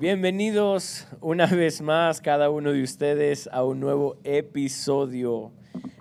Bienvenidos 0.00 1.06
una 1.20 1.44
vez 1.44 1.82
más 1.82 2.22
cada 2.22 2.48
uno 2.48 2.72
de 2.72 2.82
ustedes 2.82 3.50
a 3.52 3.64
un 3.64 3.80
nuevo 3.80 4.16
episodio 4.24 5.52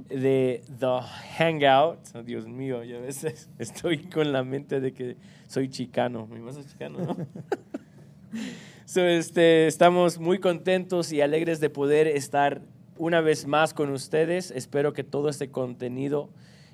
de 0.08 0.64
The 0.80 1.02
Hangout. 1.38 2.00
Oh, 2.16 2.24
Dios 2.24 2.48
mío, 2.48 2.82
yo 2.86 3.00
a 3.00 3.02
veces 3.02 3.50
estoy 3.60 3.98
con 3.98 4.32
la 4.32 4.46
mente 4.46 4.80
de 4.80 4.94
que 4.94 5.18
soy 5.50 5.68
chicano. 5.68 6.28
Mi 6.28 6.40
mamá 6.40 6.52
es 6.52 6.66
chicano, 6.66 7.00
¿no? 7.00 7.18
so, 8.86 9.02
este, 9.02 9.68
estamos 9.68 10.18
muy 10.18 10.40
contentos 10.40 11.12
y 11.12 11.20
alegres 11.20 11.60
de 11.60 11.70
poder 11.70 12.08
estar 12.08 12.62
una 12.98 13.20
vez 13.20 13.48
más 13.48 13.74
con 13.74 13.90
ustedes. 13.90 14.50
Espero 14.52 14.94
que 14.94 15.04
todo 15.04 15.28
este 15.28 15.52
contenido 15.52 16.30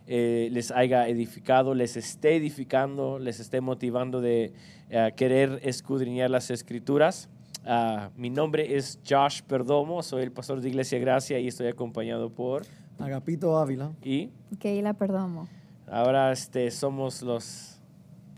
eh, 0.08 0.50
les 0.52 0.72
haya 0.72 1.08
edificado, 1.08 1.74
les 1.74 1.98
esté 1.98 2.36
edificando, 2.36 3.18
les 3.20 3.40
esté 3.40 3.62
motivando 3.62 4.22
de 4.22 4.54
eh, 4.90 5.14
querer 5.16 5.60
escudriñar 5.64 6.30
las 6.30 6.52
escrituras. 6.52 7.30
Ah, 7.66 8.12
mi 8.16 8.30
nombre 8.30 8.76
es 8.76 9.00
Josh 9.08 9.42
Perdomo, 9.42 10.04
soy 10.04 10.22
el 10.24 10.32
pastor 10.32 10.62
de 10.62 10.70
Iglesia 10.70 11.00
Gracia 11.00 11.40
y 11.40 11.48
estoy 11.48 11.68
acompañado 11.68 12.30
por 12.30 12.64
Agapito 13.00 13.58
Ávila 13.58 13.94
y 14.04 14.30
Keila 14.60 14.94
Perdomo. 14.94 15.48
Ahora 15.88 16.32
este, 16.32 16.70
somos 16.70 17.24
los 17.24 17.80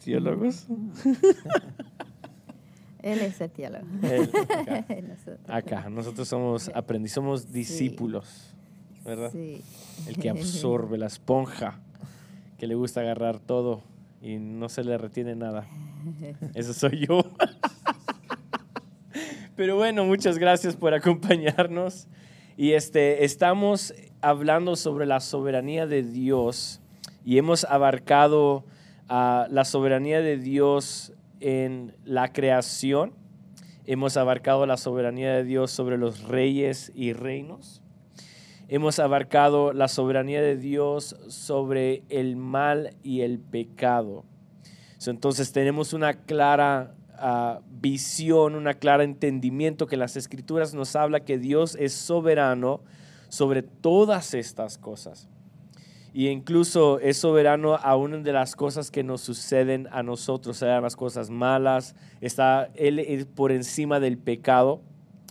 teólogos. 0.04 0.68
Él 3.02 3.20
es 3.20 3.40
el 3.42 3.52
teólogo. 3.52 3.86
acá. 5.48 5.90
nosotros. 5.90 6.28
somos 6.28 6.70
aprendiz, 6.74 7.12
somos 7.14 7.52
discípulos, 7.52 8.56
¿verdad? 9.08 9.32
Sí. 9.32 9.64
El 10.08 10.18
que 10.18 10.30
absorbe, 10.30 10.98
la 10.98 11.08
esponja, 11.08 11.80
que 12.60 12.68
le 12.68 12.76
gusta 12.76 13.02
agarrar 13.02 13.40
todo 13.40 13.82
y 14.22 14.38
no 14.38 14.70
se 14.70 14.84
le 14.84 14.98
retiene 14.98 15.36
nada. 15.36 15.68
Eso 16.54 16.74
soy 16.74 17.08
yo. 17.08 17.24
Pero 19.56 19.76
bueno, 19.76 20.06
muchas 20.06 20.38
gracias 20.38 20.76
por 20.76 20.94
acompañarnos. 20.94 22.08
Y 22.58 22.74
este, 22.74 23.24
estamos 23.24 23.94
hablando 24.22 24.76
sobre 24.76 25.06
la 25.06 25.20
soberanía 25.20 25.88
de 25.88 26.04
Dios 26.04 26.82
y 27.24 27.38
hemos 27.38 27.66
abarcado 27.66 28.66
uh, 29.10 29.50
la 29.50 29.64
soberanía 29.66 30.22
de 30.22 30.38
Dios 30.38 31.14
en 31.40 31.96
la 32.04 32.34
creación. 32.34 33.14
Hemos 33.86 34.18
abarcado 34.18 34.66
la 34.66 34.78
soberanía 34.78 35.34
de 35.34 35.44
Dios 35.44 35.72
sobre 35.72 35.98
los 35.98 36.24
reyes 36.24 36.92
y 36.94 37.14
reinos. 37.14 37.82
Hemos 38.70 39.00
abarcado 39.00 39.72
la 39.72 39.88
soberanía 39.88 40.42
de 40.42 40.58
Dios 40.58 41.16
sobre 41.30 42.04
el 42.10 42.36
mal 42.36 42.98
y 43.02 43.22
el 43.22 43.40
pecado. 43.40 44.26
Entonces 45.06 45.54
tenemos 45.54 45.94
una 45.94 46.14
clara 46.26 46.94
uh, 47.14 47.62
visión, 47.70 48.56
una 48.56 48.74
clara 48.74 49.06
entendimiento 49.06 49.88
que 49.88 49.96
las 49.96 50.18
escrituras 50.18 50.74
nos 50.74 50.98
habla 50.98 51.22
que 51.22 51.38
Dios 51.38 51.78
es 51.80 51.94
soberano 51.94 52.82
sobre 53.30 53.62
todas 53.62 54.34
estas 54.34 54.78
cosas. 54.78 55.30
Y 56.14 56.28
incluso 56.28 57.00
es 57.00 57.18
soberano 57.18 57.76
aún 57.76 58.24
de 58.24 58.34
las 58.34 58.58
cosas 58.58 58.92
que 58.92 59.04
nos 59.04 59.22
suceden 59.22 59.88
a 59.92 60.04
nosotros, 60.04 60.58
sean 60.58 60.84
las 60.84 60.98
cosas 60.98 61.30
malas. 61.30 61.96
Está 62.20 62.70
Él 62.76 63.28
por 63.34 63.54
encima 63.54 64.02
del 64.02 64.18
pecado, 64.18 64.82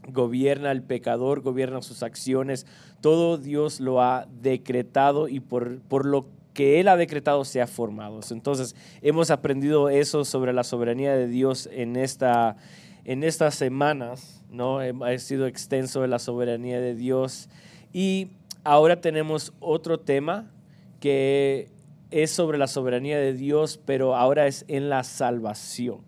gobierna 0.07 0.73
el 0.73 0.83
pecador, 0.83 1.41
gobierna 1.41 1.83
sus 1.83 2.03
acciones. 2.03 2.67
Todo 3.01 3.39
Dios 3.39 3.81
lo 3.81 4.03
ha 4.03 4.27
decretado 4.41 5.29
y 5.29 5.41
por, 5.41 5.81
por 5.83 6.07
lo 6.07 6.27
que 6.55 6.81
Él 6.81 6.89
ha 6.89 6.97
decretado 6.97 7.45
se 7.45 7.61
ha 7.61 7.67
formado. 7.67 8.21
Entonces, 8.31 8.75
hemos 9.03 9.31
aprendido 9.31 9.91
eso 9.91 10.25
sobre 10.25 10.53
la 10.53 10.65
soberanía 10.65 11.15
de 11.15 11.29
Dios 11.29 11.69
en, 11.71 11.97
esta, 11.97 12.57
en 13.05 13.25
estas 13.25 13.55
semanas, 13.55 14.43
¿no? 14.51 14.79
Ha 14.79 15.19
sido 15.19 15.47
extenso 15.47 16.01
de 16.01 16.09
la 16.09 16.19
soberanía 16.19 16.81
de 16.81 16.95
Dios. 16.95 17.51
Y 17.93 18.29
ahora 18.65 19.01
tenemos 19.01 19.53
otro 19.61 20.01
tema 20.01 20.51
que 20.99 21.69
es 22.11 22.31
sobre 22.31 22.57
la 22.57 22.69
soberanía 22.69 23.19
de 23.19 23.35
Dios, 23.35 23.79
pero 23.85 24.17
ahora 24.17 24.47
es 24.47 24.65
en 24.69 24.89
la 24.89 25.05
salvación, 25.05 25.99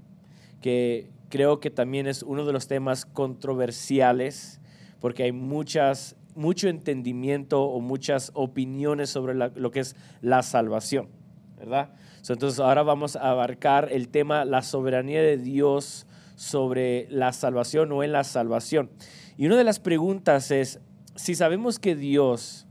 que 0.62 1.10
creo 1.28 1.61
que 1.61 1.71
también 1.71 2.06
es 2.06 2.22
uno 2.22 2.44
de 2.44 2.53
los 2.53 2.69
temas 2.69 3.05
controversiales, 3.06 4.61
porque 5.00 5.25
hay 5.25 5.33
muchas, 5.33 6.16
mucho 6.34 6.69
entendimiento 6.69 7.62
o 7.62 7.81
muchas 7.81 8.31
opiniones 8.34 9.11
sobre 9.11 9.34
lo 9.34 9.71
que 9.71 9.81
es 9.81 9.97
la 10.21 10.43
salvación, 10.43 11.09
¿verdad? 11.56 11.91
entonces 12.28 12.61
ahora 12.61 12.83
vamos 12.83 13.16
a 13.16 13.31
abarcar 13.31 13.89
el 13.91 14.09
tema 14.09 14.44
la 14.44 14.61
soberanía 14.61 15.22
de 15.22 15.39
Dios 15.39 16.06
sobre 16.34 17.09
la 17.11 17.33
salvación 17.33 17.91
o 17.93 18.05
en 18.05 18.12
la 18.12 18.22
salvación. 18.22 18.91
Y 19.37 19.47
una 19.47 19.56
de 19.56 19.65
las 19.65 19.81
preguntas 19.81 20.50
es, 20.50 20.81
si 21.15 21.34
sabemos 21.34 21.78
que 21.78 21.97
Dios 21.97 22.66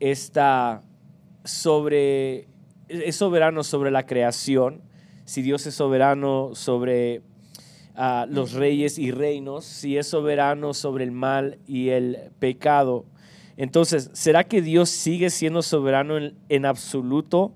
está 0.00 0.82
sobre, 1.44 2.48
es 2.88 3.16
soberano 3.16 3.62
sobre 3.62 3.90
la 3.90 4.06
creación, 4.06 4.82
si 5.24 5.42
Dios 5.42 5.66
es 5.66 5.74
soberano 5.74 6.54
sobre 6.54 7.22
uh, 7.96 8.26
los 8.28 8.52
reyes 8.52 8.98
y 8.98 9.10
reinos, 9.10 9.64
si 9.64 9.96
es 9.96 10.06
soberano 10.06 10.74
sobre 10.74 11.04
el 11.04 11.12
mal 11.12 11.58
y 11.66 11.88
el 11.90 12.30
pecado, 12.38 13.04
entonces, 13.56 14.10
¿será 14.12 14.44
que 14.44 14.60
Dios 14.60 14.90
sigue 14.90 15.30
siendo 15.30 15.62
soberano 15.62 16.18
en, 16.48 16.66
absoluto 16.66 17.54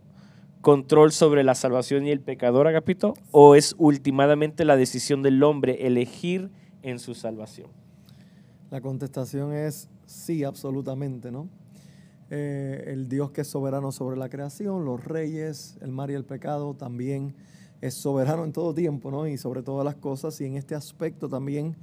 control 0.62 1.12
sobre 1.12 1.44
la 1.44 1.54
salvación 1.54 2.06
y 2.06 2.10
el 2.10 2.20
pecador, 2.20 2.66
Agapito? 2.66 3.14
¿O 3.32 3.54
es 3.54 3.74
últimamente 3.78 4.64
la 4.64 4.76
decisión 4.76 5.22
del 5.22 5.42
hombre 5.42 5.86
elegir 5.86 6.50
en 6.82 6.98
su 6.98 7.14
salvación? 7.14 7.68
La 8.70 8.80
contestación 8.80 9.52
es 9.52 9.88
sí, 10.06 10.42
absolutamente, 10.44 11.30
¿no? 11.30 11.48
Eh, 12.30 12.84
el 12.86 13.08
Dios 13.08 13.32
que 13.32 13.42
es 13.42 13.48
soberano 13.48 13.92
sobre 13.92 14.16
la 14.16 14.28
creación, 14.28 14.84
los 14.84 15.04
reyes, 15.04 15.76
el 15.82 15.90
mar 15.90 16.10
y 16.10 16.14
el 16.14 16.24
pecado, 16.24 16.74
también 16.74 17.34
es 17.80 17.94
soberano 17.94 18.44
en 18.44 18.52
todo 18.52 18.74
tiempo, 18.74 19.10
¿no? 19.10 19.26
Y 19.26 19.38
sobre 19.38 19.62
todas 19.62 19.84
las 19.84 19.96
cosas, 19.96 20.41
y 20.41 20.46
en 20.46 20.56
este 20.56 20.74
aspecto 20.74 21.28
también 21.28 21.76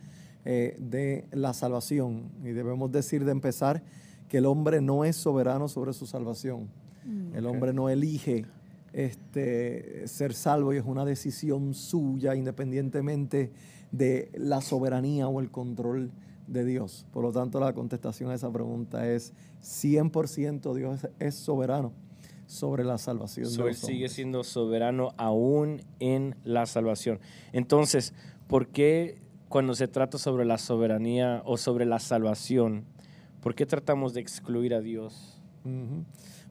eh, 0.46 0.78
de 0.80 1.26
la 1.32 1.54
salvación. 1.54 2.32
Y 2.44 2.50
debemos 2.50 2.92
decir 2.92 3.26
de 3.26 3.32
empezar 3.32 3.84
que 4.30 4.38
el 4.38 4.46
hombre 4.46 4.82
no 4.82 5.06
es 5.06 5.16
soberano 5.16 5.68
sobre 5.68 5.94
su 5.94 6.06
salvación. 6.06 6.70
Mm. 7.06 7.36
El 7.36 7.46
hombre 7.48 7.74
no 7.74 7.90
elige 7.90 8.46
este, 8.94 10.08
ser 10.08 10.34
salvo 10.34 10.74
y 10.74 10.78
es 10.78 10.86
una 10.86 11.06
decisión 11.06 11.74
suya 11.74 12.36
independientemente 12.36 13.52
de 13.92 14.32
la 14.36 14.62
soberanía 14.62 15.28
o 15.28 15.40
el 15.40 15.50
control 15.50 16.12
de 16.48 16.66
Dios. 16.66 17.06
Por 17.12 17.24
lo 17.24 17.32
tanto, 17.32 17.60
la 17.60 17.74
contestación 17.74 18.32
a 18.32 18.36
esa 18.36 18.52
pregunta 18.52 19.10
es 19.10 19.34
100% 19.62 20.74
Dios 20.76 21.08
es 21.20 21.36
soberano 21.36 21.92
sobre 22.48 22.84
la 22.84 22.98
salvación. 22.98 23.46
So, 23.46 23.68
él 23.68 23.76
sigue 23.76 24.10
siendo 24.10 24.44
soberano 24.44 25.14
aún 25.18 25.82
en 26.00 26.36
la 26.44 26.66
salvación. 26.66 27.20
Entonces, 27.52 28.14
¿por 28.48 28.70
qué 28.70 29.22
cuando 29.50 29.76
se 29.76 29.88
trata 29.88 30.18
sobre 30.18 30.46
la 30.46 30.58
soberanía 30.58 31.44
o 31.46 31.58
sobre 31.58 31.86
la 31.86 32.00
salvación, 32.00 32.86
por 33.42 33.54
qué 33.54 33.66
tratamos 33.66 34.14
de 34.14 34.22
excluir 34.22 34.74
a 34.74 34.82
Dios? 34.82 35.40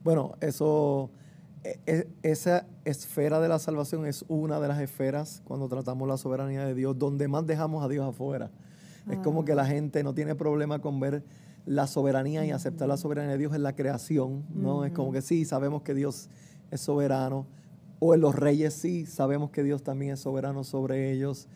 Bueno, 0.03 0.35
eso, 0.41 1.09
e, 1.63 1.79
e, 1.87 2.07
esa 2.21 2.67
esfera 2.85 3.39
de 3.39 3.49
la 3.49 3.57
salvación 3.57 4.05
es 4.05 4.23
una 4.27 4.59
de 4.59 4.67
las 4.67 4.79
esferas 4.79 5.41
cuando 5.43 5.67
tratamos 5.67 6.07
la 6.07 6.17
soberanía 6.17 6.65
de 6.65 6.75
Dios, 6.75 6.97
donde 6.97 7.27
más 7.27 7.45
dejamos 7.47 7.83
a 7.83 7.87
Dios 7.87 8.07
afuera. 8.07 8.51
Es 9.09 9.17
como 9.19 9.45
que 9.45 9.55
la 9.55 9.63
ah. 9.63 9.67
gente 9.67 10.03
no 10.03 10.13
tiene 10.13 10.35
problema 10.35 10.79
con 10.79 10.99
ver 10.99 11.23
la 11.67 11.85
soberanía 11.85 12.45
y 12.45 12.51
aceptar 12.51 12.87
la 12.87 12.97
soberanía 12.97 13.33
de 13.33 13.37
Dios 13.37 13.53
en 13.53 13.61
la 13.61 13.75
creación, 13.75 14.45
¿no? 14.55 14.85
Es 14.85 14.93
como 14.93 15.11
que 15.11 15.21
sí, 15.21 15.45
sabemos 15.45 15.81
que 15.81 15.93
Dios 15.93 16.29
es 16.71 16.81
soberano, 16.81 17.45
o 17.99 18.15
en 18.15 18.21
los 18.21 18.35
reyes 18.35 18.73
sí, 18.73 19.05
sabemos 19.05 19.51
que 19.51 19.63
Dios 19.63 19.83
también 19.83 20.13
es 20.13 20.21
soberano 20.21 20.63
sobre 20.63 21.11
ellos. 21.11 21.47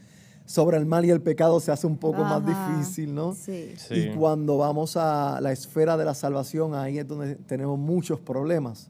Sobre 0.46 0.76
el 0.78 0.86
mal 0.86 1.06
y 1.06 1.12
el 1.12 1.22
pecado 1.22 1.60
se 1.62 1.72
hace 1.72 1.88
un 1.88 1.98
poco 1.98 2.24
más 2.24 2.44
difícil, 2.46 3.16
¿no? 3.16 3.34
Sí. 3.34 3.74
Y 3.90 4.10
cuando 4.10 4.58
vamos 4.58 4.98
a 4.98 5.40
la 5.40 5.52
esfera 5.54 5.96
de 5.96 6.04
la 6.04 6.14
salvación, 6.14 6.76
ahí 6.76 6.98
es 6.98 7.08
donde 7.08 7.36
tenemos 7.36 7.80
muchos 7.80 8.20
problemas. 8.20 8.90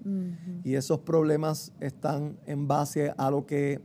Y 0.64 0.74
esos 0.74 1.00
problemas 1.00 1.72
están 1.80 2.38
en 2.48 2.68
base 2.68 3.14
a 3.16 3.30
lo 3.30 3.46
que 3.46 3.80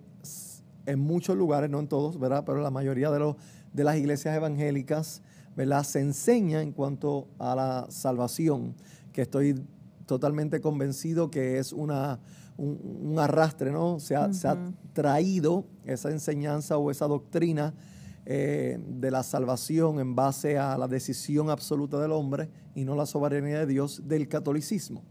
en 0.87 1.01
muchos 1.01 1.37
lugares, 1.37 1.69
no 1.69 1.81
en 1.81 1.89
todos, 1.89 2.19
¿verdad? 2.19 2.45
Pero 2.47 2.63
la 2.63 2.71
mayoría 2.71 3.11
de 3.11 3.19
los 3.19 3.37
de 3.77 3.85
las 3.85 3.97
iglesias 3.97 4.35
evangélicas, 4.35 5.21
¿verdad? 5.57 5.83
Se 5.85 6.01
enseña 6.01 6.63
en 6.63 6.73
cuanto 6.73 7.29
a 7.39 7.55
la 7.55 7.87
salvación, 7.89 8.75
que 9.13 9.23
estoy 9.23 9.65
totalmente 10.05 10.61
convencido 10.61 11.31
que 11.31 11.59
es 11.59 11.73
una, 11.73 12.21
un, 12.57 13.17
arrastre, 13.19 13.73
¿no? 13.73 13.99
Se 13.99 14.15
ha, 14.15 14.33
se 14.33 14.49
ha, 14.49 14.57
traído 14.93 15.67
esa 15.85 16.11
enseñanza 16.11 16.79
o 16.79 16.91
esa 16.91 17.07
doctrina 17.07 17.75
eh, 18.25 18.79
de 18.81 19.11
la 19.11 19.23
salvación 19.23 20.01
en 20.01 20.15
base 20.15 20.59
a 20.59 20.77
la 20.79 20.89
decisión 20.89 21.51
absoluta 21.51 22.01
del 22.01 22.13
hombre 22.13 22.49
y 22.75 22.85
no 22.85 22.95
la 22.95 23.07
soberanía 23.07 23.61
de 23.61 23.67
Dios 23.67 24.03
del 24.07 24.27
catolicismo, 24.29 25.03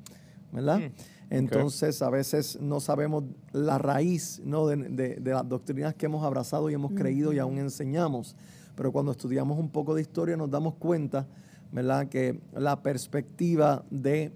¿verdad? 0.51 0.80
Mm, 0.80 0.92
Entonces 1.30 2.01
a 2.01 2.09
veces 2.09 2.59
no 2.59 2.80
sabemos 2.80 3.24
la 3.51 3.77
raíz 3.77 4.42
¿no? 4.44 4.68
de, 4.68 4.75
de, 5.19 5.31
las 5.31 5.47
doctrinas 5.47 5.95
que 5.95 6.07
hemos 6.07 6.25
abrazado 6.25 6.69
y 6.69 6.74
hemos 6.74 6.94
creído 6.94 7.31
y 7.31 7.39
aún 7.39 7.57
enseñamos. 7.57 8.36
Pero 8.75 8.92
cuando 8.92 9.12
estudiamos 9.12 9.57
un 9.57 9.69
poco 9.69 9.95
de 9.95 10.01
historia 10.01 10.38
nos 10.38 10.50
damos 10.50 10.75
cuenta, 10.75 11.27
¿verdad?, 11.72 12.07
que 12.07 12.39
la 12.54 12.81
perspectiva 12.81 13.83
de 13.89 14.31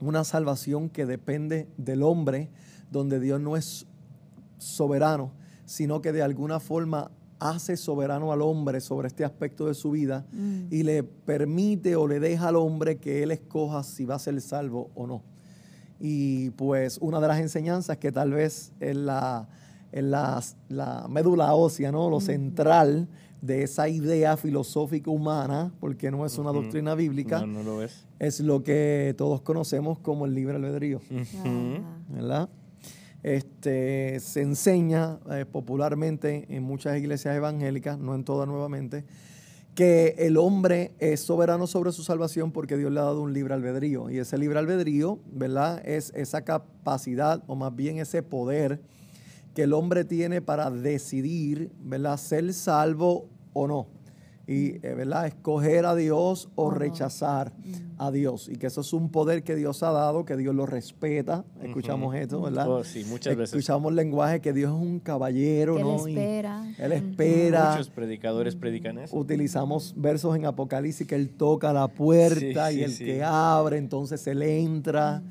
una 0.00 0.24
salvación 0.24 0.88
que 0.88 1.06
depende 1.06 1.68
del 1.76 2.02
hombre, 2.02 2.50
donde 2.90 3.20
Dios 3.20 3.40
no 3.40 3.56
es 3.56 3.86
soberano, 4.58 5.32
sino 5.64 6.00
que 6.00 6.12
de 6.12 6.22
alguna 6.22 6.60
forma 6.60 7.10
hace 7.38 7.76
soberano 7.76 8.32
al 8.32 8.42
hombre 8.42 8.80
sobre 8.80 9.08
este 9.08 9.24
aspecto 9.24 9.66
de 9.66 9.74
su 9.74 9.90
vida 9.90 10.24
Mm. 10.32 10.66
y 10.70 10.82
le 10.82 11.02
permite 11.02 11.96
o 11.96 12.06
le 12.06 12.20
deja 12.20 12.48
al 12.48 12.56
hombre 12.56 12.96
que 12.96 13.22
él 13.22 13.30
escoja 13.30 13.82
si 13.82 14.04
va 14.04 14.14
a 14.14 14.18
ser 14.18 14.40
salvo 14.40 14.90
o 14.94 15.06
no. 15.06 15.22
Y 16.00 16.50
pues 16.50 16.98
una 17.00 17.20
de 17.20 17.28
las 17.28 17.40
enseñanzas 17.40 17.98
que 17.98 18.12
tal 18.12 18.32
vez 18.32 18.72
es 18.80 18.96
la, 18.96 19.48
es 19.92 20.04
la, 20.04 20.42
la 20.68 21.06
médula 21.08 21.54
ósea, 21.54 21.92
¿no? 21.92 22.08
lo 22.10 22.20
central 22.20 23.08
de 23.44 23.62
esa 23.62 23.88
idea 23.90 24.36
filosófica 24.38 25.10
humana, 25.10 25.70
porque 25.78 26.10
no 26.10 26.24
es 26.24 26.38
una 26.38 26.50
doctrina 26.50 26.94
bíblica, 26.94 27.40
No, 27.40 27.46
no 27.46 27.62
lo 27.62 27.82
es. 27.82 28.06
es 28.18 28.40
lo 28.40 28.62
que 28.62 29.14
todos 29.18 29.42
conocemos 29.42 29.98
como 29.98 30.24
el 30.24 30.34
libre 30.34 30.56
albedrío. 30.56 31.00
Ah. 31.44 31.80
¿verdad? 32.08 32.48
Este, 33.22 34.18
se 34.20 34.40
enseña 34.40 35.18
eh, 35.30 35.44
popularmente 35.50 36.46
en 36.48 36.62
muchas 36.62 36.96
iglesias 36.96 37.36
evangélicas, 37.36 37.98
no 37.98 38.14
en 38.14 38.24
todas 38.24 38.48
nuevamente, 38.48 39.04
que 39.74 40.14
el 40.18 40.38
hombre 40.38 40.92
es 40.98 41.20
soberano 41.20 41.66
sobre 41.66 41.92
su 41.92 42.02
salvación 42.02 42.50
porque 42.50 42.78
Dios 42.78 42.92
le 42.92 43.00
ha 43.00 43.04
dado 43.04 43.20
un 43.20 43.34
libre 43.34 43.52
albedrío. 43.52 44.08
Y 44.08 44.18
ese 44.18 44.38
libre 44.38 44.58
albedrío, 44.58 45.18
¿verdad? 45.30 45.82
Es 45.86 46.12
esa 46.14 46.42
capacidad, 46.44 47.42
o 47.46 47.56
más 47.56 47.74
bien 47.76 47.98
ese 47.98 48.22
poder 48.22 48.80
que 49.54 49.64
el 49.64 49.72
hombre 49.72 50.04
tiene 50.04 50.40
para 50.40 50.70
decidir, 50.70 51.70
¿verdad? 51.80 52.16
Ser 52.16 52.52
salvo 52.54 53.28
o 53.54 53.66
no. 53.66 53.86
Y, 54.46 54.72
eh, 54.86 54.92
¿verdad? 54.94 55.26
Escoger 55.26 55.86
a 55.86 55.94
Dios 55.94 56.50
o 56.54 56.70
rechazar 56.70 57.50
a 57.96 58.10
Dios. 58.10 58.50
Y 58.50 58.56
que 58.56 58.66
eso 58.66 58.82
es 58.82 58.92
un 58.92 59.08
poder 59.10 59.42
que 59.42 59.56
Dios 59.56 59.82
ha 59.82 59.90
dado, 59.90 60.26
que 60.26 60.36
Dios 60.36 60.54
lo 60.54 60.66
respeta. 60.66 61.46
Escuchamos 61.62 62.08
Ujú. 62.08 62.16
esto, 62.16 62.42
¿verdad? 62.42 62.68
Oh, 62.68 62.84
sí, 62.84 63.06
muchas 63.08 63.34
veces. 63.36 63.54
Escuchamos 63.54 63.94
lenguaje 63.94 64.42
que 64.42 64.52
Dios 64.52 64.70
es 64.70 64.78
un 64.78 65.00
caballero, 65.00 65.76
Que 65.76 65.80
él 65.80 65.86
¿no? 65.86 66.06
Y 66.08 66.10
espera. 66.12 66.74
Él 66.78 66.92
Ujú. 66.92 67.08
espera. 67.10 67.70
Muchos 67.70 67.88
predicadores 67.88 68.54
predican 68.54 68.98
eso. 68.98 69.16
Utilizamos 69.16 69.94
versos 69.96 70.36
en 70.36 70.44
Apocalipsis 70.44 71.06
que 71.06 71.14
Él 71.14 71.30
toca 71.30 71.72
la 71.72 71.88
puerta 71.88 72.68
Sí, 72.70 72.82
y 72.82 72.88
sí, 72.88 73.04
el 73.04 73.08
que 73.16 73.22
abre, 73.24 73.78
entonces 73.78 74.26
Él 74.26 74.42
entra. 74.42 75.22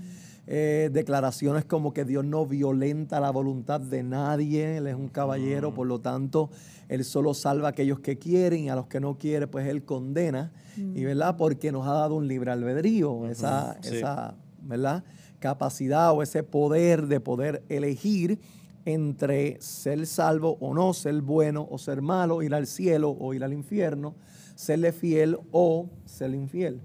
Eh, 0.45 0.89
declaraciones 0.91 1.63
como 1.63 1.93
que 1.93 2.03
Dios 2.03 2.25
no 2.25 2.45
violenta 2.45 3.21
la 3.21 3.31
voluntad 3.31 3.79
de 3.79 4.03
nadie, 4.03 4.77
Él 4.77 4.87
es 4.87 4.95
un 4.95 5.07
caballero, 5.07 5.71
Mm. 5.71 5.73
por 5.73 5.87
lo 5.87 6.01
tanto, 6.01 6.49
Él 6.89 7.05
solo 7.05 7.33
salva 7.33 7.67
a 7.67 7.71
aquellos 7.71 8.01
que 8.01 8.17
quieren 8.17 8.59
y 8.65 8.69
a 8.69 8.75
los 8.75 8.87
que 8.87 8.99
no 8.99 9.17
quiere, 9.17 9.47
pues 9.47 9.67
Él 9.67 9.85
condena. 9.85 10.51
Y 10.75 11.03
verdad, 11.05 11.37
porque 11.37 11.71
nos 11.71 11.87
ha 11.87 11.93
dado 11.93 12.15
un 12.15 12.27
libre 12.27 12.51
albedrío, 12.51 13.27
esa, 13.27 13.77
sí. 13.81 13.95
esa 13.97 14.35
¿verdad? 14.61 15.03
capacidad 15.39 16.11
o 16.13 16.21
ese 16.23 16.43
poder 16.43 17.07
de 17.07 17.19
poder 17.19 17.63
elegir 17.69 18.39
entre 18.85 19.61
ser 19.61 20.05
salvo 20.05 20.57
o 20.59 20.73
no, 20.73 20.93
ser 20.93 21.21
bueno 21.21 21.65
o 21.71 21.77
ser 21.77 22.01
malo, 22.01 22.41
ir 22.41 22.53
al 22.53 22.67
cielo 22.67 23.11
o 23.17 23.33
ir 23.33 23.43
al 23.45 23.53
infierno, 23.53 24.15
serle 24.55 24.91
fiel 24.91 25.37
o 25.51 25.89
ser 26.05 26.33
infiel. 26.33 26.81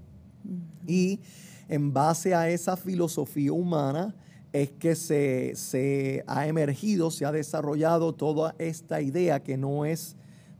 Y 0.87 1.19
en 1.69 1.93
base 1.93 2.35
a 2.35 2.49
esa 2.49 2.75
filosofía 2.75 3.53
humana 3.53 4.15
es 4.51 4.71
que 4.71 4.95
se, 4.95 5.55
se 5.55 6.23
ha 6.27 6.47
emergido, 6.47 7.11
se 7.11 7.25
ha 7.25 7.31
desarrollado 7.31 8.13
toda 8.13 8.55
esta 8.57 9.01
idea 9.01 9.41
que 9.41 9.57
no 9.57 9.85
es 9.85 10.15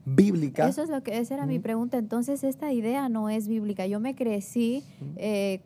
bíblica. 0.05 0.67
Eso 0.67 0.83
es 0.83 0.89
lo 0.89 1.01
que, 1.01 1.17
esa 1.17 1.33
era 1.33 1.45
mi 1.45 1.59
pregunta. 1.59 1.97
Entonces, 1.97 2.43
esta 2.43 2.71
idea 2.71 3.09
no 3.09 3.29
es 3.29 3.47
bíblica. 3.47 3.87
Yo 3.87 3.99
me 3.99 4.15
crecí 4.15 4.83
eh, 5.17 5.61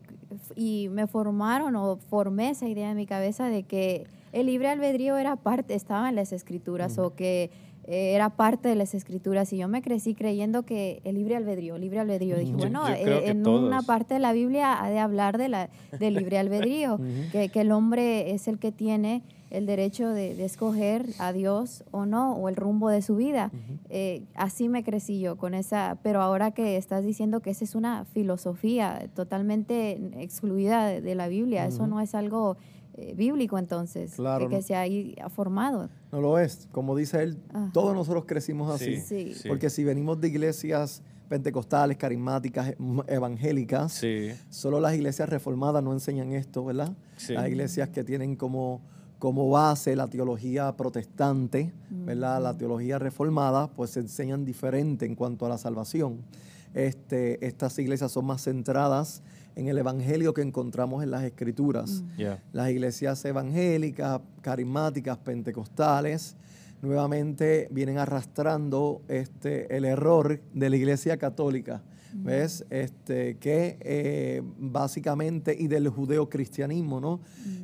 y 0.55 0.89
me 0.89 1.07
formaron 1.07 1.75
o 1.75 1.97
formé 1.97 2.51
esa 2.51 2.67
idea 2.67 2.91
en 2.91 2.97
mi 2.97 3.05
cabeza 3.05 3.47
de 3.47 3.63
que 3.63 4.07
el 4.31 4.47
libre 4.47 4.69
albedrío 4.69 5.17
era 5.17 5.35
parte, 5.35 5.75
estaba 5.75 6.09
en 6.09 6.15
las 6.15 6.33
escrituras 6.33 6.97
o 6.97 7.13
que 7.13 7.51
eh, 7.85 8.13
era 8.13 8.30
parte 8.30 8.69
de 8.69 8.75
las 8.75 8.94
escrituras 8.94 9.51
y 9.51 9.57
yo 9.57 9.68
me 9.68 9.81
crecí 9.81 10.15
creyendo 10.15 10.63
que 10.63 11.01
el 11.03 11.15
libre 11.15 11.35
albedrío, 11.35 11.77
libre 11.77 12.00
albedrío. 12.00 12.38
Dije, 12.38 12.53
bueno, 12.53 12.88
Yo 12.88 12.94
eh, 12.95 13.30
en 13.30 13.44
todos. 13.44 13.62
una 13.62 13.81
parte 13.81 14.13
de 14.13 14.19
la 14.19 14.33
Biblia 14.33 14.81
ha 14.81 14.89
de 14.89 15.00
hablar 15.00 15.38
de 15.38 15.50
la, 15.50 15.69
del 16.00 16.15
libre 16.15 16.38
albedrío, 16.38 17.00
que, 17.31 17.50
que 17.50 17.62
el 17.62 17.71
hombre 17.71 18.31
es 18.31 18.47
el 18.47 18.57
que 18.57 18.71
tiene 18.71 19.21
el 19.50 19.68
derecho 19.68 20.09
de, 20.09 20.33
de 20.33 20.45
escoger 20.45 21.06
a 21.19 21.31
Dios 21.31 21.83
o 21.91 22.07
no, 22.07 22.33
o 22.35 22.50
el 22.50 22.56
rumbo 22.56 22.89
de 22.89 23.03
su 23.03 23.15
vida. 23.15 23.51
Eh, 23.89 24.24
así 24.33 24.68
me 24.68 24.83
crecí 24.83 25.19
yo 25.19 25.36
con 25.36 25.53
esa, 25.53 26.00
pero 26.01 26.24
ahora 26.24 26.51
que 26.51 26.75
estás 26.75 27.03
diciendo 27.03 27.39
que 27.41 27.51
esa 27.51 27.63
es 27.63 27.75
una 27.75 28.03
filosofía 28.06 29.07
totalmente 29.13 29.91
excluida 30.18 30.88
de, 30.88 31.01
de 31.01 31.13
la 31.13 31.27
Biblia, 31.27 31.68
eso 31.68 31.86
no 31.86 32.01
es 32.01 32.15
algo 32.15 32.57
eh, 32.95 33.13
bíblico 33.15 33.57
entonces, 33.57 34.13
Claro, 34.15 34.45
que, 34.49 34.55
que 34.55 34.61
no. 34.61 34.67
se 34.67 35.15
ha 35.21 35.29
formado. 35.29 35.89
No 36.11 36.21
lo 36.21 36.37
es. 36.39 36.67
Como 36.71 36.95
dice 36.95 37.23
él, 37.23 37.37
Ajá. 37.53 37.69
todos 37.73 37.95
nosotros 37.95 38.25
crecimos 38.27 38.73
así. 38.73 38.99
Sí. 39.01 39.33
sí. 39.33 39.47
Porque 39.47 39.69
si 39.69 39.83
venimos 39.83 40.19
de 40.21 40.27
iglesias 40.27 41.01
pentecostales, 41.27 41.97
carismáticas, 41.97 42.75
em- 42.79 43.01
evangélicas, 43.07 43.93
Sí, 43.93 44.29
solo 44.49 44.79
las 44.79 44.93
iglesias 44.93 45.27
reformadas 45.29 45.83
no 45.83 45.91
enseñan 45.93 46.31
esto, 46.33 46.63
¿verdad? 46.65 46.95
Sí. 47.17 47.33
Las 47.33 47.47
iglesias 47.47 47.89
que 47.89 48.03
tienen 48.03 48.35
como, 48.35 48.81
como 49.17 49.49
base 49.49 49.95
la 49.95 50.07
teología 50.07 50.75
protestante, 50.77 51.73
¿verdad? 51.89 52.43
La 52.43 52.55
teología 52.55 52.99
reformada, 52.99 53.67
pues 53.67 53.91
se 53.91 54.01
enseñan 54.01 54.45
diferente 54.45 55.05
en 55.07 55.15
cuanto 55.15 55.45
a 55.47 55.49
la 55.49 55.57
salvación. 55.57 56.19
Este, 56.75 57.43
estas 57.45 57.77
iglesias 57.79 58.11
son 58.11 58.25
más 58.25 58.43
centradas 58.43 59.23
en 59.55 59.67
el 59.67 59.77
evangelio 59.77 60.33
que 60.33 60.41
encontramos 60.41 61.03
en 61.03 61.11
las 61.11 61.23
escrituras. 61.23 62.03
ya. 62.17 62.41
Las 62.51 62.69
iglesias 62.69 63.23
evangélicas, 63.25 64.21
carismáticas, 64.41 65.17
pentecostales, 65.17 66.35
nuevamente 66.83 67.69
vienen 67.71 67.97
arrastrando 67.97 69.01
este, 69.07 69.75
el 69.75 69.85
error 69.85 70.41
de 70.53 70.69
la 70.69 70.75
iglesia 70.75 71.17
católica, 71.17 71.81
¿ves? 72.13 72.65
Este, 72.69 73.38
que 73.38 73.77
eh, 73.79 74.41
básicamente, 74.59 75.55
y 75.57 75.67
del 75.67 75.88
judeocristianismo, 75.88 77.00
¿no? 77.00 77.21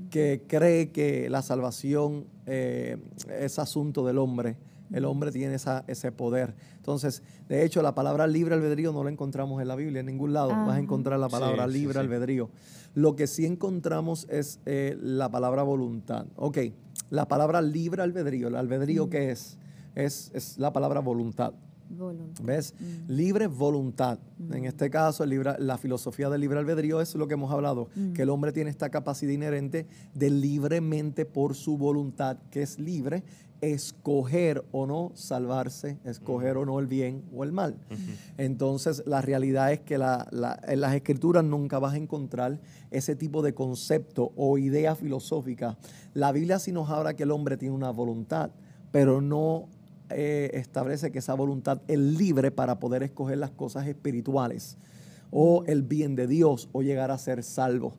Que 0.09 0.43
cree 0.47 0.91
que 0.91 1.29
la 1.29 1.41
salvación 1.41 2.25
eh, 2.45 2.97
es 3.39 3.59
asunto 3.59 4.05
del 4.05 4.17
hombre. 4.17 4.55
El 4.91 5.05
hombre 5.05 5.31
tiene 5.31 5.55
esa, 5.55 5.83
ese 5.87 6.11
poder. 6.11 6.55
Entonces, 6.77 7.21
de 7.47 7.63
hecho, 7.63 7.81
la 7.81 7.93
palabra 7.93 8.25
libre 8.27 8.55
albedrío 8.55 8.91
no 8.91 9.03
la 9.03 9.11
encontramos 9.11 9.61
en 9.61 9.67
la 9.67 9.75
Biblia, 9.75 9.99
en 9.99 10.07
ningún 10.07 10.33
lado 10.33 10.49
vas 10.49 10.57
a 10.57 10.71
Ajá. 10.71 10.79
encontrar 10.79 11.19
la 11.19 11.29
palabra 11.29 11.67
Sí, 11.67 11.73
libre 11.73 11.93
sí. 11.93 11.99
albedrío. 11.99 12.49
Lo 12.95 13.15
que 13.15 13.27
sí 13.27 13.45
encontramos 13.45 14.25
es 14.29 14.59
eh, 14.65 14.97
la 15.01 15.29
palabra 15.29 15.61
voluntad. 15.63 16.25
Ok, 16.35 16.57
la 17.11 17.27
palabra 17.27 17.61
libre 17.61 18.01
albedrío, 18.01 18.47
¿el 18.47 18.55
albedrío 18.55 19.09
qué 19.09 19.31
es? 19.31 19.57
es? 19.95 20.31
Es 20.33 20.57
la 20.57 20.73
palabra 20.73 20.99
voluntad. 21.01 21.53
Voluntad. 21.91 22.43
¿Ves? 22.43 22.75
Libre 23.07 23.47
voluntad. 23.47 24.19
En 24.51 24.65
este 24.65 24.91
caso, 24.91 25.23
el 25.23 25.31
libre- 25.31 25.55
la 25.57 25.75
filosofía 25.79 26.29
del 26.29 26.39
libre 26.41 26.59
albedrío 26.59 27.01
es 27.01 27.15
lo 27.15 27.27
que 27.27 27.33
hemos 27.33 27.51
hablado, 27.51 27.89
que 28.13 28.21
el 28.21 28.29
hombre 28.29 28.51
tiene 28.51 28.69
esta 28.69 28.89
capacidad 28.91 29.31
inherente 29.31 29.87
de 30.13 30.29
libremente 30.29 31.25
por 31.25 31.55
su 31.55 31.79
voluntad, 31.79 32.37
que 32.51 32.61
es 32.61 32.77
libre, 32.77 33.23
escoger 33.61 34.63
o 34.71 34.85
no 34.85 35.11
salvarse, 35.15 35.97
escoger 36.05 36.57
o 36.57 36.65
no 36.65 36.79
el 36.79 36.87
bien 36.87 37.23
o 37.33 37.43
el 37.43 37.51
mal. 37.51 37.75
Entonces, 38.37 39.03
la 39.05 39.21
realidad 39.21 39.71
es 39.73 39.79
que 39.81 39.97
la- 39.97 40.27
la- 40.31 40.59
en 40.67 40.81
las 40.81 40.93
escrituras 40.95 41.43
nunca 41.43 41.79
vas 41.79 41.93
a 41.93 41.97
encontrar 41.97 42.59
ese 42.91 43.15
tipo 43.15 43.41
de 43.41 43.53
concepto 43.53 44.31
o 44.35 44.57
idea 44.57 44.95
filosófica. 44.95 45.77
La 46.13 46.31
Biblia 46.31 46.59
sí 46.59 46.71
nos 46.71 46.89
habla 46.89 47.15
que 47.15 47.23
el 47.23 47.31
hombre 47.31 47.57
tiene 47.57 47.75
una 47.75 47.91
voluntad, 47.91 48.51
pero 48.91 49.21
no 49.21 49.67
eh, 50.11 50.49
establece 50.55 51.11
que 51.11 51.19
esa 51.19 51.35
voluntad 51.35 51.81
es 51.87 51.99
libre 51.99 52.49
para 52.49 52.79
poder 52.79 53.03
escoger 53.03 53.37
las 53.37 53.51
cosas 53.51 53.85
espirituales 53.85 54.75
o 55.29 55.63
el 55.67 55.83
bien 55.83 56.15
de 56.15 56.25
Dios 56.25 56.67
o 56.71 56.81
llegar 56.81 57.11
a 57.11 57.17
ser 57.19 57.43
salvo. 57.43 57.93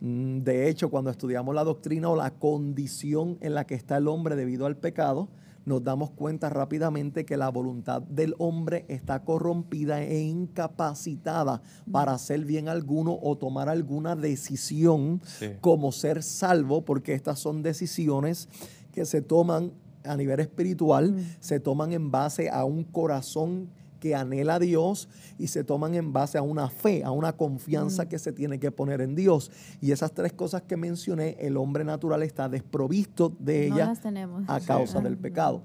Mm, 0.00 0.38
De 0.40 0.68
hecho, 0.68 0.88
cuando 0.90 1.10
estudiamos 1.10 1.54
la 1.54 1.64
doctrina 1.64 2.08
o 2.08 2.16
la 2.16 2.30
condición 2.30 3.36
en 3.40 3.54
la 3.54 3.66
que 3.66 3.74
está 3.74 3.98
el 3.98 4.08
hombre 4.08 4.34
debido 4.36 4.66
al 4.66 4.76
pecado, 4.76 5.28
nos 5.66 5.84
damos 5.84 6.10
cuenta 6.10 6.48
rápidamente 6.48 7.26
que 7.26 7.36
la 7.36 7.50
voluntad 7.50 8.00
del 8.02 8.34
hombre 8.38 8.86
está 8.88 9.22
corrompida 9.24 10.02
e 10.02 10.20
incapacitada 10.22 11.60
para 11.92 12.14
hacer 12.14 12.44
bien 12.46 12.68
alguno 12.68 13.18
o 13.20 13.36
tomar 13.36 13.68
alguna 13.68 14.16
decisión 14.16 15.20
Sí. 15.38 15.50
como 15.60 15.92
ser 15.92 16.22
salvo, 16.22 16.84
porque 16.84 17.12
estas 17.12 17.38
son 17.38 17.62
decisiones 17.62 18.48
que 18.92 19.04
se 19.04 19.20
toman 19.20 19.72
a 20.02 20.16
nivel 20.16 20.40
espiritual, 20.40 21.14
se 21.40 21.60
toman 21.60 21.92
en 21.92 22.10
base 22.10 22.48
a 22.48 22.64
un 22.64 22.82
corazón 22.84 23.68
que 24.00 24.14
anhela 24.16 24.56
a 24.56 24.58
Dios 24.58 25.08
y 25.38 25.46
se 25.46 25.62
toman 25.62 25.94
en 25.94 26.12
base 26.12 26.38
a 26.38 26.42
una 26.42 26.68
fe, 26.68 27.04
a 27.04 27.12
una 27.12 27.34
confianza 27.34 28.08
que 28.08 28.18
se 28.18 28.32
tiene 28.32 28.58
que 28.58 28.72
poner 28.72 29.00
en 29.00 29.14
Dios. 29.14 29.52
Y 29.80 29.92
esas 29.92 30.12
tres 30.12 30.32
cosas 30.32 30.62
que 30.62 30.76
mencioné, 30.76 31.36
el 31.38 31.56
hombre 31.56 31.84
natural 31.84 32.22
está 32.24 32.48
desprovisto 32.48 33.32
de 33.38 33.68
No 33.68 33.76
ellas 33.76 34.00
a 34.48 34.60
causa 34.60 34.98
Sí. 34.98 35.04
del 35.04 35.16
pecado. 35.18 35.62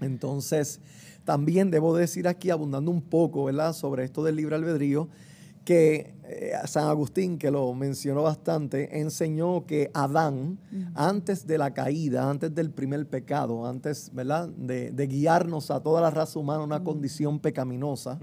Entonces, 0.00 0.80
también 1.24 1.70
debo 1.70 1.96
decir 1.96 2.28
aquí, 2.28 2.50
abundando 2.50 2.90
un 2.90 3.02
poco, 3.02 3.44
¿verdad?, 3.44 3.72
sobre 3.72 4.04
esto 4.04 4.22
del 4.22 4.36
libre 4.36 4.54
albedrío, 4.54 5.08
que 5.64 6.14
eh, 6.28 6.52
San 6.66 6.88
Agustín, 6.88 7.38
que 7.38 7.50
lo 7.50 7.72
mencionó 7.74 8.22
bastante, 8.22 9.00
enseñó 9.00 9.66
que 9.66 9.90
Adán, 9.94 10.58
antes 10.94 11.46
de 11.46 11.58
la 11.58 11.72
caída, 11.72 12.28
antes 12.28 12.54
del 12.54 12.70
primer 12.70 13.08
pecado, 13.08 13.66
antes 13.66 14.10
¿verdad? 14.12 14.48
De, 14.48 15.06
guiarnos 15.06 15.70
a 15.70 15.80
toda 15.80 16.00
la 16.00 16.10
raza 16.10 16.38
humana 16.38 16.60
a 16.60 16.64
una 16.64 16.82
condición 16.82 17.38
pecaminosa, 17.38 18.18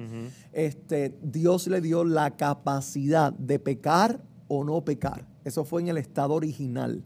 este, 0.51 1.17
Dios 1.21 1.67
le 1.67 1.81
dio 1.81 2.03
la 2.03 2.31
capacidad 2.31 3.31
de 3.33 3.59
pecar 3.59 4.21
o 4.47 4.63
no 4.63 4.83
pecar. 4.83 5.25
Eso 5.43 5.63
fue 5.63 5.81
en 5.81 5.89
el 5.89 5.97
estado 5.97 6.33
original. 6.33 7.03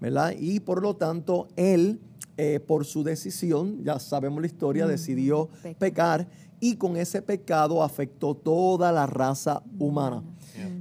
¿verdad? 0.00 0.34
Y 0.38 0.60
por 0.60 0.82
lo 0.82 0.96
tanto, 0.96 1.48
él, 1.56 2.00
eh, 2.36 2.60
por 2.60 2.84
su 2.84 3.02
decisión, 3.02 3.82
ya 3.84 3.98
sabemos 3.98 4.40
la 4.40 4.46
historia, 4.46 4.86
decidió 4.86 5.48
pecar 5.78 6.28
y 6.60 6.76
con 6.76 6.96
ese 6.96 7.22
pecado 7.22 7.82
afectó 7.82 8.34
toda 8.34 8.92
la 8.92 9.06
raza 9.06 9.62
humana. 9.78 10.22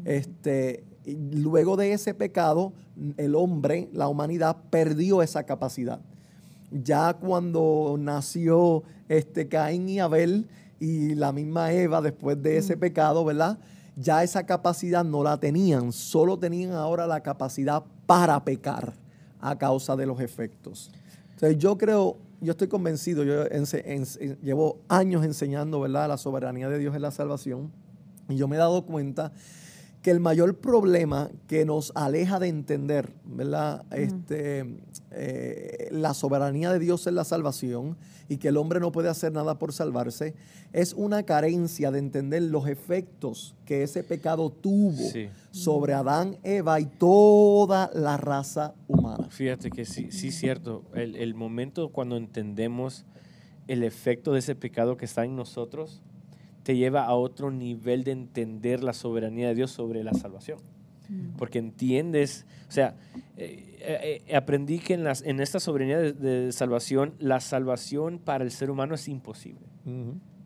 Este, 0.05 0.83
luego 1.05 1.75
de 1.77 1.93
ese 1.93 2.13
pecado, 2.13 2.73
el 3.17 3.35
hombre, 3.35 3.89
la 3.93 4.07
humanidad, 4.07 4.57
perdió 4.69 5.21
esa 5.21 5.43
capacidad. 5.43 5.99
Ya 6.71 7.13
cuando 7.13 7.95
nació 7.99 8.83
este 9.07 9.47
Caín 9.47 9.87
y 9.87 9.99
Abel 9.99 10.47
y 10.79 11.15
la 11.15 11.31
misma 11.31 11.71
Eva 11.71 12.01
después 12.01 12.41
de 12.41 12.57
ese 12.57 12.75
pecado, 12.77 13.23
¿verdad? 13.23 13.57
Ya 13.95 14.23
esa 14.23 14.45
capacidad 14.45 15.03
no 15.03 15.23
la 15.23 15.39
tenían, 15.39 15.91
solo 15.91 16.37
tenían 16.37 16.73
ahora 16.73 17.07
la 17.07 17.21
capacidad 17.21 17.83
para 18.05 18.43
pecar 18.43 18.93
a 19.39 19.57
causa 19.57 19.95
de 19.95 20.05
los 20.05 20.19
efectos. 20.19 20.91
Entonces 21.33 21.57
yo 21.57 21.77
creo, 21.77 22.17
yo 22.41 22.51
estoy 22.51 22.67
convencido, 22.67 23.23
yo 23.23 23.45
llevo 24.41 24.81
años 24.87 25.25
enseñando 25.25 25.81
¿verdad? 25.81 26.07
la 26.07 26.17
soberanía 26.17 26.69
de 26.69 26.79
Dios 26.79 26.95
en 26.95 27.01
la 27.01 27.11
salvación 27.11 27.71
y 28.29 28.35
yo 28.35 28.47
me 28.47 28.55
he 28.55 28.59
dado 28.59 28.85
cuenta 28.85 29.31
que 30.01 30.11
el 30.11 30.19
mayor 30.19 30.55
problema 30.57 31.29
que 31.47 31.65
nos 31.65 31.91
aleja 31.95 32.39
de 32.39 32.47
entender 32.47 33.13
¿verdad? 33.25 33.83
este, 33.91 34.79
eh, 35.11 35.89
la 35.91 36.13
soberanía 36.13 36.71
de 36.71 36.79
Dios 36.79 37.07
en 37.07 37.15
la 37.15 37.23
salvación 37.23 37.97
y 38.29 38.37
que 38.37 38.49
el 38.49 38.57
hombre 38.57 38.79
no 38.79 38.91
puede 38.91 39.09
hacer 39.09 39.31
nada 39.31 39.57
por 39.57 39.73
salvarse 39.73 40.35
es 40.73 40.93
una 40.93 41.23
carencia 41.23 41.91
de 41.91 41.99
entender 41.99 42.43
los 42.43 42.67
efectos 42.67 43.55
que 43.65 43.83
ese 43.83 44.03
pecado 44.03 44.49
tuvo 44.49 45.03
sobre 45.51 45.93
Adán, 45.93 46.37
Eva 46.43 46.79
y 46.79 46.85
toda 46.85 47.89
la 47.93 48.17
raza 48.17 48.75
humana. 48.87 49.29
Fíjate 49.29 49.69
que 49.71 49.85
sí, 49.85 50.11
sí 50.11 50.27
es 50.27 50.35
cierto. 50.35 50.83
El, 50.93 51.15
el 51.15 51.35
momento 51.35 51.89
cuando 51.89 52.17
entendemos 52.17 53.05
el 53.67 53.83
efecto 53.83 54.33
de 54.33 54.39
ese 54.39 54.55
pecado 54.55 54.97
que 54.97 55.05
está 55.05 55.25
en 55.25 55.35
nosotros, 55.35 56.01
te 56.67 56.75
lleva 56.75 57.05
a 57.05 57.15
otro 57.15 57.49
nivel 57.49 58.03
de 58.03 58.11
entender 58.11 58.83
la 58.83 58.91
soberanía 58.91 59.47
de 59.47 59.55
Dios 59.55 59.71
sobre 59.71 60.03
la 60.03 60.13
salvación. 60.13 60.59
Mm. 61.07 61.37
Porque 61.37 61.59
entiendes, 61.59 62.45
o 62.67 62.71
sea, 62.73 62.97
eh, 63.37 63.77
eh, 63.79 64.21
eh, 64.27 64.35
aprendí 64.35 64.79
que 64.79 64.95
en, 64.95 65.05
las, 65.05 65.21
en 65.21 65.39
esta 65.39 65.61
soberanía 65.61 65.97
de, 65.97 66.51
salvación, 66.51 67.13
la 67.19 67.39
salvación 67.39 68.19
para 68.19 68.43
el 68.43 68.51
ser 68.51 68.69
humano 68.69 68.95
es 68.95 69.07
imposible. 69.07 69.65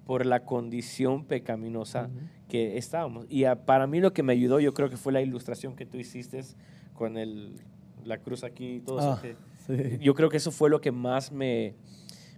Por 0.06 0.28
la 0.28 0.46
condición 0.46 1.26
pecaminosa 1.26 2.12
que 2.48 2.78
estábamos. 2.78 3.26
Y 3.28 3.46
para 3.66 3.88
mí 3.88 4.00
lo 4.00 4.14
que 4.14 4.22
me 4.22 4.34
ayudó, 4.34 4.60
yo 4.60 4.76
creo 4.76 4.92
que 4.92 4.98
fue 4.98 5.12
la 5.12 5.24
ilustración 5.24 5.76
que 5.76 5.88
tú 5.88 5.98
hiciste 5.98 6.40
con 6.94 7.18
el, 7.18 7.56
la 8.06 8.20
cruz 8.20 8.44
aquí 8.44 8.74
y 8.76 8.80
todo 8.82 9.00
eso. 9.00 9.20
Ah, 9.24 9.98
yo 10.00 10.14
creo 10.14 10.30
que 10.30 10.38
eso 10.38 10.52
fue 10.52 10.70
lo 10.70 10.82
que 10.82 10.92
más 10.92 11.32
me, 11.32 11.74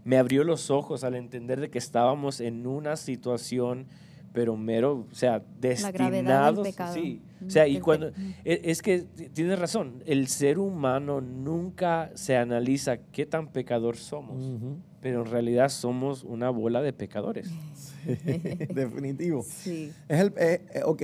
me 0.03 0.17
abrió 0.17 0.43
los 0.43 0.69
ojos 0.69 1.03
al 1.03 1.15
entender 1.15 1.59
de 1.59 1.69
que 1.69 1.77
estábamos 1.77 2.39
en 2.39 2.67
una 2.67 2.95
situación 2.95 3.87
pero 4.33 4.57
mero, 4.57 5.05
o 5.09 5.15
sea, 5.15 5.43
destinados. 5.61 6.67
Sí, 6.93 7.21
o 7.45 7.49
sea, 7.49 7.67
y 7.67 7.79
cuando 7.79 8.07
e, 8.43 8.61
es 8.63 8.81
que 8.81 9.03
tienes 9.33 9.59
razón, 9.59 10.01
el 10.07 10.27
ser 10.27 10.57
humano 10.57 11.21
nunca 11.21 12.11
se 12.15 12.35
analiza 12.35 12.97
qué 12.97 13.27
tan 13.27 13.47
pecador 13.47 13.95
somos, 13.95 14.43
pero 15.01 15.21
en 15.21 15.31
realidad 15.31 15.69
somos 15.69 16.23
una 16.23 16.49
bola 16.49 16.81
de 16.81 16.93
pecadores. 16.93 17.51
definitivo. 18.73 19.43
Sí. 19.47 19.91
Es 20.09 20.19
el, 20.19 20.33
eh, 20.37 20.61
eh, 20.73 20.81
ok, 20.83 21.03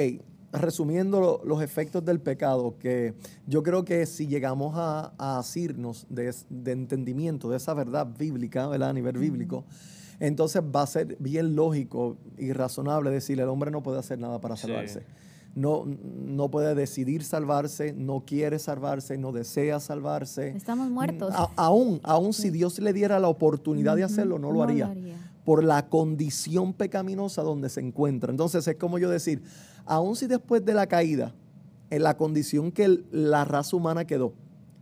resumiendo 0.52 1.42
los 1.44 1.62
efectos 1.62 2.04
del 2.06 2.20
pecado, 2.20 2.76
que 2.80 3.14
yo 3.48 3.64
creo 3.64 3.86
que 3.86 4.06
si 4.06 4.28
llegamos 4.28 4.74
a, 4.76 5.14
asirnos 5.18 6.08
de, 6.10 6.34
entendimiento 6.72 7.50
de 7.50 7.58
esa 7.58 7.74
verdad 7.74 8.08
bíblica, 8.18 8.68
¿verdad? 8.68 8.90
a 8.90 8.94
nivel 8.94 9.18
bíblico, 9.18 9.66
entonces 10.20 10.62
va 10.64 10.82
a 10.82 10.88
ser 10.88 11.16
bien 11.20 11.56
lógico 11.56 12.18
y 12.38 12.52
razonable 12.52 13.10
decirle, 13.10 13.44
el 13.44 13.50
hombre 13.50 13.72
no 13.72 13.82
puede 13.82 14.00
hacer 14.00 14.20
nada 14.20 14.40
para 14.42 14.56
salvarse. 14.56 15.04
No, 15.56 15.86
no 15.86 16.52
puede 16.52 16.76
decidir 16.76 17.24
salvarse, 17.24 17.94
no 17.94 18.24
quiere 18.26 18.60
salvarse, 18.60 19.18
no 19.18 19.32
desea 19.32 19.80
salvarse. 19.80 20.50
Estamos 20.50 20.90
muertos. 20.90 21.34
aún, 21.56 22.00
aún 22.04 22.34
si 22.34 22.50
Dios 22.50 22.80
le 22.80 22.94
diera 22.94 23.20
la 23.20 23.30
oportunidad 23.30 23.96
de 23.96 24.04
hacerlo, 24.04 24.38
no, 24.38 24.52
lo, 24.52 24.62
haría, 24.62 24.94
Por 25.44 25.64
la 25.64 25.88
condición 25.90 26.74
pecaminosa 26.74 27.42
donde 27.42 27.70
se 27.70 27.82
encuentra. 27.82 28.30
Entonces 28.30 28.68
es 28.68 28.76
como 28.76 29.00
yo 29.00 29.10
decir, 29.10 29.42
aún 29.90 30.16
si 30.16 30.28
después 30.28 30.64
de 30.64 30.76
la 30.76 30.88
caída, 30.88 31.34
en 31.90 32.04
la 32.04 32.16
condición 32.16 32.72
que 32.72 33.04
la 33.12 33.44
raza 33.44 33.76
humana 33.76 34.06
quedó, 34.06 34.34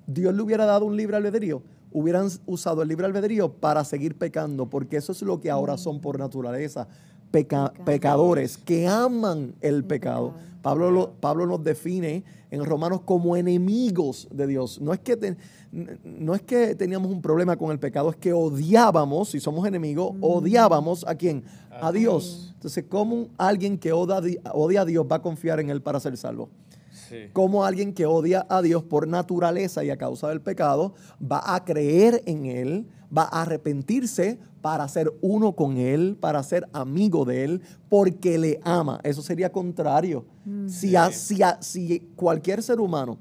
Dios 0.06 0.36
le 0.36 0.42
hubiera 0.42 0.66
dado 0.66 0.86
un 0.86 0.98
libre 0.98 1.16
albedrío, 1.16 1.64
hubieran 1.94 2.28
usado 2.46 2.82
el 2.82 2.90
libre 2.90 3.06
albedrío 3.06 3.54
para 3.54 3.86
seguir 3.86 4.18
pecando, 4.18 4.70
porque 4.70 4.98
eso 4.98 5.14
es 5.14 5.22
lo 5.22 5.40
que 5.40 5.50
ahora 5.50 5.78
son 5.78 6.02
por 6.02 6.20
naturaleza, 6.20 6.90
pecadores 7.32 8.58
que 8.58 8.86
aman 8.86 9.56
el 9.62 9.86
pecado. 9.86 10.34
Pablo, 10.62 11.14
Pablo 11.22 11.48
nos 11.48 11.64
define 11.64 12.26
en 12.52 12.64
Romanos 12.64 13.02
como 13.02 13.36
enemigos 13.36 14.28
de 14.32 14.48
Dios. 14.48 14.80
No 14.82 14.94
es, 14.94 15.00
que 15.00 15.36
no 16.04 16.36
es 16.36 16.42
que 16.42 16.76
teníamos 16.76 17.12
un 17.12 17.22
problema 17.22 17.58
con 17.58 17.72
el 17.72 17.80
pecado, 17.80 18.10
es 18.10 18.16
que 18.16 18.34
odiábamos, 18.34 19.30
si 19.30 19.40
somos 19.40 19.68
enemigos, 19.68 20.14
mm. 20.16 20.24
odiábamos 20.24 21.06
a 21.08 21.16
quién? 21.16 21.44
A 21.70 21.92
Dios. 21.92 22.52
Entonces, 22.56 22.86
¿cómo 22.90 23.28
alguien 23.38 23.78
que 23.78 23.92
odia, 23.92 24.22
odia 24.54 24.82
a 24.82 24.86
Dios 24.86 25.06
va 25.10 25.18
a 25.18 25.22
confiar 25.22 25.60
en 25.60 25.70
Él 25.70 25.82
para 25.82 26.00
ser 26.00 26.18
salvo? 26.18 26.50
Como 27.32 27.64
alguien 27.64 27.94
que 27.94 28.06
odia 28.06 28.46
a 28.50 28.62
Dios 28.62 28.84
por 28.84 29.08
naturaleza 29.08 29.84
y 29.84 29.90
a 29.90 29.98
causa 29.98 30.28
del 30.28 30.42
pecado 30.42 30.94
va 31.22 31.56
a 31.56 31.64
creer 31.64 32.22
en 32.26 32.46
Él, 32.46 32.88
va 33.16 33.24
a 33.24 33.44
arrepentirse 33.44 34.40
para 34.62 34.88
ser 34.88 35.14
uno 35.22 35.54
con 35.54 35.78
Él, 35.78 36.18
para 36.20 36.44
ser 36.44 36.68
amigo 36.74 37.26
de 37.26 37.44
Él, 37.44 37.62
porque 37.90 38.38
le 38.38 38.60
ama. 38.64 39.00
Eso 39.04 39.22
sería 39.22 39.52
contrario. 39.52 40.26
Mm. 40.46 40.68
Si, 40.68 40.94
si 41.62 42.00
cualquier 42.16 42.62
ser 42.62 42.80
humano 42.80 43.18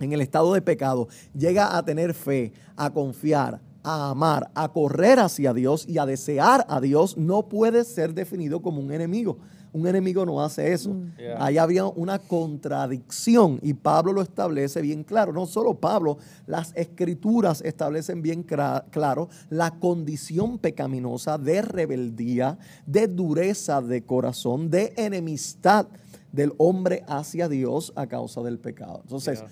en 0.00 0.12
el 0.12 0.20
estado 0.20 0.54
de 0.54 0.62
pecado 0.62 1.08
llega 1.36 1.76
a 1.76 1.84
tener 1.84 2.14
fe, 2.14 2.52
a 2.76 2.90
confiar, 2.90 3.60
a 3.82 4.10
amar, 4.10 4.50
a 4.54 4.68
correr 4.72 5.18
hacia 5.18 5.52
Dios 5.52 5.86
y 5.88 5.98
a 5.98 6.06
desear 6.06 6.66
a 6.68 6.80
Dios, 6.80 7.16
no 7.16 7.48
puede 7.48 7.84
ser 7.84 8.14
definido 8.14 8.60
como 8.60 8.80
un 8.80 8.92
enemigo. 8.92 9.38
Un 9.78 9.86
enemigo 9.86 10.26
no 10.26 10.42
hace 10.42 10.72
eso. 10.72 10.90
Mm. 10.90 11.12
Ahí 11.38 11.56
había 11.56 11.84
una 11.86 12.18
contradicción 12.18 13.60
y 13.62 13.74
Pablo 13.74 14.12
lo 14.12 14.22
establece 14.22 14.82
bien 14.82 15.04
claro. 15.04 15.32
No 15.32 15.46
solo 15.46 15.74
Pablo, 15.74 16.18
las 16.46 16.72
escrituras 16.74 17.62
establecen 17.64 18.22
bien 18.22 18.42
claro 18.42 19.28
la 19.50 19.70
condición 19.78 20.58
pecaminosa 20.58 21.38
de 21.38 21.62
rebeldía, 21.62 22.58
de 22.86 23.06
dureza 23.06 23.80
de 23.80 24.02
corazón, 24.02 24.68
de 24.68 24.94
enemistad 24.96 25.86
del 26.32 26.52
hombre 26.58 27.04
hacia 27.06 27.48
Dios 27.48 27.92
a 27.94 28.06
causa 28.08 28.42
del 28.42 28.58
pecado. 28.58 29.00
Entonces, 29.02 29.44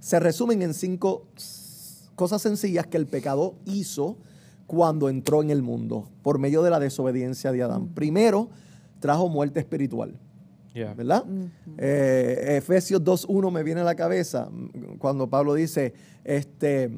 se 0.00 0.18
resumen 0.18 0.62
en 0.62 0.72
cinco 0.72 1.26
cosas 2.14 2.40
sencillas 2.40 2.86
que 2.86 2.96
el 2.96 3.06
pecado 3.06 3.56
hizo 3.66 4.16
cuando 4.66 5.08
entró 5.10 5.42
en 5.42 5.50
el 5.50 5.62
mundo 5.62 6.08
por 6.22 6.38
medio 6.38 6.62
de 6.62 6.70
la 6.70 6.80
desobediencia 6.80 7.52
de 7.52 7.62
Adán. 7.62 7.82
Mm. 7.82 7.94
Primero, 7.94 8.48
trajo 9.04 9.28
muerte 9.28 9.60
espiritual. 9.60 10.18
¿Verdad? 10.96 11.26
Eh, 11.76 12.56
Efesios 12.56 13.02
2.1 13.02 13.52
me 13.52 13.62
viene 13.62 13.82
a 13.82 13.84
la 13.84 13.94
cabeza 13.94 14.48
cuando 14.98 15.28
Pablo 15.28 15.52
dice 15.52 15.92
este, 16.24 16.90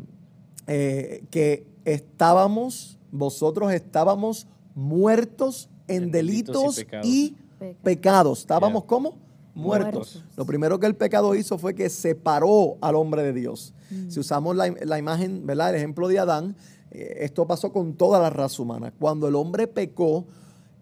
eh, 0.69 1.25
que 1.33 1.67
estábamos, 1.85 2.97
vosotros 3.11 3.73
estábamos 3.73 4.47
muertos 4.77 5.69
en, 5.89 6.13
delitos, 6.13 6.87
y 7.03 7.35
pecados. 7.83 8.39
¿Estábamos 8.39 8.85
como? 8.85 9.19
Muertos. 9.53 10.23
Lo 10.37 10.47
primero 10.47 10.79
que 10.79 10.87
el 10.87 10.95
pecado 10.95 11.35
hizo 11.35 11.59
fue 11.59 11.75
que 11.75 11.91
separó 11.91 12.77
al 12.81 12.95
hombre 12.95 13.25
de 13.25 13.33
Dios. 13.33 13.75
Mm. 13.91 14.11
Si 14.11 14.21
usamos 14.21 14.55
la, 14.55 14.99
imagen, 14.99 15.45
¿verdad? 15.45 15.71
El 15.71 15.77
ejemplo 15.77 16.07
de 16.07 16.21
Adán, 16.21 16.55
eh, 16.93 17.17
esto 17.23 17.49
pasó 17.49 17.73
con 17.73 17.95
toda 17.95 18.21
la 18.21 18.31
raza 18.31 18.63
humana. 18.63 18.93
Cuando 18.97 19.27
el 19.27 19.35
hombre 19.35 19.67
pecó, 19.67 20.25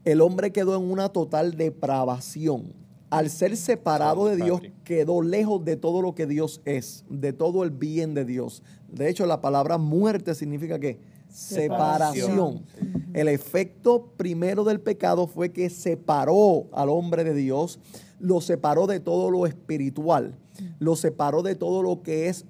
el 0.05 0.21
hombre 0.21 0.53
quedó 0.53 0.77
en 0.77 0.91
una 0.91 1.09
total 1.09 1.57
depravación. 1.57 2.73
Al 3.11 3.31
ser 3.31 3.57
separado 3.57 4.27
de 4.27 4.37
Dios, 4.37 4.61
quedó 4.83 5.23
lejos 5.23 5.65
de 5.65 5.77
todo 5.77 6.03
lo 6.03 6.15
que 6.15 6.27
Dios 6.27 6.61
es, 6.65 7.05
de 7.09 7.33
todo 7.33 7.63
el 7.63 7.71
bien 7.71 8.13
de 8.13 8.25
Dios. 8.25 8.63
De 8.91 9.09
hecho, 9.09 9.25
la 9.27 9.41
palabra 9.41 9.79
muerte 9.79 10.35
significa 10.35 10.79
que 10.81 10.99
separación. 11.29 12.65
El 13.13 13.29
efecto 13.29 14.09
primero 14.17 14.65
del 14.65 14.81
pecado 14.81 15.27
fue 15.27 15.53
que 15.53 15.71
separó 15.71 16.67
al 16.73 16.89
hombre 16.89 17.25
de 17.25 17.35
Dios, 17.35 17.79
lo 18.19 18.41
separó 18.41 18.87
de 18.87 19.01
todo 19.01 19.31
lo 19.31 19.47
espiritual, 19.47 20.37
lo 20.79 20.97
separó 20.97 21.43
de 21.43 21.55
todo 21.55 21.83
lo 21.83 22.03
que 22.03 22.29
es 22.29 22.47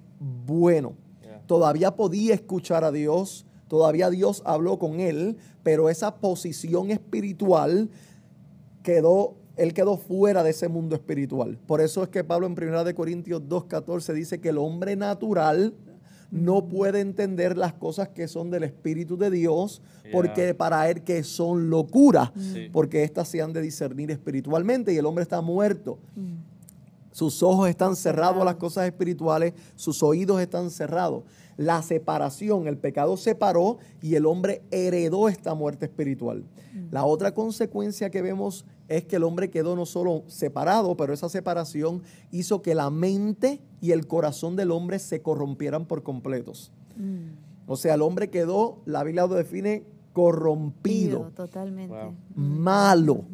bueno. 0.46 0.94
Todavía 1.46 1.94
podía 1.94 2.34
escuchar 2.34 2.84
a 2.84 2.92
Dios, 2.92 3.44
todavía 3.68 4.10
Dios 4.10 4.42
habló 4.44 4.78
con 4.78 5.00
él, 5.00 5.36
pero 5.62 5.88
esa 5.88 6.16
posición 6.16 6.90
espiritual 6.90 7.90
quedó 8.82 9.36
él 9.56 9.72
quedó 9.72 9.96
fuera 9.96 10.42
de 10.42 10.50
ese 10.50 10.68
mundo 10.68 10.96
espiritual. 10.96 11.58
Por 11.66 11.80
eso 11.80 12.02
es 12.02 12.08
que 12.08 12.24
Pablo 12.24 12.46
en 12.46 12.52
1 12.52 12.94
Corintios 12.94 13.42
2.14 13.42 14.12
dice 14.12 14.40
que 14.40 14.48
el 14.48 14.58
hombre 14.58 14.96
natural 14.96 15.74
no 16.30 16.66
puede 16.68 17.00
entender 17.00 17.56
las 17.56 17.74
cosas 17.74 18.08
que 18.08 18.26
son 18.26 18.50
del 18.50 18.64
Espíritu 18.64 19.16
de 19.16 19.30
Dios, 19.30 19.80
porque 20.10 20.52
para 20.54 20.90
él 20.90 21.02
que 21.04 21.22
son 21.22 21.70
locura, 21.70 22.32
porque 22.72 23.04
éstas 23.04 23.28
se 23.28 23.40
han 23.40 23.52
de 23.52 23.62
discernir 23.62 24.10
espiritualmente 24.10 24.92
y 24.92 24.96
el 24.96 25.06
hombre 25.06 25.22
está 25.22 25.40
muerto. 25.40 26.00
Mm. 26.16 26.34
Sus 27.12 27.44
ojos 27.44 27.68
están 27.68 27.94
cerrados 27.94 28.42
a 28.42 28.44
las 28.44 28.56
cosas 28.56 28.86
espirituales, 28.86 29.54
sus 29.76 30.02
oídos 30.02 30.40
están 30.40 30.72
cerrados. 30.72 31.22
La 31.56 31.82
separación, 31.82 32.66
el 32.66 32.78
pecado 32.78 33.16
separó 33.16 33.78
y 34.02 34.16
el 34.16 34.26
hombre 34.26 34.62
heredó 34.70 35.28
esta 35.28 35.54
muerte 35.54 35.86
espiritual. 35.86 36.44
Mm. 36.72 36.92
La 36.92 37.04
otra 37.04 37.32
consecuencia 37.32 38.10
que 38.10 38.22
vemos 38.22 38.64
es 38.88 39.04
que 39.04 39.16
el 39.16 39.22
hombre 39.22 39.50
quedó 39.50 39.76
no 39.76 39.86
solo 39.86 40.24
separado, 40.26 40.96
pero 40.96 41.12
esa 41.12 41.28
separación 41.28 42.02
hizo 42.30 42.62
que 42.62 42.74
la 42.74 42.90
mente 42.90 43.60
y 43.80 43.92
el 43.92 44.06
corazón 44.06 44.56
del 44.56 44.70
hombre 44.70 44.98
se 44.98 45.22
corrompieran 45.22 45.86
por 45.86 46.02
completos. 46.02 46.72
Mm. 46.96 47.44
O 47.66 47.76
sea, 47.76 47.94
el 47.94 48.02
hombre 48.02 48.28
quedó, 48.28 48.78
la 48.84 49.04
Biblia 49.04 49.26
lo 49.26 49.34
define, 49.34 49.84
corrompido. 50.12 51.32
totalmente. 51.34 51.96
Malo. 52.34 53.24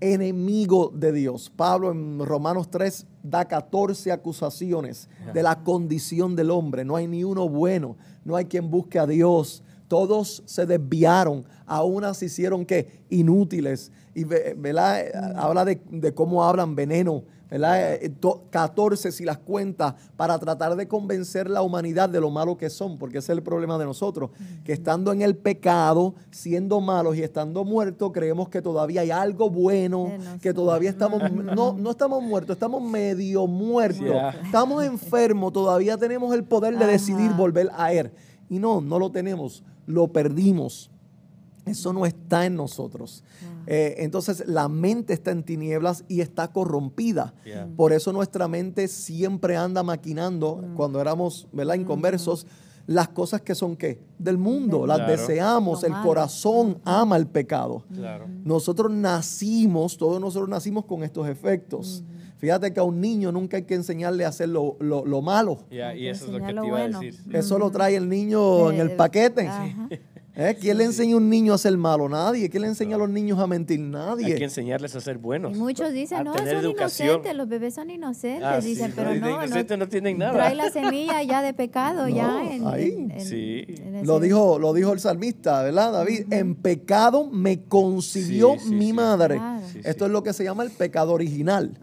Enemigo 0.00 0.90
de 0.94 1.12
Dios. 1.12 1.52
Pablo 1.54 1.92
en 1.92 2.24
Romanos 2.24 2.70
3 2.70 3.06
da 3.22 3.46
14 3.46 4.12
acusaciones 4.12 5.08
de 5.34 5.42
la 5.42 5.62
condición 5.62 6.34
del 6.36 6.50
hombre. 6.50 6.84
No 6.84 6.96
hay 6.96 7.06
ni 7.06 7.22
uno 7.22 7.48
bueno, 7.48 7.96
no 8.24 8.36
hay 8.36 8.46
quien 8.46 8.70
busque 8.70 8.98
a 8.98 9.06
Dios. 9.06 9.62
Todos 9.88 10.42
se 10.46 10.66
desviaron, 10.66 11.44
a 11.66 11.82
unas 11.82 12.22
hicieron 12.22 12.64
que 12.64 13.02
inútiles 13.10 13.92
y 14.14 14.24
¿verdad? 14.24 15.36
habla 15.36 15.64
de, 15.64 16.14
cómo 16.14 16.44
hablan 16.44 16.74
veneno, 16.74 17.24
¿verdad? 17.50 17.98
14 18.50 19.08
eh, 19.08 19.12
si 19.12 19.24
las 19.24 19.38
cuenta 19.38 19.96
para 20.16 20.38
tratar 20.38 20.76
de 20.76 20.86
convencer 20.86 21.50
la 21.50 21.62
humanidad 21.62 22.08
de 22.08 22.20
lo 22.20 22.30
malo 22.30 22.56
que 22.56 22.70
son, 22.70 22.98
porque 22.98 23.18
ese 23.18 23.32
es 23.32 23.38
el 23.38 23.42
problema 23.42 23.78
de 23.78 23.84
nosotros, 23.84 24.30
que 24.64 24.72
estando 24.72 25.12
en 25.12 25.22
el 25.22 25.36
pecado, 25.36 26.14
siendo 26.30 26.80
malos 26.80 27.16
y 27.16 27.22
estando 27.22 27.64
muertos, 27.64 28.10
creemos 28.12 28.48
que 28.48 28.62
todavía 28.62 29.00
hay 29.00 29.10
algo 29.10 29.50
bueno, 29.50 30.12
que 30.40 30.54
todavía 30.54 30.90
estamos, 30.90 31.22
no, 31.32 31.72
no 31.72 31.90
estamos 31.90 32.22
muertos, 32.22 32.54
estamos 32.54 32.82
medio 32.82 33.46
muertos, 33.46 34.34
estamos 34.44 34.84
enfermos, 34.84 35.52
todavía 35.52 35.96
tenemos 35.96 36.34
el 36.34 36.44
poder 36.44 36.78
de 36.78 36.86
decidir 36.86 37.32
volver 37.32 37.70
a 37.76 37.92
él. 37.92 38.10
Y 38.48 38.58
no, 38.58 38.80
no 38.80 38.98
lo 38.98 39.10
tenemos, 39.10 39.62
lo 39.86 40.08
perdimos. 40.08 40.90
Eso 41.66 41.92
no 41.92 42.06
está 42.06 42.46
en 42.46 42.56
nosotros. 42.56 43.22
Eh, 43.66 43.96
entonces 43.98 44.44
la 44.46 44.68
mente 44.68 45.12
está 45.12 45.30
en 45.30 45.42
tinieblas 45.42 46.04
y 46.08 46.20
está 46.20 46.48
corrompida. 46.48 47.34
Por 47.76 47.92
eso 47.92 48.12
nuestra 48.12 48.48
mente 48.48 48.88
siempre 48.88 49.56
anda 49.56 49.82
maquinando, 49.82 50.56
mm. 50.56 50.74
cuando 50.74 51.00
éramos 51.00 51.46
¿verdad? 51.52 51.76
Mm. 51.76 51.82
inconversos, 51.82 52.46
las 52.86 53.08
cosas 53.08 53.42
que 53.42 53.54
son 53.54 53.76
qué? 53.76 54.02
Del 54.18 54.38
mundo, 54.38 54.86
las 54.86 55.06
deseamos, 55.06 55.84
el 55.84 55.92
corazón 56.02 56.78
ama 56.84 57.16
el 57.16 57.26
pecado. 57.26 57.84
Nosotros 58.44 58.90
nacimos, 58.90 59.96
todos 59.96 60.20
nosotros 60.20 60.48
nacimos 60.48 60.86
con 60.86 61.04
estos 61.04 61.28
efectos. 61.28 62.02
Fíjate 62.38 62.72
que 62.72 62.80
a 62.80 62.82
un 62.82 63.02
niño 63.02 63.30
nunca 63.30 63.58
hay 63.58 63.64
que 63.64 63.74
enseñarle 63.74 64.24
a 64.24 64.28
hacer 64.28 64.48
lo, 64.48 64.76
malo. 65.22 65.58
y 65.70 66.06
eso 66.06 66.24
es 66.24 66.32
lo 66.32 66.38
que 66.38 66.54
te 66.54 66.66
iba 66.66 66.78
a 66.78 66.88
decir. 66.88 67.14
Eso 67.32 67.58
lo 67.58 67.70
trae 67.70 67.96
el 67.96 68.08
niño 68.08 68.72
en 68.72 68.80
el 68.80 68.96
paquete. 68.96 69.48
¿Eh? 70.36 70.56
¿Quién 70.60 70.78
le 70.78 70.84
enseña 70.84 71.14
a 71.14 71.16
un 71.16 71.28
niño 71.28 71.52
a 71.52 71.58
ser 71.58 71.76
malo? 71.76 72.08
Nadie. 72.08 72.48
¿Quién 72.48 72.62
le 72.62 72.68
enseña 72.68 72.96
a 72.96 72.98
los 72.98 73.10
niños 73.10 73.38
a 73.38 73.46
mentir? 73.46 73.80
Nadie. 73.80 74.26
Hay 74.26 74.34
que 74.36 74.44
enseñarles 74.44 74.94
a 74.94 75.00
ser 75.00 75.18
buenos. 75.18 75.56
Y 75.56 75.58
muchos 75.60 75.92
dicen, 75.92 76.24
no, 76.24 76.34
son 76.34 76.70
inocentes, 76.70 77.34
los 77.34 77.48
bebés 77.48 77.74
son 77.74 77.90
inocentes. 77.90 78.44
Ah, 78.44 78.60
dicen, 78.60 78.92
pero 78.94 79.14
no, 79.14 79.28
inocentes 79.28 79.78
no, 79.78 79.88
tienen 79.88 80.18
nada. 80.18 80.32
Trae 80.32 80.54
la 80.54 80.70
semilla 80.70 81.22
ya 81.22 81.42
de 81.42 81.52
pecado, 81.52 82.08
ya 82.08 82.42
en, 82.50 82.66
ahí. 82.66 83.08
sí. 83.18 83.66
lo, 84.02 84.20
dijo, 84.20 84.58
lo 84.58 84.72
dijo 84.72 84.92
el 84.92 85.00
salmista, 85.00 85.62
¿verdad, 85.62 85.92
David? 85.92 86.32
En 86.32 86.54
pecado 86.54 87.26
me 87.26 87.64
concibió 87.64 88.56
mi 88.66 88.92
madre. 88.92 89.40
Esto 89.84 90.06
es 90.06 90.10
lo 90.10 90.22
que 90.22 90.32
se 90.32 90.44
llama 90.44 90.62
el 90.62 90.70
pecado 90.70 91.12
original. 91.12 91.78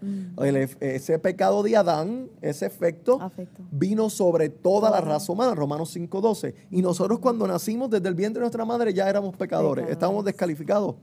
ese 0.79 1.19
pecado 1.19 1.63
de 1.63 1.77
Adán, 1.77 2.29
ese 2.41 2.65
efecto, 2.65 3.31
vino 3.71 4.09
sobre 4.09 4.49
toda 4.49 4.89
la 4.89 5.01
raza 5.01 5.31
humana, 5.31 5.55
Romanos 5.55 5.95
5.12. 5.95 6.53
Y 6.71 6.81
nosotros 6.81 7.19
cuando 7.19 7.47
nacimos 7.47 7.89
desde 7.89 8.07
el 8.09 8.15
vientre 8.15 8.41
nuestra 8.41 8.65
madre 8.65 8.93
ya 8.93 9.09
éramos 9.09 9.35
pecadores, 9.35 9.89
estábamos 9.89 10.25
descalificados. 10.25 10.95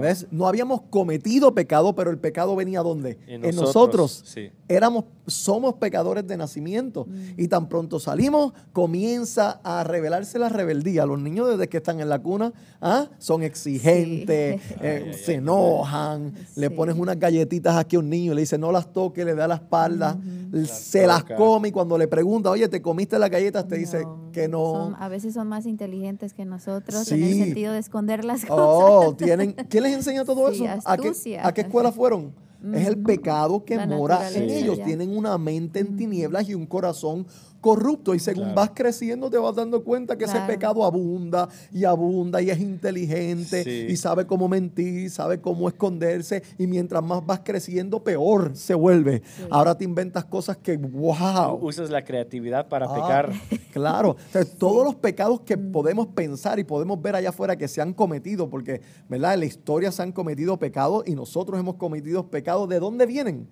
¿Ves? 0.00 0.26
No 0.30 0.46
habíamos 0.46 0.82
cometido 0.90 1.54
pecado, 1.54 1.94
pero 1.94 2.10
el 2.10 2.18
pecado 2.18 2.56
venía 2.56 2.82
¿dónde? 2.82 3.18
En 3.26 3.54
nosotros. 3.54 4.24
Éramos, 4.68 5.04
somos 5.26 5.74
pecadores 5.74 6.26
de 6.26 6.36
nacimiento. 6.36 7.06
Y 7.36 7.48
tan 7.48 7.68
pronto 7.68 8.00
salimos, 8.00 8.52
comienza 8.72 9.60
a 9.62 9.84
revelarse 9.84 10.38
la 10.38 10.48
rebeldía. 10.48 11.06
Los 11.06 11.18
niños 11.18 11.48
desde 11.50 11.68
que 11.68 11.78
están 11.78 12.00
en 12.00 12.08
la 12.08 12.18
cuna 12.18 12.52
¿ah? 12.80 13.08
son 13.18 13.42
exigentes, 13.42 14.60
eh, 14.80 15.20
se 15.24 15.34
enojan, 15.34 16.32
le 16.56 16.70
pones 16.70 16.96
unas 16.96 17.18
galletitas 17.18 17.76
aquí 17.76 17.96
a 17.96 17.98
un 17.98 18.10
niño, 18.10 18.34
le 18.34 18.42
dice 18.42 18.58
no 18.58 18.72
las 18.72 18.92
toque, 18.92 19.24
le 19.24 19.34
da 19.34 19.48
la 19.48 19.56
espalda, 19.56 20.18
se 20.66 21.06
las 21.06 21.24
come 21.24 21.68
y 21.68 21.72
cuando 21.72 21.98
le 21.98 22.08
pregunta, 22.08 22.50
oye, 22.50 22.68
¿te 22.68 22.80
comiste 22.80 23.18
las 23.18 23.30
galletas? 23.30 23.66
Te 23.66 23.76
dice 23.76 24.04
que 24.32 24.48
no. 24.48 24.96
a 24.98 25.08
veces 25.08 25.34
son 25.34 25.48
más 25.48 25.66
inteligentes 25.66 26.34
que 26.34 26.44
nosotros 26.44 27.10
en 27.10 27.22
el 27.22 27.34
sentido 27.34 27.72
de 27.72 27.78
esconder 27.78 28.24
las 28.24 28.44
oh, 28.48 29.14
cosas. 29.14 29.16
tienen, 29.16 29.53
¿quién 29.68 29.82
les 29.82 29.94
enseña 29.94 30.24
todo 30.24 30.48
eso? 30.48 30.64
¿A 30.84 30.96
qué, 30.96 31.12
¿A 31.42 31.52
qué 31.52 31.60
escuela 31.62 31.92
fueron? 31.92 32.32
Es 32.72 32.86
el 32.86 33.02
pecado 33.02 33.64
que 33.64 33.78
mora 33.86 34.30
en 34.30 34.48
ellos. 34.50 34.78
Tienen 34.84 35.16
una 35.16 35.36
mente 35.36 35.80
en 35.80 35.96
tinieblas 35.96 36.48
y 36.48 36.54
un 36.54 36.66
corazón 36.66 37.26
corrupto 37.64 38.14
y 38.14 38.18
según 38.18 38.54
vas 38.54 38.72
creciendo 38.74 39.30
te 39.30 39.38
vas 39.38 39.54
dando 39.54 39.82
cuenta 39.82 40.18
que 40.18 40.24
ese 40.24 40.38
pecado 40.40 40.84
abunda 40.84 41.48
y 41.72 41.84
abunda 41.84 42.42
y 42.42 42.50
es 42.50 42.60
inteligente 42.60 43.86
y 43.88 43.96
sabe 43.96 44.26
cómo 44.26 44.50
mentir, 44.50 45.10
sabe 45.10 45.40
cómo 45.40 45.66
esconderse 45.66 46.42
y 46.58 46.66
mientras 46.66 47.02
más 47.02 47.24
vas 47.24 47.40
creciendo 47.42 48.04
peor 48.04 48.54
se 48.54 48.74
vuelve. 48.74 49.22
Ahora 49.48 49.78
te 49.78 49.84
inventas 49.84 50.26
cosas 50.26 50.58
que, 50.58 50.76
wow. 50.76 51.58
Usas 51.62 51.88
la 51.88 52.04
creatividad 52.04 52.68
para 52.68 52.84
ah, 52.84 52.94
pecar. 52.94 53.32
Claro, 53.72 54.16
todos 54.58 54.84
los 54.84 54.96
pecados 54.96 55.40
que 55.40 55.56
podemos 55.56 56.08
pensar 56.08 56.58
y 56.58 56.64
podemos 56.64 57.00
ver 57.00 57.16
allá 57.16 57.30
afuera 57.30 57.56
que 57.56 57.66
se 57.66 57.80
han 57.80 57.94
cometido, 57.94 58.50
porque 58.50 58.82
¿verdad? 59.08 59.32
en 59.34 59.40
la 59.40 59.46
historia 59.46 59.90
se 59.90 60.02
han 60.02 60.12
cometido 60.12 60.58
pecados 60.58 61.04
y 61.06 61.14
nosotros 61.14 61.58
hemos 61.58 61.76
cometido 61.76 62.28
pecados, 62.28 62.68
¿de 62.68 62.78
dónde 62.78 63.06
vienen? 63.06 63.48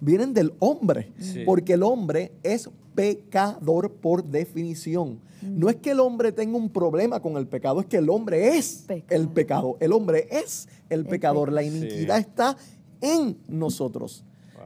Vienen 0.00 0.34
del 0.34 0.54
hombre, 0.58 1.12
porque 1.44 1.74
el 1.74 1.82
hombre 1.82 2.32
es 2.42 2.68
pecador 2.94 3.92
por 3.92 4.24
definición. 4.24 5.20
No 5.42 5.68
es 5.68 5.76
que 5.76 5.90
el 5.90 6.00
hombre 6.00 6.32
tenga 6.32 6.56
un 6.56 6.70
problema 6.70 7.20
con 7.20 7.36
el 7.36 7.46
pecado, 7.46 7.80
es 7.80 7.86
que 7.86 7.98
el 7.98 8.10
hombre 8.10 8.56
es 8.56 8.86
el 9.08 9.28
pecado. 9.28 9.76
El 9.80 9.92
hombre 9.92 10.26
es 10.30 10.68
el, 10.88 11.04
pecador. 11.04 11.52
La 11.52 11.62
iniquidad 11.62 12.18
está 12.18 12.56
en 13.00 13.38
nosotros. 13.48 14.24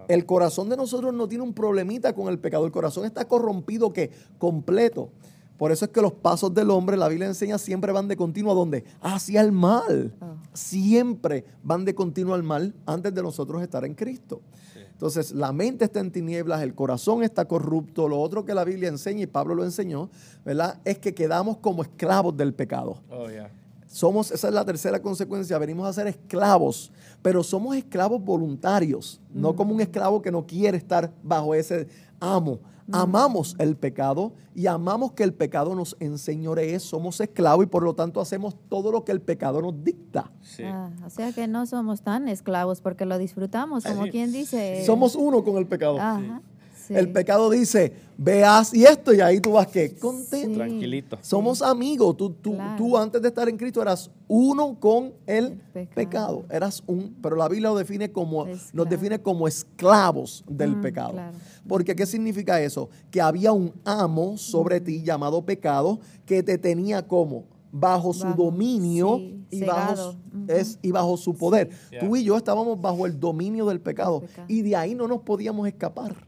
El 0.09 0.27
corazón 0.27 0.69
de 0.69 0.77
nosotros 0.77 1.15
no 1.15 1.29
tiene 1.29 1.45
un 1.45 1.53
problemita 1.53 2.13
con 2.15 2.29
el 2.29 2.39
pecado. 2.39 2.65
El 2.65 2.73
corazón 2.73 3.05
está 3.05 3.27
corrompido 3.27 3.93
que 3.93 4.11
completo. 4.39 5.11
Por 5.57 5.73
eso 5.73 5.85
es 5.85 5.91
que 5.91 6.01
los 6.01 6.15
pasos 6.15 6.55
del 6.55 6.71
hombre, 6.71 6.97
la 6.97 7.07
Biblia 7.07 7.29
enseña, 7.29 7.59
siempre 7.59 7.93
van 7.93 8.09
de 8.09 8.17
continuo 8.17 8.51
a 8.51 8.55
dónde? 8.55 8.83
Hacia 9.03 9.43
el 9.43 9.53
mal. 9.53 10.15
Ah. 10.21 10.35
Siempre 10.55 11.45
van 11.63 11.85
de 11.85 11.95
continuo 11.95 12.33
al 12.33 12.43
mal 12.43 12.75
antes 12.87 13.15
de 13.15 13.23
nosotros 13.23 13.61
estar 13.61 13.85
en 13.85 13.95
Cristo. 13.95 14.41
Entonces, 15.01 15.33
la 15.33 15.51
mente 15.51 15.87
está 15.87 16.01
en 16.01 16.11
tinieblas, 16.11 16.61
el 16.61 16.75
corazón 16.75 17.23
está 17.23 17.47
corrupto. 17.47 18.07
Lo 18.07 18.21
otro 18.21 18.45
que 18.45 18.53
la 18.53 18.65
Biblia 18.65 18.91
enseña, 18.91 19.23
y 19.23 19.27
Pablo 19.27 19.55
lo 19.55 19.65
enseñó, 19.65 20.11
¿verdad? 20.45 20.79
Es 20.85 20.99
que 20.99 21.15
quedamos 21.15 21.57
como 21.57 21.81
esclavos 21.81 22.37
del 22.37 22.53
pecado. 22.53 22.99
Oh, 23.09 23.27
somos, 23.87 24.31
esa 24.31 24.49
es 24.49 24.53
la 24.53 24.63
tercera 24.63 25.01
consecuencia, 25.01 25.57
venimos 25.57 25.89
a 25.89 25.95
ser 25.95 26.07
esclavos, 26.07 26.93
pero 27.23 27.43
somos 27.43 27.77
esclavos 27.77 28.23
voluntarios, 28.23 29.23
no 29.33 29.57
como 29.57 29.75
un 29.75 29.81
esclavo 29.81 30.21
que 30.21 30.31
no 30.31 30.47
quiere 30.47 30.77
estar 30.77 31.11
bajo 31.23 31.55
ese 31.55 31.89
amo. 32.21 32.61
Amamos 32.93 33.57
el 33.59 33.77
pecado 33.77 34.33
y 34.55 34.67
amamos 34.67 35.13
que 35.13 35.23
el 35.23 35.33
pecado 35.33 35.75
nos 35.75 35.97
enseñoree, 36.01 36.79
somos 36.81 37.21
esclavos 37.21 37.65
y 37.65 37.69
por 37.69 37.83
lo 37.83 37.95
tanto 37.95 38.21
hacemos 38.21 38.57
todo 38.69 38.93
lo 38.93 39.05
que 39.05 39.13
el 39.13 39.21
pecado 39.21 39.63
nos 39.63 39.83
dicta. 39.83 40.31
Ah, 40.65 40.91
o 41.05 41.11
sea 41.11 41.33
que 41.33 41.47
no 41.47 41.67
somos 41.67 42.03
tan 42.03 42.29
esclavos 42.29 42.81
porque 42.81 43.07
lo 43.07 43.19
disfrutamos, 43.19 43.85
como 43.85 44.09
quien 44.09 44.33
dice. 44.33 44.85
Somos 44.85 45.15
uno 45.15 45.45
con 45.45 45.57
el 45.57 45.67
pecado. 45.67 45.99
Sí. 46.91 46.97
El 46.97 47.13
pecado 47.13 47.49
dice, 47.51 47.93
veas 48.19 48.75
y 48.75 48.83
esto, 48.85 49.15
y 49.15 49.21
ahí 49.21 49.41
tú 49.41 49.53
vas 49.53 49.69
que 49.69 49.95
contento. 49.95 50.49
Sí. 50.49 50.55
Tranquilito. 50.55 51.19
Somos 51.23 51.63
amigos. 51.63 52.17
Tú, 52.17 52.31
tú, 52.31 52.55
Claro. 52.57 52.75
tú 52.77 52.97
antes 52.99 53.23
de 53.23 53.29
estar 53.29 53.49
en 53.49 53.57
Cristo 53.57 53.81
eras 53.81 54.11
uno 54.27 54.75
con 54.81 55.13
el, 55.27 55.45
El 55.47 55.57
pecado. 55.87 55.95
pecado. 55.95 56.45
Eras 56.51 56.83
un, 56.89 57.15
pero 57.23 57.37
la 57.37 57.49
Biblia 57.49 57.71
lo 57.71 57.77
define 57.77 58.11
como, 58.11 58.45
nos 58.73 58.89
define 58.89 59.21
como 59.23 59.47
esclavos 59.47 60.43
del 60.49 60.77
Mm, 60.77 60.81
pecado. 60.83 61.13
claro. 61.13 61.37
Porque 61.69 61.95
¿qué 61.95 62.07
significa 62.07 62.61
eso? 62.61 62.89
Que 63.13 63.21
había 63.21 63.53
un 63.53 63.73
amo 63.85 64.37
sobre 64.37 64.81
ti 64.81 65.03
llamado 65.05 65.43
pecado 65.45 66.01
que 66.27 66.43
te 66.43 66.59
tenía 66.59 67.07
como 67.07 67.45
bajo 67.73 68.13
su 68.13 68.25
Bajo, 68.25 68.43
dominio 68.47 69.19
sí, 69.19 69.45
y, 69.53 69.65
bajo, 69.65 70.15
es, 70.49 70.77
y 70.83 70.91
bajo 70.91 71.17
su 71.17 71.35
poder. 71.37 71.71
Tú 72.01 72.17
y 72.17 72.25
yo 72.25 72.37
estábamos 72.37 72.81
bajo 72.81 73.07
el 73.07 73.21
dominio 73.21 73.65
del 73.67 73.81
pecado, 73.81 74.19
Del 74.21 74.29
pecado. 74.29 74.47
y 74.49 74.63
de 74.63 74.75
ahí 74.75 74.95
no 74.97 75.07
nos 75.07 75.21
podíamos 75.21 75.69
escapar. 75.69 76.27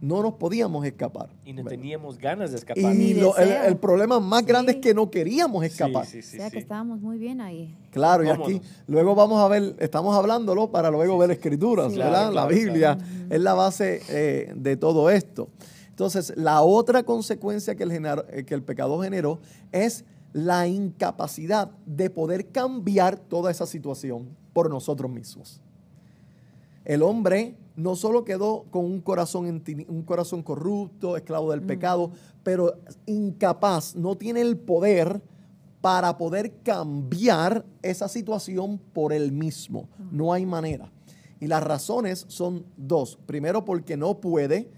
No 0.00 0.22
nos 0.22 0.34
podíamos 0.34 0.86
escapar. 0.86 1.28
Y 1.44 1.52
no 1.52 1.62
teníamos 1.64 2.16
ganas 2.16 2.50
de 2.50 2.56
Y 2.56 2.58
escapar. 2.58 2.94
Lo- 2.94 3.36
el, 3.36 3.76
problema 3.76 4.18
más 4.18 4.46
grande 4.46 4.72
es 4.72 4.78
que 4.78 4.94
no 4.94 5.10
queríamos 5.10 5.62
escapar. 5.62 6.06
Sí, 6.06 6.22
sí, 6.22 6.30
sí, 6.30 6.36
o 6.38 6.40
sea 6.40 6.50
que 6.50 6.58
estábamos 6.58 7.00
muy 7.00 7.18
bien 7.18 7.40
ahí. 7.42 7.76
Claro, 7.90 8.24
y 8.24 8.28
aquí 8.30 8.62
luego 8.86 9.14
vamos 9.14 9.38
a 9.40 9.48
ver, 9.48 9.76
estamos 9.78 10.16
hablándolo 10.16 10.70
para 10.70 10.90
luego 10.90 11.18
ver 11.18 11.30
escrituras, 11.32 11.92
Sí. 11.92 11.98
¿verdad? 11.98 12.30
Claro, 12.30 12.34
la 12.34 12.46
claro, 12.46 12.54
Biblia 12.54 12.98
es 13.28 13.40
la 13.40 13.52
base 13.52 14.00
eh, 14.08 14.52
de 14.56 14.76
todo 14.78 15.10
esto. 15.10 15.48
Entonces, 15.90 16.32
la 16.34 16.62
otra 16.62 17.02
consecuencia 17.02 17.74
que 17.74 17.82
el, 17.82 17.92
eh, 18.30 18.44
que 18.46 18.54
el 18.54 18.62
pecado 18.62 18.98
generó 19.02 19.38
es 19.70 20.06
la 20.32 20.66
incapacidad 20.66 21.72
de 21.84 22.08
poder 22.08 22.46
cambiar 22.46 23.18
toda 23.18 23.50
esa 23.50 23.66
situación 23.66 24.30
por 24.54 24.70
nosotros 24.70 25.10
mismos. 25.10 25.60
El 26.86 27.02
hombre 27.02 27.54
no 27.80 27.96
solo 27.96 28.24
quedó 28.24 28.64
con 28.70 28.84
un 28.84 29.00
corazón, 29.00 29.62
un 29.88 30.02
corazón 30.02 30.42
corrupto, 30.42 31.16
esclavo 31.16 31.50
del 31.50 31.62
pecado, 31.62 32.10
pero 32.42 32.74
incapaz, 33.06 33.94
no 33.96 34.16
tiene 34.16 34.40
el 34.40 34.56
poder 34.56 35.22
para 35.80 36.18
poder 36.18 36.52
cambiar 36.62 37.64
esa 37.82 38.08
situación 38.08 38.78
por 38.92 39.12
él 39.12 39.32
mismo. 39.32 39.88
No 40.12 40.32
hay 40.32 40.44
manera. 40.46 40.92
Y 41.40 41.46
las 41.46 41.62
razones 41.62 42.26
son 42.28 42.66
dos. 42.76 43.18
Primero, 43.24 43.64
porque 43.64 43.96
no 43.96 44.20
puede, 44.20 44.68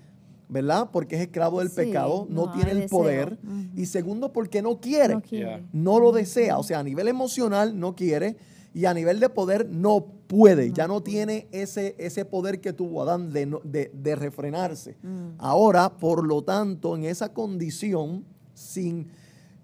¿verdad? 0.49 0.91
Porque 0.93 1.17
es 1.17 1.23
esclavo 1.23 1.59
del 1.59 1.71
Sí, 1.71 1.77
pecado, 1.77 2.27
no, 2.31 2.47
no 2.47 2.53
tiene 2.53 2.71
el 2.71 2.81
deseo. 2.83 2.99
poder. 2.99 3.39
Ujú. 3.43 3.81
Y 3.81 3.87
segundo, 3.87 4.33
porque 4.33 4.63
no 4.63 4.79
quiere 4.81 5.15
No 5.15 5.23
quiere. 5.23 5.65
no 5.73 5.99
lo 5.99 6.13
desea, 6.13 6.59
o 6.59 6.63
sea, 6.63 6.79
a 6.79 6.83
nivel 6.85 7.09
emocional 7.09 7.77
no 7.79 7.97
quiere 7.97 8.37
y 8.75 8.87
a 8.87 8.95
nivel 8.95 9.21
de 9.21 9.29
poder 9.29 9.69
no 9.69 10.05
puede, 10.27 10.73
ya 10.73 10.87
no 10.89 11.03
tiene 11.03 11.47
ese, 11.53 11.95
ese 11.99 12.25
poder 12.25 12.61
que 12.61 12.73
tuvo 12.73 13.03
Adán 13.03 13.31
de, 13.33 13.59
de- 13.65 13.91
de 13.95 14.17
refrenarse. 14.17 14.97
Mm. 15.03 15.35
Ahora, 15.39 15.91
por 15.99 16.27
lo 16.27 16.43
tanto, 16.43 16.97
en 16.97 17.05
esa 17.05 17.33
condición, 17.33 18.25
sin 18.55 19.09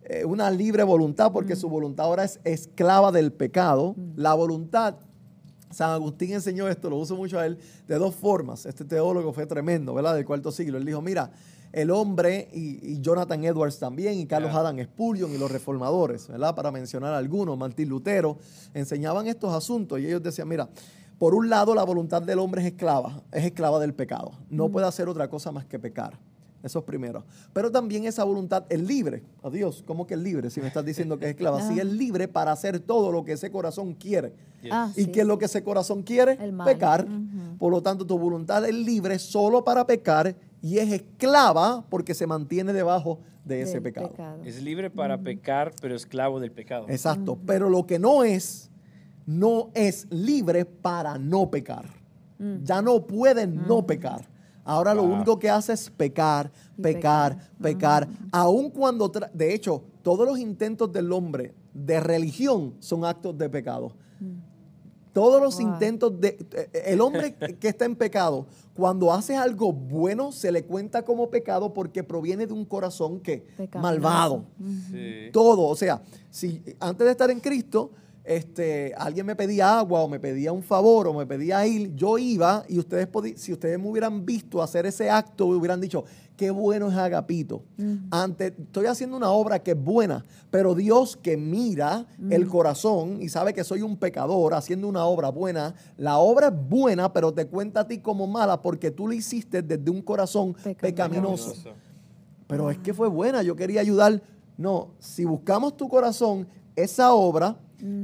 eh, 0.04 0.24
una 0.24 0.50
libre 0.50 0.82
voluntad, 0.82 1.32
porque 1.32 1.56
su 1.56 1.68
voluntad 1.68 2.06
ahora 2.06 2.24
es 2.24 2.40
esclava 2.44 3.10
del 3.12 3.32
pecado, 3.32 3.94
la 4.16 4.34
voluntad, 4.34 4.96
San 5.70 5.90
Agustín 5.90 6.32
enseñó 6.32 6.66
esto, 6.68 6.88
lo 6.88 6.96
uso 6.96 7.14
mucho 7.16 7.38
a 7.38 7.44
él, 7.46 7.58
de 7.86 7.96
dos 7.96 8.14
formas. 8.14 8.64
Este 8.64 8.84
teólogo 8.86 9.32
fue 9.34 9.44
tremendo, 9.46 9.92
¿verdad? 9.92 10.14
Del 10.14 10.24
cuarto 10.24 10.50
siglo. 10.50 10.78
Él 10.78 10.84
dijo, 10.86 11.02
mira, 11.02 11.30
el 11.72 11.90
hombre 11.90 12.48
y, 12.52 12.92
y 12.94 13.00
Jonathan 13.00 13.44
Edwards 13.44 13.78
también, 13.78 14.14
y 14.18 14.26
Carlos. 14.26 14.54
Adam 14.54 14.78
Spurgeon 14.82 15.32
y 15.34 15.38
los 15.38 15.50
reformadores, 15.50 16.28
¿verdad? 16.28 16.54
Para 16.54 16.70
mencionar 16.70 17.12
algunos, 17.14 17.56
Martín 17.58 17.88
Lutero, 17.88 18.38
enseñaban 18.74 19.26
estos 19.26 19.52
asuntos 19.54 20.00
y 20.00 20.06
ellos 20.06 20.22
decían, 20.22 20.48
mira, 20.48 20.68
por 21.18 21.34
un 21.34 21.48
lado 21.50 21.74
la 21.74 21.82
voluntad 21.84 22.22
del 22.22 22.38
hombre 22.38 22.62
es 22.62 22.68
esclava, 22.68 23.22
es 23.32 23.44
esclava 23.44 23.78
del 23.80 23.92
pecado. 23.94 24.32
No 24.50 24.68
puede 24.68 24.86
hacer 24.86 25.08
otra 25.08 25.28
cosa 25.28 25.50
más 25.52 25.64
que 25.66 25.78
pecar. 25.78 26.18
Eso 26.60 26.80
es 26.80 26.84
primero. 26.84 27.24
Pero 27.52 27.70
también 27.70 28.04
esa 28.04 28.24
voluntad 28.24 28.64
es 28.68 28.80
libre. 28.80 29.22
Adiós, 29.44 29.84
¿cómo 29.86 30.08
que 30.08 30.14
es 30.14 30.20
libre? 30.20 30.50
Si 30.50 30.60
me 30.60 30.66
estás 30.66 30.84
diciendo 30.84 31.16
que 31.16 31.26
es 31.26 31.30
esclava. 31.30 31.60
Sí, 31.62 31.74
Ah. 31.78 31.82
es 31.82 31.86
libre 31.86 32.26
para 32.26 32.50
hacer 32.50 32.80
todo 32.80 33.12
lo 33.12 33.24
que 33.24 33.32
ese 33.32 33.50
corazón 33.52 33.94
quiere. 33.94 34.32
Yes. 34.62 34.72
Ah, 34.72 34.90
¿Y 34.96 35.04
sí. 35.04 35.12
qué 35.12 35.20
es 35.20 35.26
lo 35.26 35.38
que 35.38 35.44
ese 35.44 35.62
corazón 35.62 36.02
quiere? 36.02 36.32
El 36.40 36.52
mal. 36.52 36.66
Pecar. 36.66 37.06
Por 37.60 37.70
lo 37.70 37.80
tanto, 37.80 38.04
tu 38.04 38.18
voluntad 38.18 38.64
es 38.68 38.74
libre 38.74 39.20
solo 39.20 39.62
para 39.62 39.86
pecar 39.86 40.34
y 40.60 40.78
es 40.78 40.92
esclava 40.92 41.84
porque 41.88 42.14
se 42.14 42.26
mantiene 42.26 42.72
debajo 42.72 43.20
de 43.44 43.62
ese 43.62 43.74
Del 43.74 43.82
pecado. 43.82 44.12
Es 44.44 44.62
libre 44.62 44.90
para 44.90 45.18
pecar, 45.18 45.72
pero 45.80 45.94
esclavo 45.94 46.38
del 46.38 46.52
pecado. 46.52 46.86
Exacto. 46.88 47.38
Pero 47.46 47.70
lo 47.70 47.86
que 47.86 47.98
no 47.98 48.22
es, 48.22 48.70
no 49.26 49.70
es 49.74 50.06
libre 50.10 50.64
para 50.64 51.18
no 51.18 51.50
pecar. 51.50 51.86
Mm. 52.38 52.62
Ya 52.64 52.82
no 52.82 53.06
puede 53.06 53.46
no 53.46 53.86
pecar. 53.86 54.28
Ahora 54.64 54.92
lo 54.92 55.02
único 55.02 55.38
que 55.38 55.48
hace 55.48 55.72
es 55.72 55.88
pecar, 55.88 56.52
pecar, 56.80 57.38
pecar. 57.58 58.06
pecar. 58.06 58.08
Aun 58.30 58.68
cuando, 58.68 59.10
de 59.32 59.54
hecho, 59.54 59.82
todos 60.02 60.28
los 60.28 60.38
intentos 60.38 60.92
del 60.92 61.10
hombre 61.10 61.54
de 61.72 62.00
religión 62.00 62.74
son 62.78 63.06
actos 63.06 63.36
de 63.38 63.48
pecado. 63.48 63.92
Todos 65.12 65.40
los 65.42 65.56
Wow. 65.58 65.72
intentos 65.72 66.20
de... 66.20 66.36
eh, 66.52 66.82
El 66.86 67.00
hombre 67.00 67.34
que 67.60 67.68
está 67.68 67.84
en 67.84 67.96
pecado, 67.96 68.46
cuando 68.74 69.12
hace 69.12 69.36
algo 69.36 69.72
bueno, 69.72 70.30
se 70.32 70.52
le 70.52 70.64
cuenta 70.64 71.02
como 71.02 71.30
pecado 71.30 71.72
porque 71.74 72.04
proviene 72.04 72.46
de 72.46 72.52
un 72.52 72.64
corazón 72.64 73.20
que 73.20 73.44
malvado. 73.74 74.44
Sí. 74.90 75.30
Todo, 75.32 75.62
o 75.62 75.74
sea, 75.76 76.02
si 76.30 76.62
antes 76.78 77.04
de 77.04 77.10
estar 77.10 77.30
en 77.30 77.40
Cristo, 77.40 77.90
este, 78.24 78.92
alguien 78.96 79.24
me 79.24 79.34
pedía 79.34 79.78
agua 79.78 80.00
o 80.02 80.08
me 80.08 80.20
pedía 80.20 80.52
un 80.52 80.62
favor 80.62 81.08
o 81.08 81.14
me 81.14 81.26
pedía 81.26 81.66
ir, 81.66 81.94
yo 81.94 82.18
iba 82.18 82.62
y 82.68 82.78
ustedes 82.78 83.08
si 83.36 83.54
ustedes 83.54 83.78
me 83.78 83.88
hubieran 83.88 84.26
visto 84.26 84.62
hacer 84.62 84.84
ese 84.84 85.08
acto, 85.08 85.46
hubieran 85.46 85.80
dicho, 85.80 86.04
qué 86.38 86.50
bueno 86.50 86.88
es 86.88 86.94
Agapito. 86.96 87.64
Ante, 88.10 88.46
estoy 88.46 88.86
haciendo 88.86 89.16
una 89.16 89.30
obra 89.30 89.58
que 89.58 89.72
es 89.72 89.84
buena, 89.84 90.24
pero 90.50 90.74
Dios 90.74 91.16
que 91.16 91.36
mira 91.36 92.06
el 92.30 92.46
corazón 92.46 93.20
y 93.20 93.28
sabe 93.28 93.52
que 93.52 93.64
soy 93.64 93.82
un 93.82 93.96
pecador 93.96 94.54
haciendo 94.54 94.88
una 94.88 95.04
obra 95.04 95.28
buena, 95.30 95.74
la 95.98 96.18
obra 96.18 96.46
es 96.46 96.68
buena, 96.68 97.12
pero 97.12 97.34
te 97.34 97.46
cuenta 97.48 97.80
a 97.80 97.88
ti 97.88 97.98
como 97.98 98.26
mala 98.26 98.62
porque 98.62 98.90
tú 98.92 99.08
lo 99.08 99.12
hiciste 99.12 99.60
desde 99.60 99.90
un 99.90 100.00
corazón 100.00 100.54
Pecaminoso. 100.54 101.50
pecaminoso. 101.50 101.74
Pero 102.46 102.70
es 102.70 102.78
que 102.78 102.94
fue 102.94 103.08
buena, 103.08 103.42
yo 103.42 103.56
quería 103.56 103.80
ayudar. 103.80 104.22
No, 104.56 104.92
si 105.00 105.24
buscamos 105.24 105.76
tu 105.76 105.88
corazón, 105.88 106.46
esa 106.76 107.12
obra, 107.12 107.58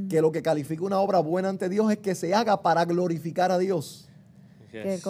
que 0.08 0.20
lo 0.20 0.30
que 0.30 0.42
califica 0.42 0.84
una 0.84 0.98
obra 0.98 1.20
buena 1.20 1.48
ante 1.48 1.68
Dios 1.68 1.90
es 1.90 1.98
que 1.98 2.14
se 2.14 2.34
haga 2.34 2.62
para 2.62 2.84
glorificar 2.84 3.50
a 3.50 3.58
Dios. 3.58 4.08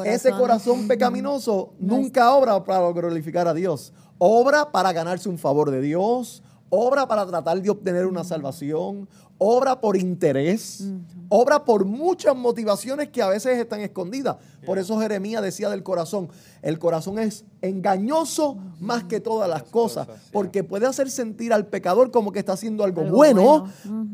Ese 0.04 0.30
Corazón. 0.32 0.86
pecaminoso 0.88 1.74
No 1.78 1.96
nunca 1.96 2.34
obra 2.34 2.62
para 2.64 2.90
glorificar 2.90 3.48
a 3.48 3.54
Dios. 3.54 3.92
Obra 4.18 4.70
para 4.70 4.92
ganarse 4.92 5.28
un 5.28 5.38
favor 5.38 5.70
de 5.70 5.80
Dios, 5.80 6.42
obra 6.70 7.06
para 7.06 7.26
tratar 7.26 7.60
de 7.60 7.70
obtener 7.70 8.06
una 8.06 8.24
salvación, 8.24 9.08
obra 9.38 9.80
por 9.80 9.96
interés, 9.96 10.84
obra 11.28 11.64
por 11.64 11.84
muchas 11.84 12.36
motivaciones 12.36 13.08
que 13.08 13.22
a 13.22 13.28
veces 13.28 13.58
están 13.58 13.80
escondidas. 13.80 14.36
Por 14.64 14.78
eso 14.78 14.98
Jeremías 15.00 15.42
decía 15.42 15.68
del 15.68 15.82
corazón, 15.82 16.28
el 16.62 16.78
corazón 16.78 17.18
es 17.18 17.44
engañoso 17.60 18.56
más 18.80 19.04
que 19.04 19.20
todas 19.20 19.48
las 19.48 19.64
cosas, 19.64 20.06
porque 20.32 20.64
puede 20.64 20.86
hacer 20.86 21.10
sentir 21.10 21.52
al 21.52 21.66
pecador 21.66 22.10
como 22.10 22.32
que 22.32 22.38
está 22.38 22.52
haciendo 22.52 22.84
algo, 22.84 23.02
Algo 23.02 23.16
bueno, 23.16 23.68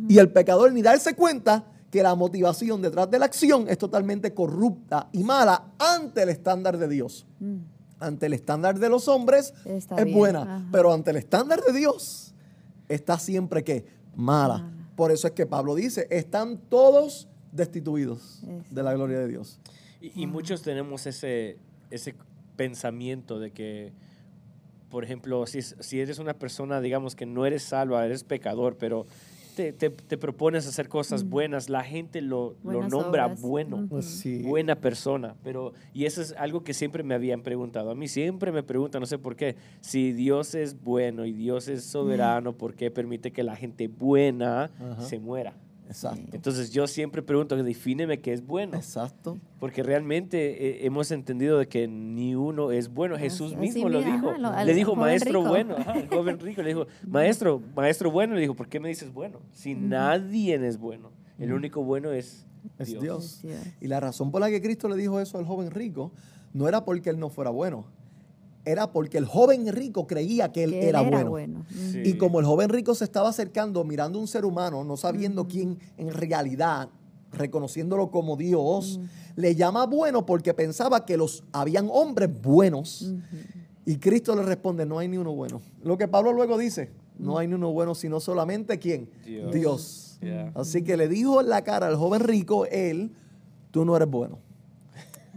y 0.09 0.19
el 0.19 0.33
pecador 0.33 0.73
ni 0.73 0.83
darse 0.83 1.15
cuenta 1.15 1.65
que 1.91 2.03
la 2.03 2.15
motivación 2.15 2.81
detrás 2.83 3.11
de 3.11 3.19
la 3.19 3.25
acción 3.27 3.69
es 3.69 3.79
totalmente 3.79 4.33
corrupta 4.33 5.09
y 5.13 5.25
mala 5.25 5.73
ante 5.79 6.23
el 6.23 6.29
estándar 6.29 6.79
de 6.79 6.89
Dios. 6.89 7.27
Mm. 7.41 7.57
Ante 7.99 8.27
el 8.27 8.33
estándar 8.33 8.79
de 8.79 8.89
los 8.89 9.09
hombres 9.09 9.53
Está 9.65 9.97
es 9.97 10.05
bien, 10.05 10.17
buena, 10.17 10.43
ajá. 10.43 10.69
pero 10.73 10.93
ante 10.93 11.11
el 11.11 11.17
estándar 11.17 11.61
de 11.61 11.73
Dios 11.73 12.35
está 12.89 13.19
siempre 13.19 13.63
que 13.65 13.85
mala. 14.15 14.71
Por 14.97 15.11
eso 15.11 15.27
es 15.27 15.33
que 15.35 15.47
Pablo 15.47 15.75
dice, 15.75 16.07
están 16.11 16.59
todos 16.59 17.29
destituidos 17.53 18.43
Eso. 18.43 18.75
de 18.75 18.83
la 18.83 18.95
gloria 18.95 19.19
de 19.19 19.29
Dios. 19.29 19.59
Y, 20.01 20.23
y 20.23 20.27
muchos 20.27 20.63
tenemos 20.63 21.07
ese, 21.07 21.59
ese 21.91 22.15
pensamiento 22.57 23.39
de 23.39 23.51
que, 23.51 23.93
por 24.91 25.05
ejemplo, 25.05 25.47
si, 25.47 25.63
si 25.63 26.01
eres 26.01 26.19
una 26.19 26.35
persona, 26.35 26.81
digamos, 26.81 27.15
que 27.17 27.27
no 27.27 27.47
eres 27.47 27.63
salva, 27.63 28.05
eres 28.05 28.25
pecador, 28.25 28.77
pero 28.79 29.07
te, 29.55 29.73
te- 29.73 29.91
te 29.91 30.17
propones 30.19 30.67
hacer 30.67 30.89
cosas 30.89 31.29
buenas, 31.29 31.69
la 31.69 31.83
gente 31.85 32.21
lo, 32.21 32.55
lo 32.65 32.87
nombra 32.89 33.27
obras. 33.27 33.41
bueno. 33.43 33.87
Pues 33.89 34.05
sí. 34.07 34.43
buena 34.43 34.77
persona, 34.77 35.35
pero 35.45 35.73
y 35.95 36.05
eso 36.05 36.23
es 36.23 36.35
algo 36.39 36.63
que 36.65 36.75
siempre 36.75 37.03
me 37.03 37.15
habían 37.15 37.43
preguntado. 37.43 37.91
A 37.91 37.95
mí 37.95 38.09
siempre 38.09 38.53
me 38.53 38.63
preguntan, 38.63 39.01
no 39.01 39.07
sé 39.07 39.19
por 39.19 39.37
qué, 39.37 39.57
si 39.81 40.13
Dios 40.13 40.55
es 40.55 40.83
bueno 40.83 41.25
y 41.27 41.33
Dios 41.33 41.69
es 41.69 41.85
soberano, 41.85 42.53
¿por 42.53 42.75
qué 42.75 42.91
permite 42.91 43.31
que 43.33 43.43
la 43.43 43.57
gente 43.57 43.89
buena 43.89 44.71
se 45.01 45.19
muera? 45.19 45.53
Exacto. 45.91 46.31
Entonces 46.33 46.71
yo 46.73 46.87
siempre 46.87 47.21
pregunto, 47.23 47.57
defíneme 47.63 48.21
qué 48.21 48.33
es 48.33 48.47
bueno, 48.47 48.77
Exacto. 48.77 49.39
porque 49.59 49.83
realmente 49.83 50.69
eh, 50.83 50.87
hemos 50.87 51.11
entendido 51.11 51.59
de 51.59 51.67
que 51.67 51.89
ni 51.89 52.35
uno 52.37 52.71
es 52.71 52.89
bueno. 52.89 53.19
Jesús 53.19 53.57
mismo 53.57 53.89
lo 53.89 53.99
mira, 53.99 54.13
dijo. 54.15 54.29
ajá, 54.31 54.39
lo- 54.39 54.49
al 54.49 54.67
le 54.67 54.75
dijo 54.75 54.95
maestro 54.97 55.41
rico". 55.41 55.49
bueno, 55.49 55.75
ajá, 55.77 55.99
el 55.99 56.09
joven 56.09 56.39
rico 56.41 56.63
le 56.63 56.69
dijo, 56.69 56.87
maestro, 57.07 57.61
maestro 57.75 58.11
bueno, 58.11 58.35
le 58.35 58.41
dijo, 58.43 58.55
¿por 58.55 58.69
qué 58.69 58.79
me 58.81 58.89
dices 58.89 59.13
bueno? 59.13 59.41
Si 59.53 59.75
nadie 59.75 60.55
es 60.67 60.79
bueno, 60.79 61.11
el 61.39 61.53
único 61.53 61.83
bueno 61.83 62.13
es 62.13 62.47
Es 62.79 62.89
Dios. 62.89 63.03
Dios. 63.03 63.25
Es 63.25 63.43
Dios. 63.43 63.61
Y 63.81 63.89
la 63.89 63.99
razón 64.01 64.31
por 64.31 64.41
la 64.41 64.49
que 64.49 64.63
Cristo 64.63 64.89
le 64.89 64.97
dijo 64.97 65.21
eso 65.21 65.39
al 65.39 65.45
joven 65.45 65.71
rico 65.71 66.13
no 66.53 66.69
era 66.69 66.85
porque 66.85 67.11
él 67.11 67.19
no 67.19 67.31
fuera 67.31 67.51
bueno, 67.51 67.87
era 68.65 68.93
porque 68.93 69.19
el 69.19 69.25
joven 69.27 69.73
rico 69.73 70.07
creía 70.07 70.53
que 70.53 70.65
él, 70.65 70.71
Que 70.73 70.81
él 70.81 70.89
era, 70.89 71.01
era 71.01 71.11
bueno. 71.11 71.31
bueno. 71.31 71.65
Sí. 71.71 72.03
Y 72.05 72.15
como 72.15 72.41
el 72.41 72.47
joven 72.47 72.69
rico 72.69 72.95
se 72.95 73.05
estaba 73.05 73.29
acercando, 73.31 73.85
mirando 73.85 74.19
a 74.19 74.23
un 74.23 74.29
ser 74.29 74.45
humano, 74.45 74.85
no 74.85 74.97
sabiendo 74.97 75.47
quién 75.47 75.79
en 75.97 76.13
realidad, 76.13 76.89
reconociéndolo 77.33 78.11
como 78.11 78.37
Dios, 78.37 79.01
le 79.37 79.55
llama 79.55 79.87
bueno 79.87 80.27
porque 80.27 80.53
pensaba 80.55 81.07
que 81.07 81.17
los 81.17 81.45
habían 81.53 81.89
hombres 81.91 82.31
buenos. 82.43 83.13
Y 83.87 83.97
Cristo 83.97 84.37
le 84.37 84.43
responde, 84.43 84.85
no 84.85 84.99
hay 84.99 85.09
ni 85.09 85.17
uno 85.17 85.33
bueno. 85.33 85.63
Lo 85.83 85.97
que 85.97 86.07
Pablo 86.07 86.33
luego 86.33 86.59
dice, 86.59 86.91
no 87.19 87.39
hay 87.39 87.49
ni 87.49 87.55
uno 87.55 87.73
bueno, 87.73 87.95
sino 87.95 88.21
solamente 88.21 88.79
quién? 88.79 89.09
Dios. 89.25 89.53
Dios. 89.53 90.19
Yeah. 90.21 90.53
Así 90.55 90.83
que 90.83 90.97
le 90.99 91.09
dijo 91.09 91.41
en 91.41 91.49
la 91.49 91.63
cara 91.63 91.87
al 91.87 91.97
joven 91.97 92.21
rico, 92.21 92.67
él, 92.67 93.11
tú 93.71 93.85
no 93.85 93.97
eres 93.97 94.09
bueno. 94.09 94.39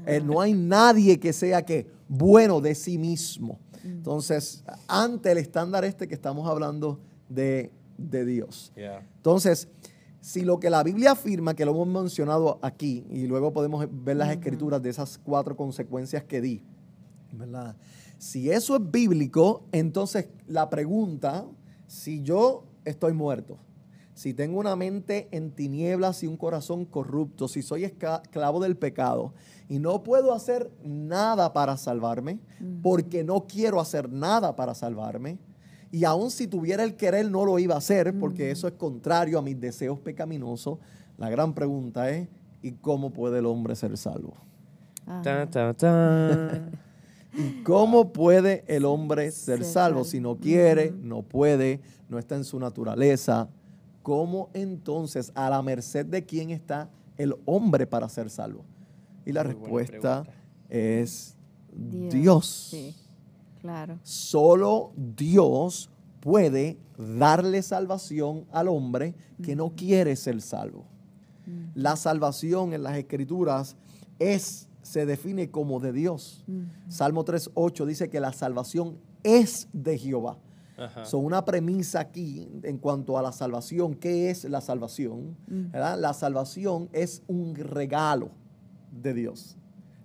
Eh, 0.05 0.21
no 0.23 0.41
hay 0.41 0.53
nadie 0.53 1.19
que 1.19 1.31
sea 1.31 1.61
que 1.61 1.87
bueno 2.13 2.61
de 2.61 2.75
sí 2.75 2.97
mismo. 2.97 3.59
Entonces, 3.83 4.63
ante 4.87 5.31
el 5.31 5.39
estándar 5.39 5.83
este 5.83 6.07
que 6.07 6.13
estamos 6.13 6.47
hablando 6.47 6.99
de, 7.27 7.73
de 7.97 8.23
Dios. 8.23 8.71
Entonces, 9.17 9.67
si 10.21 10.43
lo 10.43 10.59
que 10.59 10.69
la 10.69 10.83
Biblia 10.83 11.13
afirma, 11.13 11.55
que 11.55 11.65
lo 11.65 11.71
hemos 11.71 11.87
mencionado 12.03 12.59
aquí, 12.61 13.05
y 13.09 13.25
luego 13.25 13.51
podemos 13.51 13.85
ver 13.91 14.17
las 14.17 14.29
escrituras 14.29 14.81
de 14.81 14.91
esas 14.91 15.17
cuatro 15.17 15.57
consecuencias 15.57 16.23
que 16.23 16.39
di, 16.39 16.63
¿verdad? 17.31 17.75
Si 18.19 18.49
eso 18.49 18.75
es 18.75 18.91
bíblico, 18.91 19.65
entonces 19.71 20.29
la 20.47 20.69
pregunta, 20.69 21.45
si 21.87 22.21
yo 22.21 22.63
estoy 22.85 23.13
muerto, 23.13 23.57
si 24.13 24.33
tengo 24.33 24.59
una 24.59 24.75
mente 24.75 25.27
en 25.31 25.51
tinieblas 25.51 26.23
y 26.23 26.27
un 26.27 26.37
corazón 26.37 26.85
corrupto, 26.85 27.47
si 27.47 27.61
soy 27.61 27.83
esclavo 27.83 28.61
del 28.61 28.77
pecado 28.77 29.33
y 29.67 29.79
no 29.79 30.03
puedo 30.03 30.33
hacer 30.33 30.69
nada 30.83 31.53
para 31.53 31.77
salvarme, 31.77 32.39
porque 32.81 33.23
no 33.23 33.47
quiero 33.47 33.79
hacer 33.79 34.11
nada 34.11 34.55
para 34.55 34.75
salvarme, 34.75 35.39
y 35.91 36.05
aun 36.05 36.31
si 36.31 36.47
tuviera 36.47 36.83
el 36.83 36.95
querer 36.95 37.29
no 37.29 37.45
lo 37.45 37.59
iba 37.59 37.75
a 37.75 37.77
hacer, 37.77 38.17
porque 38.19 38.51
eso 38.51 38.67
es 38.67 38.73
contrario 38.73 39.39
a 39.39 39.41
mis 39.41 39.59
deseos 39.59 39.99
pecaminosos, 39.99 40.79
la 41.17 41.29
gran 41.29 41.53
pregunta 41.53 42.09
es, 42.09 42.27
¿y 42.61 42.73
cómo 42.73 43.11
puede 43.11 43.39
el 43.39 43.45
hombre 43.45 43.75
ser 43.75 43.97
salvo? 43.97 44.33
Ta, 45.23 45.49
ta, 45.49 45.73
ta. 45.73 46.61
¿Y 47.35 47.63
cómo 47.63 48.13
puede 48.13 48.63
el 48.67 48.85
hombre 48.85 49.31
ser 49.31 49.57
Ser 49.59 49.65
salvo 49.65 49.99
salvo. 49.99 50.03
si 50.03 50.19
no 50.19 50.37
quiere, 50.37 50.91
no 50.91 51.23
puede, 51.23 51.81
no 52.09 52.19
está 52.19 52.35
en 52.35 52.43
su 52.43 52.59
naturaleza? 52.59 53.49
¿Cómo 54.03 54.49
entonces, 54.53 55.31
a 55.33 55.49
la 55.49 55.61
merced 55.61 56.05
de 56.05 56.25
quién 56.25 56.51
está 56.51 56.89
el 57.17 57.35
hombre 57.45 57.87
para 57.87 58.07
ser 58.09 58.29
salvo? 58.29 58.65
Y 59.25 59.31
la 59.31 59.43
Muy 59.43 59.53
respuesta 59.53 60.25
es 60.69 61.35
Dios. 61.73 62.67
Sí, 62.71 62.95
claro. 63.61 63.97
Solo 64.03 64.91
Dios 64.95 65.89
puede 66.19 66.77
darle 66.97 67.61
salvación 67.61 68.45
al 68.51 68.67
hombre 68.67 69.15
que 69.41 69.55
no 69.55 69.73
quiere 69.75 70.15
ser 70.15 70.41
salvo. 70.41 70.85
La 71.75 71.95
salvación 71.95 72.73
en 72.73 72.83
las 72.83 72.97
escrituras 72.97 73.75
es, 74.19 74.69
se 74.81 75.05
define 75.05 75.49
como 75.49 75.79
de 75.79 75.91
Dios. 75.91 76.45
Salmo 76.87 77.25
3.8 77.25 77.85
dice 77.85 78.09
que 78.09 78.19
la 78.19 78.33
salvación 78.33 78.97
es 79.23 79.67
de 79.73 79.97
Jehová. 79.97 80.37
Ajá. 80.77 81.05
Son 81.05 81.23
una 81.23 81.45
premisa 81.45 81.99
aquí 81.99 82.49
en 82.63 82.77
cuanto 82.77 83.17
a 83.17 83.21
la 83.21 83.31
salvación. 83.31 83.93
¿Qué 83.95 84.29
es 84.29 84.43
la 84.45 84.61
salvación? 84.61 85.37
¿Verdad? 85.47 85.99
La 85.99 86.13
salvación 86.13 86.89
es 86.93 87.21
un 87.27 87.55
regalo 87.55 88.31
de 88.91 89.13
Dios. 89.13 89.57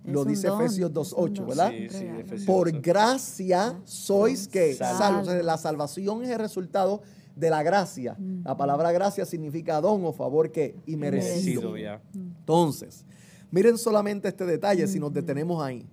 Es 0.05 0.13
Lo 0.13 0.23
dice 0.25 0.47
don, 0.47 0.61
Efesios 0.61 0.91
es 0.91 1.13
un 1.13 1.19
2.8, 1.19 1.33
don. 1.33 1.47
¿verdad? 1.47 1.71
Sí, 1.71 1.89
sí. 1.89 2.05
Efesios 2.05 2.45
Por 2.45 2.71
gracia 2.81 3.79
sois 3.83 4.47
que 4.47 4.73
Salvos. 4.75 5.27
la 5.43 5.57
salvación 5.57 6.23
es 6.23 6.29
el 6.29 6.39
resultado 6.39 7.01
de 7.35 7.49
la 7.49 7.63
gracia. 7.63 8.17
La 8.43 8.55
palabra 8.55 8.91
gracia 8.91 9.25
significa 9.25 9.81
don 9.81 10.03
o 10.05 10.13
favor 10.13 10.51
que 10.51 10.75
y 10.85 10.95
merecido. 10.95 11.71
Merecido, 11.71 11.77
ya. 11.77 12.01
Entonces, 12.13 13.05
miren 13.49 13.77
solamente 13.77 14.27
este 14.27 14.45
detalle 14.45 14.87
si 14.87 14.99
nos 14.99 15.13
detenemos 15.13 15.63
ahí. 15.63 15.85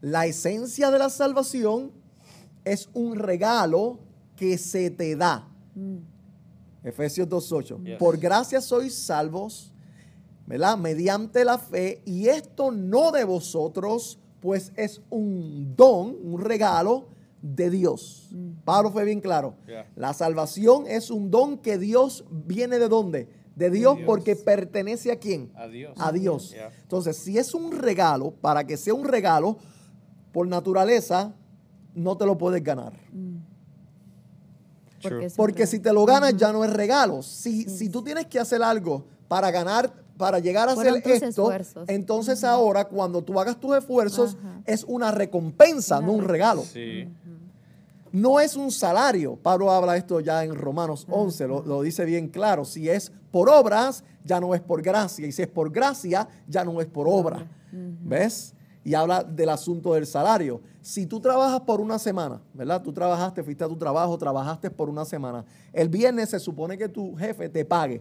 La 0.00 0.26
esencia 0.26 0.90
de 0.90 0.98
la 0.98 1.10
salvación 1.10 1.92
es 2.64 2.88
un 2.94 3.16
regalo 3.16 3.98
que 4.38 4.56
se 4.56 4.90
te 4.90 5.16
da. 5.16 5.46
Efesios 6.82 7.28
2.8. 7.28 7.84
Yes. 7.84 7.98
Por 7.98 8.16
gracia 8.18 8.60
sois 8.60 8.94
salvos, 8.94 9.72
¿verdad? 10.46 10.78
Mediante 10.78 11.44
la 11.44 11.58
fe, 11.58 12.00
y 12.06 12.28
esto 12.28 12.70
no 12.70 13.10
de 13.10 13.24
vosotros, 13.24 14.18
pues 14.40 14.72
es 14.76 15.02
un 15.10 15.74
don, 15.76 16.16
un 16.22 16.40
regalo 16.40 17.08
de 17.42 17.68
Dios. 17.68 18.30
Pablo 18.64 18.90
fue 18.90 19.04
bien 19.04 19.20
claro. 19.20 19.54
Yeah. 19.66 19.90
La 19.96 20.14
salvación 20.14 20.86
es 20.86 21.10
un 21.10 21.30
don 21.30 21.58
que 21.58 21.78
Dios 21.78 22.24
viene 22.30 22.78
de 22.78 22.88
dónde? 22.88 23.28
De 23.56 23.70
Dios, 23.70 23.96
Dios. 23.96 24.06
porque 24.06 24.36
pertenece 24.36 25.10
a 25.10 25.16
quién? 25.16 25.50
A 25.56 25.66
Dios. 25.66 25.94
A 25.98 26.12
Dios. 26.12 26.52
Yeah. 26.52 26.70
Entonces, 26.82 27.16
si 27.16 27.38
es 27.38 27.54
un 27.54 27.72
regalo, 27.72 28.30
para 28.30 28.64
que 28.64 28.76
sea 28.76 28.94
un 28.94 29.04
regalo, 29.04 29.58
por 30.32 30.46
naturaleza, 30.46 31.34
no 31.94 32.16
te 32.16 32.24
lo 32.24 32.38
puedes 32.38 32.62
ganar. 32.62 32.92
True. 33.10 33.47
Porque 35.36 35.66
si 35.66 35.78
te 35.78 35.92
lo 35.92 36.04
ganas 36.04 36.36
ya 36.36 36.52
no 36.52 36.64
es 36.64 36.72
regalo. 36.72 37.22
Si, 37.22 37.64
si 37.64 37.88
tú 37.88 38.02
tienes 38.02 38.26
que 38.26 38.38
hacer 38.38 38.62
algo 38.62 39.04
para 39.28 39.50
ganar, 39.50 39.92
para 40.16 40.38
llegar 40.40 40.68
a 40.68 40.74
Fueron 40.74 40.98
hacer 40.98 41.12
esto, 41.24 41.42
esfuerzos. 41.52 41.88
entonces 41.88 42.42
ahora 42.42 42.86
cuando 42.86 43.22
tú 43.22 43.38
hagas 43.38 43.58
tus 43.60 43.76
esfuerzos 43.76 44.36
Ajá. 44.40 44.62
es 44.66 44.82
una 44.84 45.12
recompensa, 45.12 45.98
Una 45.98 46.06
no 46.08 46.12
un 46.14 46.24
regalo. 46.24 46.62
Sí. 46.62 47.08
No 48.10 48.40
es 48.40 48.56
un 48.56 48.72
salario. 48.72 49.36
Pablo 49.36 49.70
habla 49.70 49.96
esto 49.96 50.18
ya 50.20 50.42
en 50.42 50.54
Romanos 50.54 51.06
11, 51.10 51.46
lo, 51.46 51.62
lo 51.62 51.82
dice 51.82 52.04
bien 52.04 52.28
claro. 52.28 52.64
Si 52.64 52.88
es 52.88 53.12
por 53.30 53.48
obras, 53.50 54.02
ya 54.24 54.40
no 54.40 54.54
es 54.54 54.60
por 54.60 54.80
gracia. 54.82 55.26
Y 55.26 55.32
si 55.32 55.42
es 55.42 55.48
por 55.48 55.70
gracia, 55.70 56.26
ya 56.48 56.64
no 56.64 56.80
es 56.80 56.86
por 56.86 57.06
obra. 57.06 57.46
¿Ves? 57.70 58.54
Y 58.84 58.94
habla 58.94 59.22
del 59.22 59.48
asunto 59.50 59.94
del 59.94 60.06
salario. 60.06 60.60
Si 60.80 61.06
tú 61.06 61.20
trabajas 61.20 61.60
por 61.60 61.80
una 61.80 61.98
semana, 61.98 62.40
¿verdad? 62.54 62.82
Tú 62.82 62.92
trabajaste, 62.92 63.42
fuiste 63.42 63.62
a 63.64 63.68
tu 63.68 63.76
trabajo, 63.76 64.16
trabajaste 64.16 64.70
por 64.70 64.88
una 64.88 65.04
semana. 65.04 65.44
El 65.72 65.88
viernes 65.88 66.30
se 66.30 66.38
supone 66.40 66.78
que 66.78 66.88
tu 66.88 67.14
jefe 67.16 67.48
te 67.48 67.64
pague. 67.64 68.00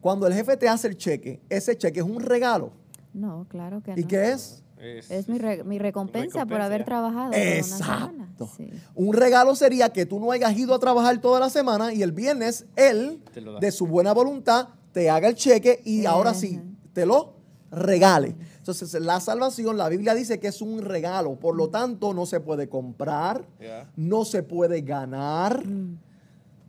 Cuando 0.00 0.26
el 0.26 0.32
jefe 0.34 0.56
te 0.56 0.68
hace 0.68 0.88
el 0.88 0.96
cheque, 0.96 1.40
ese 1.48 1.76
cheque 1.76 2.00
es 2.00 2.06
un 2.06 2.20
regalo. 2.20 2.72
No, 3.12 3.46
claro 3.48 3.82
que 3.82 3.92
¿Y 3.96 4.02
no. 4.02 4.08
qué 4.08 4.30
es? 4.32 4.62
Es 4.80 5.28
mi, 5.28 5.38
re- 5.38 5.64
mi 5.64 5.78
recompensa, 5.80 6.46
por 6.46 6.60
haber 6.60 6.84
trabajado 6.84 7.30
una. 7.30 7.36
Exacto. 7.36 8.48
Sí. 8.56 8.70
Un 8.94 9.12
regalo 9.12 9.56
sería 9.56 9.88
que 9.92 10.06
tú 10.06 10.20
no 10.20 10.30
hayas 10.30 10.56
ido 10.56 10.72
a 10.72 10.78
trabajar 10.78 11.20
toda 11.20 11.40
la 11.40 11.50
semana 11.50 11.92
y 11.92 12.02
el 12.04 12.12
viernes 12.12 12.64
él, 12.76 13.20
de 13.60 13.72
su 13.72 13.88
buena 13.88 14.12
voluntad, 14.14 14.68
te 14.92 15.10
haga 15.10 15.26
el 15.28 15.34
cheque 15.34 15.82
y 15.84 16.06
ahora 16.06 16.32
sí 16.32 16.60
te 16.92 17.04
lo 17.06 17.34
regale. 17.72 18.36
Entonces, 18.70 19.00
la 19.00 19.18
salvación, 19.18 19.78
la 19.78 19.88
Biblia 19.88 20.14
dice 20.14 20.38
que 20.38 20.48
es 20.48 20.60
un 20.60 20.82
regalo, 20.82 21.36
por 21.36 21.56
lo 21.56 21.70
tanto, 21.70 22.12
no 22.12 22.26
se 22.26 22.38
puede 22.40 22.68
comprar, 22.68 23.46
Yeah. 23.58 23.90
no 23.96 24.26
se 24.26 24.42
puede 24.42 24.82
ganar, 24.82 25.62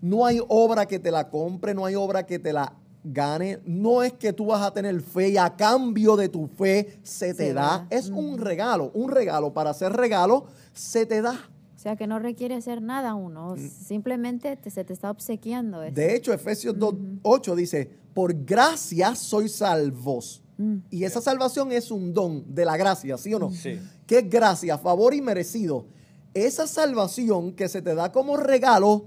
no 0.02 0.26
hay 0.26 0.40
obra 0.48 0.86
que 0.86 0.98
te 0.98 1.12
la 1.12 1.30
compre, 1.30 1.74
no 1.74 1.84
hay 1.86 1.96
obra 1.96 2.26
que 2.26 2.40
te 2.40 2.54
la 2.54 2.72
gane, 3.04 3.60
no 3.66 4.02
es 4.02 4.14
que 4.14 4.32
tú 4.32 4.46
vas 4.46 4.62
a 4.62 4.72
tener 4.72 5.02
fe 5.02 5.28
y 5.32 5.38
a 5.38 5.58
cambio 5.58 6.16
de 6.16 6.30
tu 6.30 6.48
fe 6.48 7.00
se 7.04 7.34
te 7.34 7.48
Se 7.48 7.54
da, 7.54 7.62
da. 7.62 7.88
es 7.90 8.08
un 8.10 8.38
regalo, 8.38 8.92
un 8.94 9.12
regalo 9.12 9.54
para 9.54 9.72
hacer 9.72 9.92
regalo 9.92 10.46
se 10.72 11.06
te 11.06 11.22
da. 11.22 11.34
O 11.76 11.80
sea 11.82 11.98
que 11.98 12.08
no 12.08 12.18
requiere 12.20 12.56
hacer 12.56 12.82
nada 12.82 13.14
uno, 13.14 13.56
simplemente 13.58 14.56
te- 14.56 14.70
se 14.70 14.86
te 14.86 14.94
está 14.94 15.12
obsequiando 15.12 15.84
eso. 15.84 15.92
Mm. 15.92 15.96
De 15.96 16.16
hecho, 16.16 16.32
Efesios 16.32 16.76
2.8 16.78 17.56
dice, 17.56 17.90
por 18.14 18.34
gracia 18.46 19.16
sois 19.16 19.54
salvos. 19.56 20.44
Mm. 20.60 20.80
Y 20.92 21.06
esa 21.06 21.22
salvación 21.22 21.72
es 21.72 21.90
un 21.90 22.14
don 22.14 22.44
de 22.54 22.66
la 22.66 22.76
gracia, 22.76 23.18
¿sí 23.18 23.34
o 23.34 23.40
no? 23.40 23.50
Sí. 23.50 23.80
¿Qué 24.06 24.20
es 24.20 24.30
gracia? 24.30 24.78
Favor 24.78 25.14
y 25.14 25.22
merecido. 25.22 25.86
Esa 26.34 26.68
salvación 26.68 27.54
que 27.54 27.70
se 27.70 27.82
te 27.82 27.96
da 27.96 28.12
como 28.12 28.36
regalo, 28.38 29.06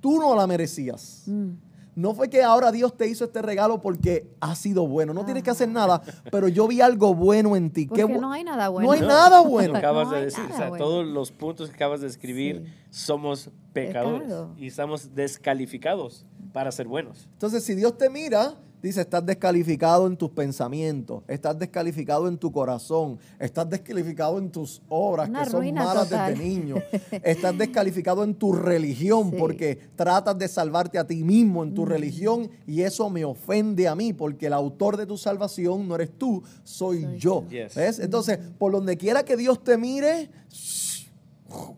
tú 0.00 0.18
no 0.18 0.34
la 0.34 0.46
merecías. 0.46 1.24
Mm. 1.26 1.50
No 1.96 2.14
fue 2.14 2.30
que 2.30 2.42
ahora 2.42 2.72
Dios 2.72 2.96
te 2.96 3.08
hizo 3.08 3.24
este 3.24 3.42
regalo 3.42 3.82
porque 3.82 4.32
ha 4.40 4.54
sido 4.54 4.86
bueno. 4.86 5.12
No 5.12 5.24
tienes 5.26 5.42
que 5.42 5.50
hacer 5.50 5.68
nada, 5.68 6.00
pero 6.30 6.48
yo 6.48 6.66
vi 6.66 6.80
algo 6.80 7.14
bueno 7.14 7.56
en 7.56 7.70
ti. 7.70 7.86
Porque 7.86 8.06
bu- 8.06 8.18
no 8.20 8.32
hay 8.32 8.42
nada 8.44 8.68
bueno. 8.70 8.86
No 8.86 8.92
hay 8.94 9.00
No, 9.00 9.06
nada 9.08 9.40
bueno. 9.42 9.76
acabas 9.76 10.08
No 10.08 10.14
de 10.14 10.24
decir. 10.26 10.38
nada 10.44 10.54
o 10.54 10.56
sea, 10.56 10.68
bueno. 10.70 10.84
todos 10.84 11.06
los 11.06 11.30
puntos 11.32 11.68
que 11.68 11.74
acabas 11.74 12.00
de 12.00 12.06
escribir 12.06 12.64
Sí. 12.90 13.02
somos 13.04 13.50
pecadores 13.74 14.22
Pecado. 14.22 14.54
y 14.56 14.68
estamos 14.68 15.14
descalificados 15.14 16.24
para 16.54 16.72
ser 16.72 16.86
buenos. 16.88 17.28
Entonces, 17.34 17.64
si 17.64 17.74
Dios 17.74 17.98
te 17.98 18.08
mira, 18.08 18.54
Dice, 18.82 19.02
estás 19.02 19.24
descalificado 19.26 20.06
en 20.06 20.16
tus 20.16 20.30
pensamientos, 20.30 21.22
estás 21.28 21.58
descalificado 21.58 22.28
en 22.28 22.38
tu 22.38 22.50
corazón, 22.50 23.18
estás 23.38 23.68
descalificado 23.68 24.38
en 24.38 24.50
tus 24.50 24.80
obras 24.88 25.28
Una 25.28 25.44
que 25.44 25.50
son 25.50 25.74
malas 25.74 26.08
total. 26.08 26.32
desde 26.34 26.44
niño, 26.48 26.76
estás 27.22 27.58
descalificado 27.58 28.24
en 28.24 28.34
tu 28.34 28.52
religión 28.52 29.30
Sí. 29.30 29.36
porque 29.38 29.76
tratas 29.96 30.38
de 30.38 30.48
salvarte 30.48 30.98
a 30.98 31.06
ti 31.06 31.22
mismo 31.22 31.62
en 31.62 31.74
tu 31.74 31.84
religión 31.84 32.50
y 32.66 32.80
eso 32.82 33.10
me 33.10 33.24
ofende 33.24 33.86
a 33.86 33.94
mí 33.94 34.12
porque 34.14 34.46
el 34.46 34.54
autor 34.54 34.96
de 34.96 35.04
tu 35.06 35.18
salvación 35.18 35.86
no 35.86 35.94
eres 35.96 36.16
tú, 36.16 36.42
soy, 36.64 37.02
Soy 37.02 37.18
yo. 37.18 37.44
yo. 37.44 37.48
Yes. 37.50 37.74
¿Ves? 37.74 37.98
Entonces, 37.98 38.38
por 38.58 38.72
donde 38.72 38.96
quiera 38.96 39.24
que 39.24 39.36
Dios 39.36 39.62
te 39.62 39.76
mire, 39.76 40.30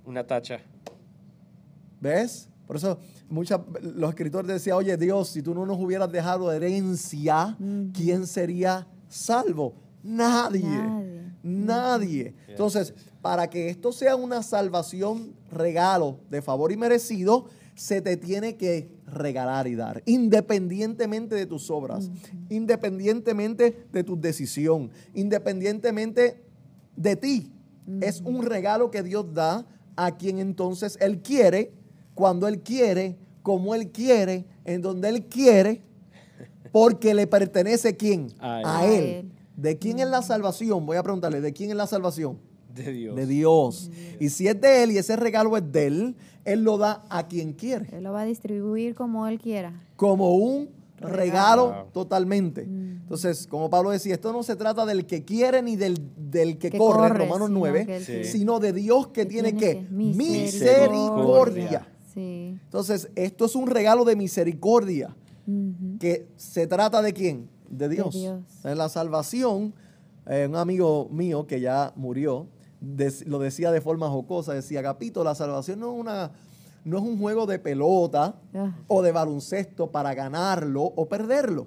Una 0.05 0.25
tacha. 0.27 0.61
¿Ves? 2.01 2.49
Por 2.67 2.77
eso 2.77 2.99
muchas, 3.33 3.61
los 3.81 4.11
escritores 4.11 4.47
decían, 4.49 4.77
oye 4.77 4.97
Dios, 4.97 5.29
si 5.29 5.43
tú 5.43 5.55
no 5.55 5.67
nos 5.67 5.81
hubieras 5.81 6.13
dejado 6.13 6.53
herencia, 6.53 7.57
¿quién 7.93 8.27
sería 8.27 8.87
salvo? 9.09 9.75
Nadie. 10.03 10.63
Nadie. 10.63 11.23
Nadie. 11.43 12.35
Entonces, 12.47 12.95
para 13.21 13.49
que 13.51 13.69
esto 13.69 13.93
sea 13.93 14.17
una 14.17 14.43
salvación, 14.43 15.35
regalo 15.51 16.19
de 16.31 16.43
favor 16.43 16.71
y 16.73 16.77
merecido, 16.77 17.47
se 17.75 18.01
te 18.03 18.17
tiene 18.17 18.57
que 18.57 18.91
regalar 19.07 19.67
y 19.67 19.75
dar, 19.75 20.03
independientemente 20.07 21.35
de 21.35 21.47
tus 21.47 21.71
obras, 21.71 22.11
independientemente 22.49 23.87
de 23.93 24.05
tu 24.05 24.21
decisión, 24.21 24.91
independientemente 25.15 26.45
de 26.97 27.17
ti. 27.17 27.53
Es 28.01 28.21
un 28.21 28.45
regalo 28.45 28.91
que 28.91 29.03
Dios 29.03 29.33
da 29.33 29.67
a 29.97 30.17
quien 30.17 30.39
entonces 30.39 30.99
Él 31.01 31.23
quiere, 31.23 31.73
cuando 32.15 32.47
Él 32.47 32.61
quiere, 32.61 33.19
como 33.43 33.75
Él 33.75 33.91
quiere, 33.91 34.45
en 34.65 34.83
donde 34.83 35.09
Él 35.09 35.25
quiere, 35.27 35.83
porque 36.71 37.13
le 37.15 37.27
pertenece 37.27 37.97
quién? 37.97 38.29
A 38.39 38.61
Él. 38.61 38.67
A 38.67 38.87
Él. 38.87 39.33
¿De 39.57 39.79
quién 39.79 39.99
es 39.99 40.09
la 40.09 40.23
salvación? 40.23 40.87
Voy 40.87 40.97
a 40.97 41.03
preguntarle, 41.03 41.41
¿de 41.41 41.53
quién 41.53 41.71
es 41.71 41.77
la 41.77 41.87
salvación? 41.87 42.39
De 42.75 42.91
Dios. 42.91 43.15
De 43.17 43.27
Dios. 43.27 43.91
Y 44.19 44.31
si 44.31 44.49
es 44.49 44.59
de 44.61 44.83
Él 44.83 44.93
y 44.93 44.99
ese 44.99 45.15
regalo 45.17 45.55
es 45.59 45.71
de 45.71 45.87
Él, 45.87 46.17
Él 46.47 46.63
lo 46.65 46.79
da 46.79 47.05
a 47.11 47.29
quien 47.29 47.53
quiere, 47.53 47.87
Él 47.97 48.05
lo 48.05 48.13
va 48.13 48.23
a 48.23 48.25
distribuir 48.25 48.95
como 48.95 49.27
Él 49.27 49.39
quiera. 49.39 49.75
como 49.97 50.35
un 50.37 50.71
regalo 50.99 51.89
totalmente. 51.93 52.63
Entonces, 52.63 53.47
como 53.49 53.69
Pablo 53.69 53.91
decía, 53.91 54.15
esto 54.15 54.33
no 54.33 54.43
se 54.45 54.57
trata 54.57 54.87
del 54.87 55.05
que 55.05 55.25
quiere 55.25 55.61
ni 55.61 55.77
del, 55.77 55.99
del 56.17 56.57
que, 56.59 56.71
Que 56.71 56.79
corre, 56.79 57.09
corre, 57.09 57.19
Romanos 57.27 57.49
sino 57.49 57.59
9, 57.59 57.87
que 57.87 57.97
él 57.97 58.05
Sí. 58.05 58.25
sino 58.25 58.59
de 58.61 58.73
Dios 58.73 59.09
que, 59.09 59.27
tiene, 59.27 59.55
que 59.57 59.85
misericordia. 59.91 61.89
Sí. 62.15 62.59
Entonces, 62.65 63.11
esto 63.17 63.45
es 63.47 63.55
un 63.55 63.67
regalo 63.67 64.05
de 64.05 64.17
misericordia. 64.17 65.15
Que 65.99 66.29
se 66.37 66.67
trata 66.69 67.03
de 67.03 67.13
quién? 67.13 67.49
De 67.69 67.89
Dios. 67.89 68.15
Dios. 68.15 68.41
En 68.65 68.79
la 68.79 68.89
salvación, 68.89 69.75
eh, 70.27 70.47
un 70.49 70.57
amigo 70.57 71.09
mío 71.11 71.47
que 71.49 71.61
ya 71.61 71.93
murió, 71.97 72.47
des- 72.81 73.27
lo 73.27 73.39
decía 73.41 73.71
de 73.73 73.81
forma 73.81 74.09
jocosa, 74.09 74.53
decía, 74.55 74.83
Capito, 74.83 75.25
la 75.25 75.35
salvación 75.35 75.81
no 75.81 75.93
es, 75.95 76.01
una, 76.01 76.31
no 76.85 76.99
es 76.99 77.03
un 77.03 77.19
juego 77.19 77.47
de 77.47 77.59
pelota 77.59 78.37
Ah. 78.55 78.73
o 78.87 79.03
de 79.03 79.11
baloncesto 79.11 79.91
para 79.91 80.15
ganarlo 80.15 80.83
o 80.85 81.09
perderlo. 81.09 81.67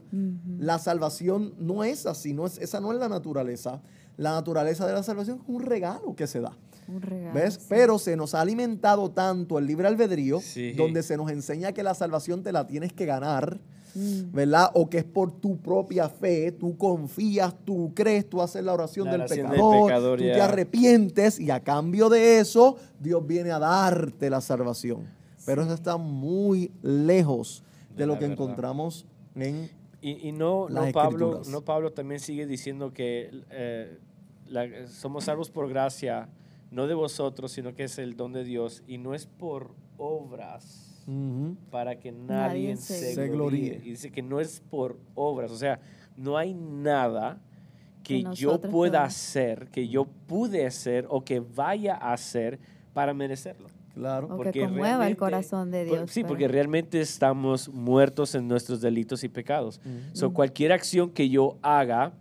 La 0.58 0.80
salvación 0.80 1.54
no 1.60 1.84
es 1.84 2.06
así, 2.06 2.34
no 2.34 2.46
es, 2.46 2.58
esa 2.60 2.80
no 2.80 2.94
es 2.94 3.00
la 3.00 3.10
naturaleza. 3.10 3.82
La 4.18 4.32
naturaleza 4.32 4.88
de 4.88 4.94
la 4.94 5.04
salvación 5.04 5.40
es 5.44 5.50
un 5.50 5.62
regalo 5.62 6.16
que 6.16 6.28
se 6.28 6.40
da. 6.40 6.58
Un 6.88 7.02
regalo. 7.02 7.34
¿Ves? 7.34 7.56
sí. 7.56 7.66
Pero 7.70 7.98
se 8.00 8.16
nos 8.16 8.34
ha 8.36 8.42
alimentado 8.42 9.10
tanto 9.12 9.58
el 9.60 9.66
libre 9.66 9.88
albedrío, 9.88 10.40
Sí. 10.40 10.74
donde 10.74 11.02
se 11.04 11.18
nos 11.18 11.32
enseña 11.32 11.72
que 11.72 11.84
la 11.84 11.94
salvación 11.94 12.44
te 12.44 12.52
la 12.52 12.68
tienes 12.68 12.94
que 12.94 13.06
ganar, 13.06 13.60
Mm. 13.96 14.34
¿verdad? 14.34 14.72
O 14.74 14.90
que 14.90 14.98
es 14.98 15.04
por 15.06 15.32
tu 15.40 15.58
propia 15.58 16.10
fe, 16.10 16.52
tú 16.52 16.78
confías, 16.78 17.56
tú 17.64 17.94
crees, 17.96 18.30
tú 18.30 18.42
haces 18.42 18.62
la 18.64 18.74
oración 18.74 19.06
La 19.06 19.14
del 19.14 19.22
oración 19.22 19.48
del 19.48 19.52
pecador, 19.56 19.88
pecador, 19.88 20.18
tú 20.20 20.26
ya. 20.26 20.34
te 20.34 20.42
arrepientes 20.42 21.40
y 21.40 21.50
a 21.50 21.62
cambio 21.62 22.10
de 22.10 22.40
eso, 22.40 22.76
Dios 23.00 23.26
viene 23.26 23.52
a 23.52 23.60
darte 23.60 24.30
la 24.30 24.42
salvación. 24.42 25.08
Pero 25.46 25.62
eso 25.62 25.74
está 25.74 25.96
muy 25.98 26.72
lejos 26.82 27.64
de, 27.92 28.04
De 28.04 28.08
lo 28.08 28.14
que 28.16 28.28
verdad. 28.28 28.34
encontramos 28.34 29.06
en... 29.36 29.70
Y, 30.02 30.28
y 30.28 30.32
no, 30.34 30.68
Las 30.70 30.88
no, 30.88 30.92
Pablo, 30.92 31.42
no 31.50 31.62
Pablo 31.62 31.92
también 31.94 32.20
sigue 32.20 32.46
diciendo 32.46 32.92
que 32.94 33.32
eh, 33.50 33.98
la- 34.48 34.88
somos 34.88 35.24
salvos 35.24 35.50
por 35.50 35.70
gracia, 35.70 36.28
no 36.76 36.88
de 36.88 36.94
vosotros, 36.94 37.52
sino 37.54 37.74
que 37.74 37.86
es 37.86 37.98
el 37.98 38.16
don 38.18 38.34
de 38.34 38.44
Dios, 38.44 38.84
y 38.86 38.98
no 38.98 39.14
es 39.16 39.26
por 39.26 39.74
obras 39.98 40.82
para 41.72 42.00
que 42.00 42.12
nadie, 42.12 42.70
Nadie 42.70 42.78
se, 42.78 42.98
se 43.00 43.14
Se 43.16 43.28
gloríe. 43.30 43.70
gloríe. 43.70 43.82
Y 43.88 43.90
dice 43.92 44.12
que 44.12 44.22
no 44.24 44.40
es 44.40 44.60
por 44.70 45.00
obras, 45.14 45.52
o 45.52 45.58
sea, 45.58 45.80
no 46.18 46.38
hay 46.38 46.54
nada 46.54 47.40
que 48.04 48.24
Que 48.24 48.36
yo 48.36 48.60
pueda 48.60 49.04
hacer, 49.04 49.68
que 49.70 49.88
yo 49.88 50.06
pude 50.06 50.66
hacer 50.66 51.06
o 51.10 51.24
que 51.24 51.40
vaya 51.40 51.96
a 51.96 52.14
hacer 52.14 52.60
para 52.94 53.14
merecerlo. 53.14 53.68
Claro. 53.94 54.28
O 54.28 54.30
que 54.32 54.36
Porque 54.46 54.60
conmueva 54.62 55.08
el 55.08 55.16
corazón 55.16 55.72
de 55.72 55.86
por- 55.86 55.98
Dios. 56.00 56.12
sí, 56.12 56.22
para- 56.22 56.30
porque 56.30 56.48
realmente 56.48 57.00
estamos 57.00 57.70
muertos 57.70 58.36
en 58.36 58.48
nuestros 58.48 58.82
delitos 58.82 59.24
y 59.24 59.30
pecados. 59.30 59.80
Ujú. 59.86 59.92
So, 60.18 60.34
cualquier 60.34 60.72
acción 60.72 61.12
que 61.12 61.30
yo 61.30 61.58
haga 61.62 62.14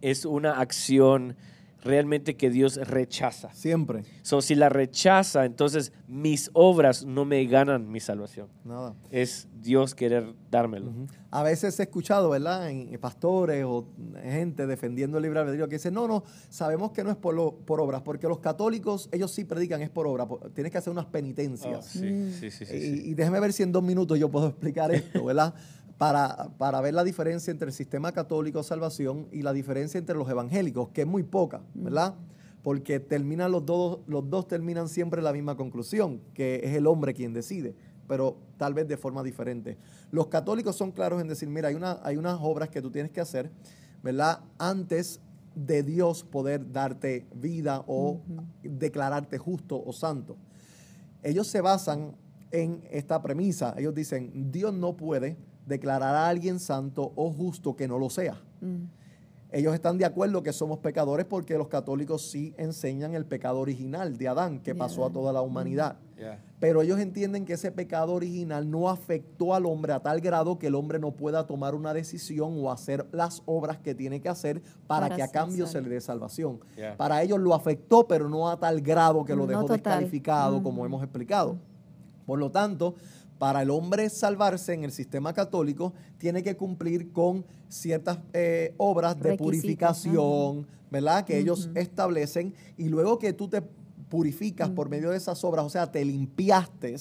es 0.00 0.24
una 0.24 0.60
acción 0.60 1.36
realmente 1.84 2.36
que 2.36 2.50
Dios 2.50 2.76
rechaza. 2.88 3.52
Siempre. 3.52 4.02
So, 4.22 4.40
si 4.42 4.54
la 4.54 4.68
rechaza, 4.68 5.44
entonces 5.44 5.92
mis 6.08 6.50
obras 6.54 7.04
no 7.04 7.24
me 7.24 7.44
ganan 7.46 7.90
mi 7.90 8.00
salvación. 8.00 8.48
Nada. 8.64 8.94
Es 9.10 9.46
Dios 9.60 9.94
querer 9.94 10.34
dármelo. 10.50 10.92
A 11.30 11.42
veces 11.42 11.78
he 11.80 11.82
escuchado, 11.84 12.30
¿verdad? 12.30 12.70
En, 12.70 12.98
pastores 12.98 13.64
o 13.66 13.86
gente 14.22 14.66
defendiendo 14.66 15.18
el 15.18 15.24
libre 15.24 15.40
albedrío 15.40 15.68
que 15.68 15.74
dice, 15.76 15.90
no, 15.90 16.06
no, 16.08 16.22
sabemos 16.48 16.92
que 16.92 17.04
no 17.04 17.10
es 17.10 17.16
por, 17.16 17.34
lo- 17.34 17.56
por 17.56 17.80
obras, 17.80 18.02
porque 18.02 18.26
los 18.28 18.38
católicos, 18.38 19.08
ellos 19.12 19.30
sí 19.32 19.44
predican, 19.44 19.82
es 19.82 19.90
por 19.90 20.06
obra, 20.06 20.26
por- 20.26 20.50
tienes 20.50 20.70
que 20.72 20.78
hacer 20.78 20.92
unas 20.92 21.06
Oh, 21.06 21.10
penitencias. 21.10 21.84
sí, 21.86 22.06
Mm. 22.06 22.30
sí, 22.32 22.50
sí, 22.50 22.64
sí, 22.66 22.74
y, 22.76 22.80
sí. 22.80 23.02
y 23.10 23.14
déjeme 23.14 23.40
ver 23.40 23.52
si 23.52 23.62
en 23.62 23.72
dos 23.72 23.82
minutos 23.82 24.18
yo 24.18 24.30
puedo 24.30 24.46
explicar 24.54 24.90
esto, 24.92 25.24
¿verdad? 25.24 25.54
Para, 25.98 26.50
para 26.58 26.80
ver 26.80 26.92
la 26.92 27.04
diferencia 27.04 27.50
entre 27.50 27.68
el 27.68 27.72
sistema 27.72 28.12
católico 28.12 28.58
de 28.58 28.64
salvación 28.64 29.28
y 29.30 29.42
la 29.42 29.52
diferencia 29.52 29.98
entre 29.98 30.16
los 30.16 30.28
evangélicos, 30.28 30.88
que 30.88 31.02
es 31.02 31.06
muy 31.06 31.22
poca, 31.22 31.62
¿verdad? 31.72 32.14
Porque 32.62 32.98
terminan 32.98 33.52
los 33.52 33.64
dos, 33.64 34.00
los 34.06 34.28
dos 34.28 34.48
terminan 34.48 34.88
siempre 34.88 35.20
en 35.20 35.24
la 35.24 35.32
misma 35.32 35.56
conclusión, 35.56 36.20
que 36.34 36.60
es 36.64 36.74
el 36.74 36.88
hombre 36.88 37.14
quien 37.14 37.32
decide, 37.32 37.76
pero 38.08 38.38
tal 38.56 38.74
vez 38.74 38.88
de 38.88 38.96
forma 38.96 39.22
diferente. 39.22 39.78
Los 40.10 40.26
católicos 40.26 40.74
son 40.74 40.90
claros 40.90 41.20
en 41.20 41.28
decir, 41.28 41.48
mira, 41.48 41.68
hay, 41.68 41.76
una, 41.76 42.00
hay 42.02 42.16
unas 42.16 42.38
obras 42.40 42.70
que 42.70 42.82
tú 42.82 42.90
tienes 42.90 43.12
que 43.12 43.20
hacer, 43.20 43.50
¿verdad? 44.02 44.40
Antes 44.58 45.20
de 45.54 45.82
Dios 45.82 46.24
poder 46.24 46.72
darte 46.72 47.26
vida 47.34 47.84
o 47.86 48.20
declararte 48.62 49.38
justo 49.38 49.82
o 49.82 49.92
santo. 49.92 50.36
Ellos 51.22 51.46
se 51.46 51.60
basan 51.60 52.16
en 52.50 52.82
esta 52.90 53.22
premisa. 53.22 53.74
Ellos 53.76 53.94
dicen, 53.94 54.50
Dios 54.50 54.74
no 54.74 54.96
puede 54.96 55.36
declarar 55.66 56.14
a 56.14 56.28
alguien 56.28 56.58
santo 56.60 57.12
o 57.16 57.30
justo 57.32 57.74
que 57.76 57.88
no 57.88 57.98
lo 57.98 58.10
sea. 58.10 58.40
Mm. 58.60 58.84
Ellos 59.52 59.72
están 59.72 59.98
de 59.98 60.04
acuerdo 60.04 60.42
que 60.42 60.52
somos 60.52 60.80
pecadores 60.80 61.26
porque 61.26 61.56
los 61.56 61.68
católicos 61.68 62.28
sí 62.28 62.52
enseñan 62.56 63.14
el 63.14 63.24
pecado 63.24 63.60
original 63.60 64.18
de 64.18 64.26
Adán 64.26 64.58
que 64.58 64.74
pasó 64.74 65.06
a 65.06 65.12
toda 65.12 65.32
la 65.32 65.42
humanidad. 65.42 65.96
Ya. 66.18 66.42
Pero 66.58 66.82
ellos 66.82 66.98
entienden 66.98 67.44
que 67.44 67.52
ese 67.52 67.70
pecado 67.70 68.14
original 68.14 68.68
no 68.68 68.88
afectó 68.88 69.54
al 69.54 69.66
hombre 69.66 69.92
a 69.92 70.00
tal 70.00 70.20
grado 70.20 70.58
que 70.58 70.66
el 70.66 70.74
hombre 70.74 70.98
no 70.98 71.12
pueda 71.12 71.46
tomar 71.46 71.76
una 71.76 71.94
decisión 71.94 72.54
o 72.58 72.72
hacer 72.72 73.06
las 73.12 73.42
obras 73.46 73.78
que 73.78 73.94
tiene 73.94 74.20
que 74.20 74.28
hacer 74.28 74.60
para, 74.88 75.06
Para 75.06 75.14
que 75.14 75.22
a 75.22 75.28
cambio 75.30 75.68
se 75.68 75.80
le 75.80 75.88
dé 75.88 76.00
salvación. 76.00 76.58
Para 76.96 77.22
ellos 77.22 77.38
lo 77.38 77.54
afectó, 77.54 78.08
pero 78.08 78.28
no 78.28 78.48
a 78.50 78.58
tal 78.58 78.80
grado 78.80 79.24
que 79.24 79.36
lo 79.36 79.42
No 79.42 79.46
dejó 79.46 79.62
total. 79.62 79.76
descalificado, 79.78 80.64
como 80.64 80.78
Ujú. 80.78 80.86
hemos 80.86 81.02
explicado. 81.04 81.58
Por 82.26 82.40
lo 82.40 82.50
tanto, 82.50 82.96
para 83.44 83.60
el 83.60 83.68
hombre 83.68 84.08
salvarse 84.08 84.72
en 84.72 84.84
el 84.84 84.90
sistema 84.90 85.34
católico, 85.34 85.92
tiene 86.16 86.42
que 86.42 86.56
cumplir 86.56 87.12
con 87.12 87.44
ciertas 87.68 88.18
eh, 88.32 88.72
obras 88.78 89.16
de 89.16 89.32
Requisitos, 89.32 89.44
purificación, 89.44 90.66
¿verdad? 90.90 91.26
Que 91.26 91.40
ellos 91.40 91.68
establecen. 91.74 92.54
Y 92.78 92.88
luego 92.88 93.18
que 93.18 93.34
tú 93.34 93.46
te 93.46 93.60
purificas 94.08 94.70
por 94.70 94.88
medio 94.88 95.10
de 95.10 95.18
esas 95.18 95.44
obras, 95.44 95.66
o 95.66 95.68
sea, 95.68 95.92
te 95.92 96.02
limpiaste, 96.02 96.96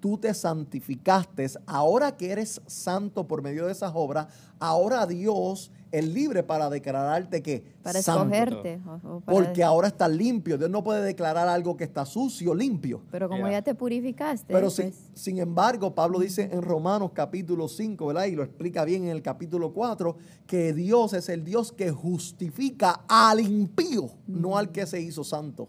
tú 0.00 0.18
te 0.18 0.34
santificaste, 0.34 1.46
ahora 1.64 2.16
que 2.16 2.32
eres 2.32 2.60
santo 2.66 3.28
por 3.28 3.40
medio 3.40 3.66
de 3.66 3.70
esas 3.70 3.92
obras, 3.94 4.26
ahora 4.58 5.06
Dios 5.06 5.70
es 5.92 6.08
libre 6.08 6.42
para 6.42 6.68
declararte 6.70 7.42
que 7.42 7.62
Para 7.82 8.00
santo. 8.02 8.34
escogerte. 8.34 8.80
o- 8.86 9.16
o 9.16 9.20
para- 9.20 9.36
Porque 9.38 9.62
ahora 9.62 9.88
está 9.88 10.08
limpio. 10.08 10.56
Dios 10.58 10.70
no 10.70 10.82
puede 10.82 11.02
declarar 11.02 11.46
algo 11.48 11.76
que 11.76 11.84
está 11.84 12.04
sucio, 12.06 12.54
limpio. 12.54 13.02
Pero 13.10 13.28
como 13.28 13.42
Ya. 13.46 13.52
ya 13.52 13.62
te 13.62 13.74
purificaste. 13.74 14.52
Pero 14.52 14.70
sin, 14.70 14.86
pues, 14.90 15.10
sin 15.14 15.38
embargo, 15.38 15.94
Pablo 15.94 16.18
dice 16.18 16.48
en 16.50 16.62
Romanos 16.62 17.10
capítulo 17.14 17.68
5, 17.68 18.06
¿verdad? 18.06 18.24
Y 18.24 18.32
lo 18.34 18.42
explica 18.42 18.84
bien 18.84 19.04
en 19.04 19.10
el 19.10 19.22
capítulo 19.22 19.72
4, 19.72 20.16
que 20.46 20.72
Dios 20.72 21.12
es 21.12 21.28
el 21.28 21.44
Dios 21.44 21.72
que 21.72 21.90
justifica 21.92 23.04
al 23.06 23.40
impío, 23.40 24.08
no 24.26 24.56
al 24.56 24.72
que 24.72 24.86
se 24.86 25.00
hizo 25.00 25.22
santo. 25.22 25.68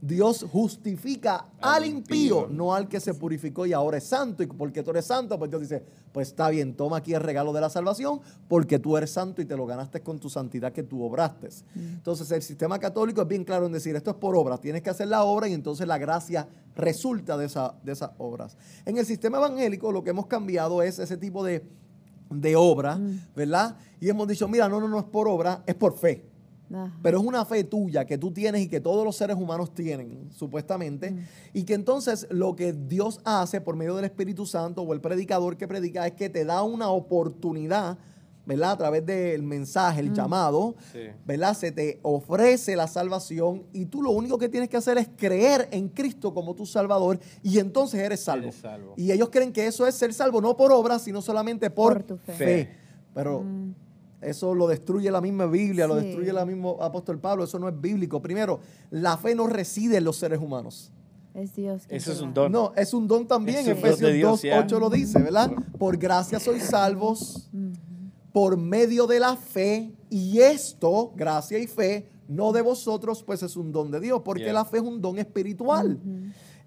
Dios 0.00 0.46
justifica 0.50 1.46
al, 1.60 1.84
impío, 1.84 2.48
no 2.50 2.74
al 2.74 2.88
que 2.88 3.00
se 3.00 3.14
purificó 3.14 3.66
y 3.66 3.72
ahora 3.72 3.98
es 3.98 4.04
santo. 4.04 4.42
Y 4.42 4.46
porque 4.46 4.82
tú 4.82 4.90
eres 4.90 5.06
santo, 5.06 5.38
pues 5.38 5.50
Dios 5.50 5.62
dice, 5.62 5.82
pues 6.12 6.28
está 6.28 6.48
bien, 6.50 6.74
toma 6.74 6.98
aquí 6.98 7.14
el 7.14 7.20
regalo 7.20 7.52
de 7.52 7.60
la 7.60 7.68
salvación, 7.68 8.20
porque 8.48 8.78
tú 8.78 8.96
eres 8.96 9.10
santo 9.10 9.42
y 9.42 9.44
te 9.44 9.56
lo 9.56 9.66
ganaste 9.66 10.00
con 10.00 10.18
tu 10.18 10.30
santidad 10.30 10.72
que 10.72 10.82
tú 10.82 11.02
obraste. 11.02 11.48
Mm. 11.74 11.94
Entonces 11.94 12.30
el 12.30 12.42
sistema 12.42 12.78
católico 12.78 13.22
es 13.22 13.28
bien 13.28 13.44
claro 13.44 13.66
en 13.66 13.72
decir, 13.72 13.96
esto 13.96 14.10
es 14.10 14.16
por 14.16 14.36
obra, 14.36 14.58
tienes 14.58 14.82
que 14.82 14.90
hacer 14.90 15.08
la 15.08 15.24
obra 15.24 15.48
y 15.48 15.52
entonces 15.52 15.86
la 15.86 15.98
gracia 15.98 16.48
resulta 16.76 17.36
de, 17.36 17.46
esa, 17.46 17.74
de 17.82 17.92
esas 17.92 18.10
obras. 18.18 18.56
En 18.84 18.98
el 18.98 19.06
sistema 19.06 19.38
evangélico 19.38 19.90
lo 19.90 20.04
que 20.04 20.10
hemos 20.10 20.26
cambiado 20.26 20.82
es 20.82 20.98
ese 20.98 21.16
tipo 21.16 21.42
de, 21.42 21.64
de 22.30 22.56
obra, 22.56 22.96
mm. 22.96 23.20
¿verdad? 23.34 23.76
Y 24.00 24.08
hemos 24.08 24.28
dicho, 24.28 24.46
mira, 24.46 24.68
no, 24.68 24.80
no, 24.80 24.88
no 24.88 24.98
es 24.98 25.06
por 25.06 25.28
obra, 25.28 25.62
es 25.66 25.74
por 25.74 25.98
fe. 25.98 26.24
Pero 27.02 27.18
es 27.18 27.24
una 27.24 27.44
fe 27.44 27.64
tuya 27.64 28.04
que 28.04 28.18
tú 28.18 28.30
tienes 28.30 28.62
y 28.62 28.68
que 28.68 28.80
todos 28.80 29.04
los 29.04 29.16
seres 29.16 29.36
humanos 29.36 29.72
tienen, 29.74 30.30
supuestamente. 30.32 31.10
Mm. 31.10 31.24
Y 31.54 31.64
que 31.64 31.74
entonces 31.74 32.26
lo 32.30 32.54
que 32.56 32.72
Dios 32.72 33.20
hace 33.24 33.60
por 33.60 33.76
medio 33.76 33.96
del 33.96 34.04
Espíritu 34.04 34.44
Santo 34.46 34.82
o 34.82 34.92
el 34.92 35.00
predicador 35.00 35.56
que 35.56 35.66
predica 35.66 36.06
es 36.06 36.12
que 36.12 36.28
te 36.28 36.44
da 36.44 36.62
una 36.62 36.90
oportunidad, 36.90 37.98
¿verdad? 38.44 38.72
A 38.72 38.76
través 38.76 39.06
del 39.06 39.42
mensaje, 39.42 40.00
el 40.00 40.10
mm. 40.10 40.14
llamado, 40.14 40.74
¿verdad? 41.24 41.54
Se 41.54 41.72
te 41.72 42.00
ofrece 42.02 42.76
la 42.76 42.86
salvación 42.86 43.64
y 43.72 43.86
tú 43.86 44.02
lo 44.02 44.10
único 44.10 44.36
que 44.36 44.50
tienes 44.50 44.68
que 44.68 44.76
hacer 44.76 44.98
es 44.98 45.08
creer 45.16 45.68
en 45.70 45.88
Cristo 45.88 46.34
como 46.34 46.54
tu 46.54 46.66
Salvador 46.66 47.18
y 47.42 47.58
entonces 47.58 48.00
eres 48.00 48.20
salvo. 48.20 48.50
Y 48.96 49.10
ellos 49.10 49.30
creen 49.30 49.52
que 49.52 49.66
eso 49.66 49.86
es 49.86 49.94
ser 49.94 50.12
salvo 50.12 50.42
no 50.42 50.54
por 50.56 50.70
obra, 50.72 50.98
sino 50.98 51.22
solamente 51.22 51.70
por, 51.70 52.02
tu 52.02 52.18
fe. 52.18 52.70
Pero... 53.14 53.40
Mm. 53.40 53.87
Eso 54.20 54.54
lo 54.54 54.66
destruye 54.66 55.10
la 55.10 55.20
misma 55.20 55.46
Biblia, 55.46 55.86
lo 55.86 55.94
destruye 55.94 56.30
el 56.30 56.46
mismo 56.46 56.76
apóstol 56.80 57.18
Pablo. 57.18 57.44
Eso 57.44 57.58
no 57.58 57.68
es 57.68 57.80
bíblico. 57.80 58.20
Primero, 58.20 58.60
la 58.90 59.16
fe 59.16 59.34
no 59.34 59.46
reside 59.46 59.98
en 59.98 60.04
los 60.04 60.16
seres 60.16 60.40
humanos. 60.40 60.90
Es 61.34 61.54
Dios. 61.54 61.82
Eso 61.88 62.12
es 62.12 62.20
un 62.20 62.34
don. 62.34 62.50
No, 62.50 62.72
es 62.74 62.92
un 62.92 63.06
don 63.06 63.26
también. 63.28 63.68
Efesios 63.68 64.10
2.8 64.42 64.80
lo 64.80 64.90
dice, 64.90 65.20
¿verdad? 65.20 65.52
Por 65.78 65.96
gracia 65.96 66.40
sois 66.40 66.64
salvos 66.64 67.48
por 68.32 68.56
medio 68.56 69.06
de 69.06 69.20
la 69.20 69.36
fe. 69.36 69.92
Y 70.10 70.40
esto, 70.40 71.12
gracia 71.14 71.58
y 71.58 71.66
fe, 71.66 72.08
no 72.26 72.52
de 72.52 72.62
vosotros, 72.62 73.22
pues 73.22 73.42
es 73.42 73.56
un 73.56 73.70
don 73.70 73.90
de 73.90 74.00
Dios. 74.00 74.22
Porque 74.24 74.52
la 74.52 74.64
fe 74.64 74.78
es 74.78 74.82
un 74.82 75.00
don 75.00 75.18
espiritual 75.18 76.00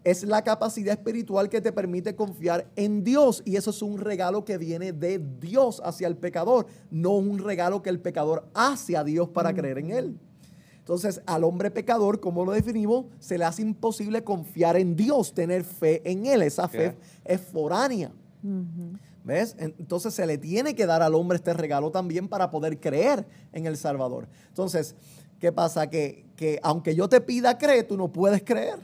es 0.03 0.23
la 0.23 0.43
capacidad 0.43 0.93
espiritual 0.93 1.49
que 1.49 1.61
te 1.61 1.71
permite 1.71 2.15
confiar 2.15 2.67
en 2.75 3.03
Dios. 3.03 3.43
Y 3.45 3.55
eso 3.55 3.69
es 3.69 3.81
un 3.81 3.99
regalo 3.99 4.43
que 4.45 4.57
viene 4.57 4.93
de 4.93 5.19
Dios 5.39 5.81
hacia 5.83 6.07
el 6.07 6.17
pecador, 6.17 6.65
no 6.89 7.11
un 7.11 7.39
regalo 7.39 7.81
que 7.81 7.89
el 7.89 7.99
pecador 7.99 8.47
hace 8.53 8.97
a 8.97 9.03
Dios 9.03 9.29
para 9.29 9.53
creer 9.53 9.77
en 9.77 9.91
Él. 9.91 10.19
Entonces, 10.79 11.21
al 11.27 11.43
hombre 11.43 11.69
pecador, 11.69 12.19
como 12.19 12.43
lo 12.43 12.51
definimos, 12.51 13.05
se 13.19 13.37
le 13.37 13.45
hace 13.45 13.61
imposible 13.61 14.23
confiar 14.23 14.75
en 14.75 14.95
Dios, 14.95 15.33
tener 15.33 15.63
fe 15.63 16.01
en 16.09 16.25
Él. 16.25 16.41
Esa 16.41 16.67
fe 16.67 16.97
es 17.23 17.39
foránea. 17.39 18.11
¿Ves? 19.23 19.55
Entonces 19.59 20.15
se 20.15 20.25
le 20.25 20.39
tiene 20.39 20.73
que 20.73 20.87
dar 20.87 21.03
al 21.03 21.13
hombre 21.13 21.35
este 21.35 21.53
regalo 21.53 21.91
también 21.91 22.27
para 22.27 22.49
poder 22.49 22.79
creer 22.79 23.27
en 23.53 23.67
el 23.67 23.77
Salvador. 23.77 24.27
Entonces, 24.47 24.95
¿qué 25.39 25.51
pasa? 25.51 25.87
Que, 25.87 26.25
que 26.35 26.59
aunque 26.63 26.95
yo 26.95 27.07
te 27.07 27.21
pida 27.21 27.59
creer, 27.59 27.87
tú 27.87 27.97
no 27.97 28.11
puedes 28.11 28.41
creer. 28.41 28.79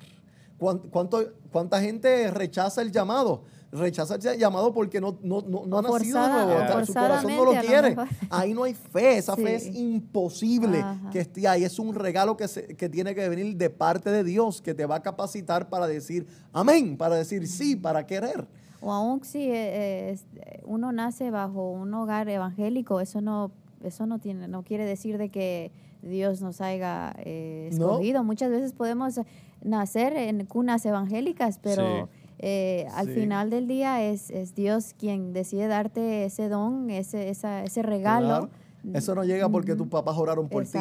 ¿Cuánto, 0.58 1.34
¿Cuánta 1.52 1.80
gente 1.82 2.32
rechaza 2.32 2.82
el 2.82 2.92
llamado? 2.92 3.44
Rechaza 3.72 4.16
el 4.16 4.40
llamado 4.40 4.74
porque 4.74 5.00
no, 5.00 5.20
no, 5.22 5.42
no, 5.42 5.78
ha 5.78 5.82
nacido 5.82 6.22
de 6.22 6.30
nuevo. 6.30 6.86
Su 6.86 6.94
corazón 6.94 7.36
no 7.36 7.46
lo 7.46 7.62
quiere. 7.62 7.96
Ahí 8.30 8.54
no 8.54 8.64
hay 8.64 8.74
fe. 8.74 9.18
Esa 9.18 9.36
fe 9.36 9.56
es 9.56 9.76
imposible 9.76 10.84
que 11.12 11.20
esté 11.20 11.48
ahí. 11.48 11.64
Es 11.64 11.78
un 11.78 11.94
regalo 11.94 12.38
que, 12.38 12.48
que 12.76 12.90
tiene 12.90 13.14
que 13.14 13.28
venir 13.30 13.56
de 13.56 13.70
parte 13.70 14.10
de 14.10 14.24
Dios, 14.24 14.62
que 14.62 14.74
te 14.74 14.86
va 14.86 14.96
a 14.96 15.02
capacitar 15.02 15.70
para 15.70 15.86
decir 15.86 16.28
amén, 16.54 16.98
para 16.98 17.16
decir 17.16 17.48
sí, 17.48 17.76
para 17.76 18.06
querer. 18.06 18.48
O 18.80 18.92
aún 18.92 19.24
si 19.24 19.50
eh, 19.50 20.14
eh, 20.14 20.20
uno 20.66 20.92
nace 20.92 21.32
bajo 21.32 21.72
un 21.72 21.94
hogar 21.94 22.30
evangélico, 22.30 23.02
eso 23.02 23.22
no, 23.22 23.52
eso 23.84 24.06
no, 24.06 24.20
tiene, 24.20 24.48
no 24.48 24.64
quiere 24.64 24.86
decir 24.86 25.18
de 25.18 25.30
que 25.30 25.72
Dios 26.02 26.42
nos 26.42 26.62
haya 26.62 27.16
eh, 27.20 27.70
escogido. 27.72 28.24
Muchas 28.24 28.50
veces 28.52 28.74
podemos 28.74 29.20
nacer 29.64 30.16
en 30.16 30.46
cunas 30.46 30.86
evangélicas, 30.86 31.60
pero 31.60 32.10
eh, 32.40 32.88
al 32.94 33.10
final 33.10 33.50
del 33.50 33.68
día 33.68 34.04
es, 34.04 34.30
es, 34.30 34.54
Dios 34.54 34.94
quien 34.98 35.34
decide 35.34 35.68
darte 35.68 36.26
ese 36.26 36.50
don, 36.50 36.90
ese, 36.90 37.30
esa, 37.30 37.64
ese 37.64 37.82
regalo. 37.82 38.50
Eso 38.94 39.16
no 39.16 39.24
llega 39.24 39.50
porque 39.50 39.76
tus 39.76 39.88
papás 39.88 40.18
oraron 40.18 40.48
por 40.50 40.66
ti. 40.66 40.78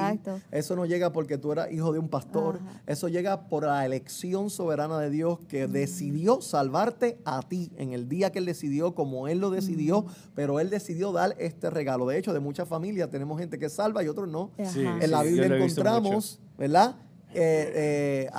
Eso 0.50 0.76
no 0.76 0.86
llega 0.86 1.12
porque 1.12 1.38
tú 1.38 1.52
eras 1.52 1.72
hijo 1.72 1.92
de 1.92 1.98
un 1.98 2.08
pastor. 2.08 2.60
Eso 2.86 3.08
llega 3.08 3.48
por 3.48 3.64
la 3.64 3.84
elección 3.84 4.50
soberana 4.50 4.98
de 4.98 5.10
Dios 5.10 5.38
que 5.48 5.66
decidió 5.66 6.40
salvarte 6.40 7.18
a 7.24 7.42
ti 7.42 7.72
en 7.76 7.92
el 7.92 8.08
día 8.08 8.30
que 8.30 8.38
Él 8.38 8.46
decidió, 8.46 8.94
como 8.94 9.28
Él 9.28 9.38
lo 9.38 9.50
decidió, 9.50 10.06
pero 10.34 10.60
Él 10.60 10.70
decidió 10.70 11.12
dar 11.12 11.34
este 11.38 11.70
regalo. 11.70 12.06
De 12.06 12.18
hecho, 12.18 12.32
de 12.32 12.40
muchas 12.40 12.68
familias 12.68 13.10
tenemos 13.10 13.38
gente 13.38 13.58
que 13.58 13.68
salva 13.68 14.02
y 14.02 14.08
otros 14.08 14.28
no. 14.28 14.50
en 14.58 15.10
la 15.10 15.22
Biblia 15.22 15.46
encontramos, 15.46 16.40
¿verdad? 16.58 16.96
Eh, 17.34 18.28
eh, 18.28 18.30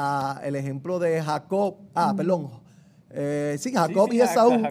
el 0.44 0.56
ejemplo 0.56 0.98
de 0.98 1.22
Jacob, 1.22 1.76
ah, 1.94 2.14
perdón, 2.16 2.50
eh, 3.10 3.56
sí, 3.60 3.72
Jacob, 3.72 4.12
y 4.12 4.20
Esaú, 4.20 4.64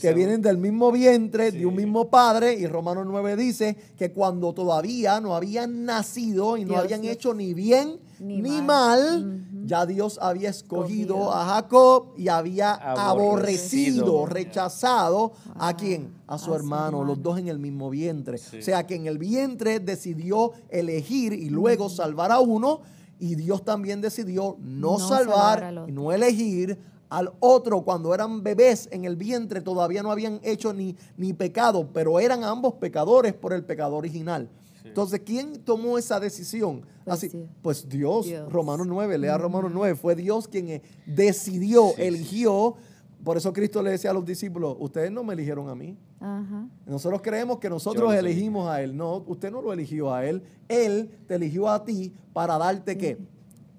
que 0.00 0.14
vienen 0.14 0.40
del 0.40 0.58
mismo 0.58 0.92
vientre, 0.92 1.50
de 1.50 1.66
un 1.66 1.74
mismo 1.74 2.08
padre, 2.08 2.54
y 2.54 2.66
Romanos 2.66 3.04
9 3.08 3.36
dice 3.36 3.76
que 3.98 4.12
cuando 4.12 4.52
todavía 4.52 5.20
no 5.20 5.34
habían 5.34 5.84
nacido 5.84 6.56
y 6.56 6.64
no 6.64 6.76
habían 6.76 7.04
hecho 7.04 7.34
ni 7.34 7.52
bien 7.52 7.98
ni, 8.20 8.62
mal, 8.62 9.44
ya 9.64 9.86
Dios 9.86 10.18
había 10.20 10.50
escogido 10.50 11.32
a 11.32 11.46
Jacob 11.46 12.12
y 12.16 12.28
había 12.28 12.74
aborrecido, 12.74 14.26
rechazado 14.26 15.32
a 15.54 15.74
quién? 15.74 16.12
A 16.26 16.38
su, 16.38 16.54
hermano, 16.54 17.02
los 17.02 17.22
dos 17.22 17.38
en 17.38 17.48
el 17.48 17.58
mismo 17.58 17.90
vientre. 17.90 18.36
O 18.36 18.62
sea 18.62 18.86
que 18.86 18.94
en 18.94 19.06
el 19.06 19.18
vientre 19.18 19.80
decidió 19.80 20.52
elegir 20.68 21.32
y 21.32 21.48
luego 21.48 21.88
salvar 21.88 22.30
a 22.30 22.40
uno 22.40 22.82
y 23.18 23.34
Dios 23.34 23.64
también 23.64 24.00
decidió 24.00 24.56
no, 24.60 24.98
salvar, 24.98 25.86
y 25.88 25.92
no 25.92 26.12
elegir 26.12 26.78
al 27.10 27.32
otro 27.40 27.82
cuando 27.82 28.14
eran 28.14 28.42
bebés 28.42 28.88
en 28.90 29.04
el 29.04 29.16
vientre, 29.16 29.60
todavía 29.60 30.02
no 30.02 30.10
habían 30.10 30.40
hecho 30.42 30.72
ni, 30.72 30.96
ni 31.16 31.32
pecado, 31.32 31.88
pero 31.92 32.18
eran 32.18 32.44
ambos 32.44 32.74
pecadores 32.74 33.34
por 33.34 33.52
el 33.52 33.64
pecado 33.64 33.96
original. 33.96 34.48
Entonces, 34.82 35.20
¿quién 35.24 35.58
tomó 35.58 35.98
esa 35.98 36.18
decisión? 36.18 36.80
Pues 37.04 37.18
Así, 37.18 37.30
pues 37.60 37.88
Dios, 37.88 38.26
Romanos 38.48 38.86
9, 38.86 39.18
lea 39.18 39.36
Romanos 39.36 39.70
9, 39.74 39.94
fue 39.94 40.14
Dios 40.16 40.48
quien 40.48 40.68
eh, 40.70 40.82
decidió, 41.04 41.94
eligió 41.98 42.76
por 43.22 43.36
eso 43.36 43.52
Cristo 43.52 43.82
le 43.82 43.90
decía 43.90 44.10
a 44.10 44.14
los 44.14 44.24
discípulos, 44.24 44.76
ustedes 44.78 45.10
no 45.10 45.22
me 45.22 45.34
eligieron 45.34 45.68
a 45.68 45.74
mí. 45.74 45.96
Nosotros 46.86 47.20
creemos 47.22 47.58
que 47.58 47.68
nosotros 47.68 48.14
elegimos 48.14 48.68
a 48.68 48.82
Él. 48.82 48.96
No, 48.96 49.24
usted 49.26 49.50
no 49.50 49.60
lo 49.60 49.72
eligió 49.72 50.12
a 50.12 50.24
Él. 50.24 50.42
Él 50.68 51.10
te 51.26 51.34
eligió 51.34 51.68
a 51.68 51.84
ti 51.84 52.14
para 52.32 52.56
darte 52.56 52.96
qué? 52.96 53.18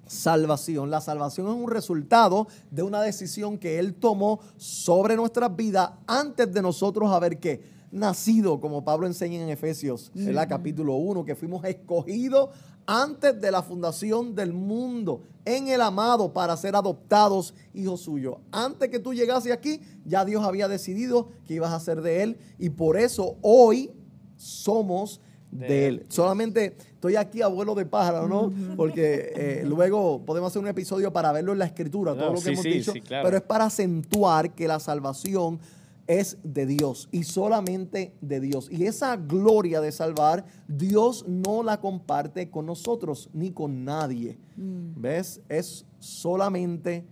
Salvación. 0.05 0.89
La 0.89 1.01
salvación 1.01 1.47
es 1.47 1.53
un 1.53 1.69
resultado 1.69 2.47
de 2.69 2.83
una 2.83 3.01
decisión 3.01 3.57
que 3.57 3.79
Él 3.79 3.93
tomó 3.95 4.39
sobre 4.57 5.15
nuestras 5.15 5.55
vidas 5.55 5.91
antes 6.07 6.51
de 6.51 6.61
nosotros 6.61 7.11
haber 7.11 7.39
qué? 7.39 7.81
Nacido, 7.91 8.59
como 8.61 8.85
Pablo 8.85 9.05
enseña 9.07 9.41
en 9.41 9.49
Efesios, 9.49 10.11
en 10.15 10.33
la 10.33 10.47
capítulo 10.47 10.95
1, 10.95 11.25
que 11.25 11.35
fuimos 11.35 11.63
escogidos 11.65 12.49
antes 12.85 13.39
de 13.39 13.51
la 13.51 13.61
fundación 13.61 14.35
del 14.35 14.53
mundo 14.53 15.23
en 15.45 15.67
el 15.67 15.81
amado 15.81 16.33
para 16.33 16.55
ser 16.57 16.75
adoptados 16.75 17.53
hijos 17.73 18.01
suyos. 18.01 18.37
Antes 18.51 18.89
que 18.89 18.99
tú 18.99 19.13
llegase 19.13 19.51
aquí, 19.51 19.81
ya 20.05 20.25
Dios 20.25 20.43
había 20.43 20.67
decidido 20.67 21.29
que 21.45 21.55
ibas 21.55 21.71
a 21.71 21.79
ser 21.79 22.01
de 22.01 22.23
Él 22.23 22.37
y 22.59 22.69
por 22.69 22.97
eso 22.97 23.37
hoy 23.41 23.91
somos 24.35 25.21
de, 25.51 25.87
él. 25.87 26.05
Solamente 26.09 26.77
estoy 26.79 27.15
aquí 27.15 27.41
abuelo 27.41 27.75
de 27.75 27.85
pájaro, 27.85 28.27
¿no? 28.27 28.51
Porque 28.75 29.33
eh, 29.35 29.63
luego 29.65 30.21
podemos 30.25 30.51
hacer 30.51 30.61
un 30.61 30.67
episodio 30.67 31.11
para 31.11 31.31
verlo 31.31 31.51
en 31.51 31.59
la 31.59 31.65
escritura, 31.65 32.15
todo 32.15 32.33
lo 32.33 32.41
que 32.41 32.51
hemos 32.51 32.63
dicho. 32.63 32.93
Pero 33.07 33.37
es 33.37 33.43
para 33.43 33.65
acentuar 33.65 34.53
que 34.53 34.67
la 34.67 34.79
salvación 34.79 35.59
es 36.07 36.37
de 36.43 36.65
Dios 36.65 37.07
y 37.11 37.23
solamente 37.23 38.13
de 38.21 38.39
Dios. 38.39 38.69
Y 38.71 38.85
esa 38.85 39.15
gloria 39.15 39.81
de 39.81 39.91
salvar, 39.91 40.45
Dios 40.67 41.25
no 41.27 41.63
la 41.63 41.79
comparte 41.79 42.49
con 42.49 42.65
nosotros 42.65 43.29
ni 43.33 43.51
con 43.51 43.85
nadie. 43.85 44.37
Mm. 44.57 44.99
¿Ves? 44.99 45.41
Es 45.47 45.85
solamente 45.99 47.05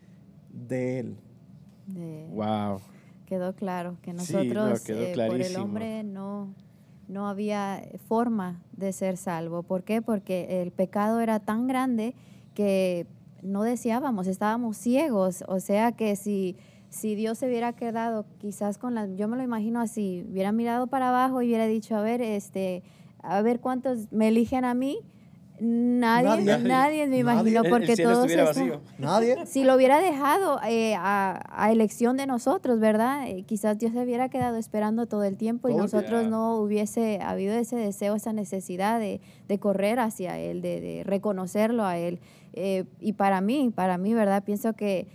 de 0.51 0.99
Él. 0.99 1.15
wow. 2.33 2.79
Quedó 3.25 3.55
claro 3.55 3.97
que 4.01 4.11
nosotros, 4.11 4.89
eh, 4.89 5.13
por 5.15 5.39
el 5.39 5.55
hombre, 5.57 6.03
no, 6.03 6.55
no 7.09 7.27
había 7.27 7.83
forma 8.07 8.63
de 8.71 8.93
ser 8.93 9.17
salvo. 9.17 9.63
¿Por 9.63 9.83
qué? 9.83 10.01
Porque 10.01 10.61
el 10.61 10.71
pecado 10.71 11.19
era 11.19 11.41
tan 11.41 11.67
grande 11.67 12.15
que 12.53 13.05
no 13.41 13.63
deseábamos, 13.63 14.27
estábamos 14.27 14.77
ciegos. 14.77 15.43
O 15.47 15.59
sea 15.59 15.91
que 15.91 16.15
si 16.15 16.55
si 16.89 17.15
Dios 17.15 17.37
se 17.37 17.47
hubiera 17.47 17.73
quedado 17.73 18.25
quizás 18.39 18.77
con 18.77 18.95
la, 18.95 19.07
yo 19.07 19.27
me 19.27 19.37
lo 19.37 19.43
imagino 19.43 19.79
así, 19.79 20.25
hubiera 20.29 20.51
mirado 20.51 20.87
para 20.87 21.09
abajo 21.09 21.41
y 21.41 21.47
hubiera 21.47 21.67
dicho, 21.67 21.95
a 21.95 22.01
ver, 22.01 22.21
este, 22.21 22.83
a 23.21 23.41
ver 23.41 23.59
cuántos 23.59 24.11
me 24.11 24.29
eligen 24.29 24.65
a 24.65 24.73
mí, 24.73 24.99
Nadie, 25.61 26.57
nadie, 26.59 27.07
me 27.07 27.17
imagino, 27.17 27.63
porque 27.63 27.95
todos 27.95 28.33
vacío. 28.35 28.81
Nadie. 28.97 29.45
si 29.45 29.63
lo 29.63 29.75
hubiera 29.75 29.99
dejado 29.99 30.59
eh, 30.65 30.95
a, 30.95 31.41
a 31.49 31.71
elección 31.71 32.17
de 32.17 32.27
nosotros, 32.27 32.79
¿verdad? 32.79 33.27
Eh, 33.27 33.43
quizás 33.43 33.77
Dios 33.77 33.91
se 33.93 33.99
hubiera 34.01 34.29
quedado 34.29 34.57
esperando 34.57 35.05
todo 35.05 35.23
el 35.23 35.37
tiempo 35.37 35.69
y 35.69 35.75
nosotros 35.75 36.27
no 36.27 36.55
hubiese 36.55 37.19
habido 37.21 37.53
ese 37.53 37.75
deseo, 37.75 38.15
esa 38.15 38.33
necesidad 38.33 38.99
de, 38.99 39.21
de 39.47 39.59
correr 39.59 39.99
hacia 39.99 40.37
Él, 40.37 40.61
de, 40.61 40.79
de 40.79 41.03
reconocerlo 41.03 41.83
a 41.85 41.97
Él. 41.97 42.19
Eh, 42.53 42.85
y 42.99 43.13
para 43.13 43.41
mí, 43.41 43.71
para 43.73 43.97
mí, 43.97 44.13
¿verdad? 44.13 44.43
Pienso 44.43 44.73
que 44.73 45.07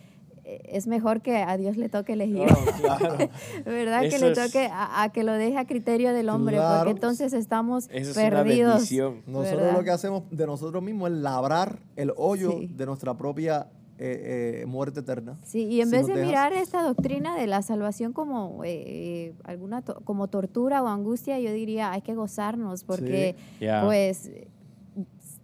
es 0.45 0.87
mejor 0.87 1.23
que 1.23 1.37
a 1.39 1.57
Dios 1.57 1.77
le 1.77 1.89
toque 1.89 2.13
elegir. 2.15 2.47
Oh, 2.51 2.81
claro. 2.81 3.17
¿Verdad? 3.65 4.03
que 4.03 4.19
le 4.19 4.31
es- 4.33 4.39
toque 4.39 4.67
a, 4.71 5.03
a 5.03 5.09
que 5.11 5.25
lo 5.25 5.33
deje 5.33 5.57
a 5.59 5.67
criterio 5.67 6.13
del 6.13 6.29
hombre, 6.29 6.57
Claro. 6.57 6.79
porque 6.81 6.91
entonces 6.93 7.33
estamos 7.33 7.89
Eso 7.91 8.11
es 8.11 8.17
una 8.17 8.31
perdidos. 8.45 8.73
bendición. 8.75 9.23
Nosotros 9.27 9.61
¿verdad? 9.63 9.79
lo 9.79 9.85
que 9.85 9.91
hacemos 9.91 10.23
de 10.31 10.47
nosotros 10.47 10.83
mismos 10.83 11.11
es 11.11 11.17
labrar 11.19 11.79
el 11.97 12.13
hoyo 12.17 12.53
Sí. 12.59 12.67
de 12.75 12.87
nuestra 12.87 13.15
propia 13.17 13.69
eh, 13.97 14.63
eh, 14.63 14.67
muerte 14.67 15.01
eterna. 15.01 15.37
Sí, 15.45 15.67
y 15.67 15.81
en 15.81 15.89
Si 15.89 15.97
vez 15.97 16.07
de 16.09 16.15
dejas- 16.15 16.27
mirar 16.27 16.53
esta 16.53 16.83
doctrina 16.83 17.37
de 17.37 17.47
la 17.47 17.63
salvación 17.63 18.13
como 18.13 18.63
eh, 18.65 19.35
alguna 19.45 19.83
to- 19.83 20.01
como 20.05 20.27
tortura 20.27 20.83
o 20.83 20.89
angustia, 20.89 21.39
yo 21.39 21.53
diría 21.53 21.93
hay 21.93 22.03
que 22.03 22.15
gozarnos 22.17 22.83
porque 22.83 23.37
pues 23.85 24.31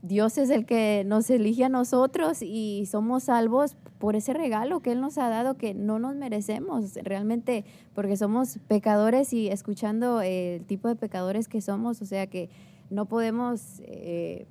Dios 0.03 0.39
es 0.39 0.51
el 0.51 0.65
que 0.67 1.05
nos 1.07 1.29
elige 1.31 1.65
a 1.65 1.69
nosotros 1.69 2.39
y 2.43 2.87
somos 2.91 3.25
salvos 3.25 3.77
por 4.01 4.17
ese 4.17 4.33
regalo 4.33 4.81
que 4.81 4.93
Él 4.93 5.01
nos 5.03 5.19
ha 5.19 5.29
dado 5.29 5.57
que 5.59 5.75
no 5.75 5.99
nos 5.99 6.17
merecemos 6.17 6.95
realmente 7.05 7.67
porque 7.95 8.17
somos 8.17 8.59
pecadores 8.67 9.33
y 9.35 9.49
escuchando 9.49 10.23
eh, 10.23 10.57
el 10.57 10.65
tipo 10.65 10.89
de 10.89 10.97
pecadores 10.97 11.49
que 11.49 11.61
somos, 11.61 12.01
o 12.01 12.07
sea 12.07 12.27
que 12.27 12.49
no 12.89 13.05
podemos, 13.05 13.81
eh, 13.85 14.47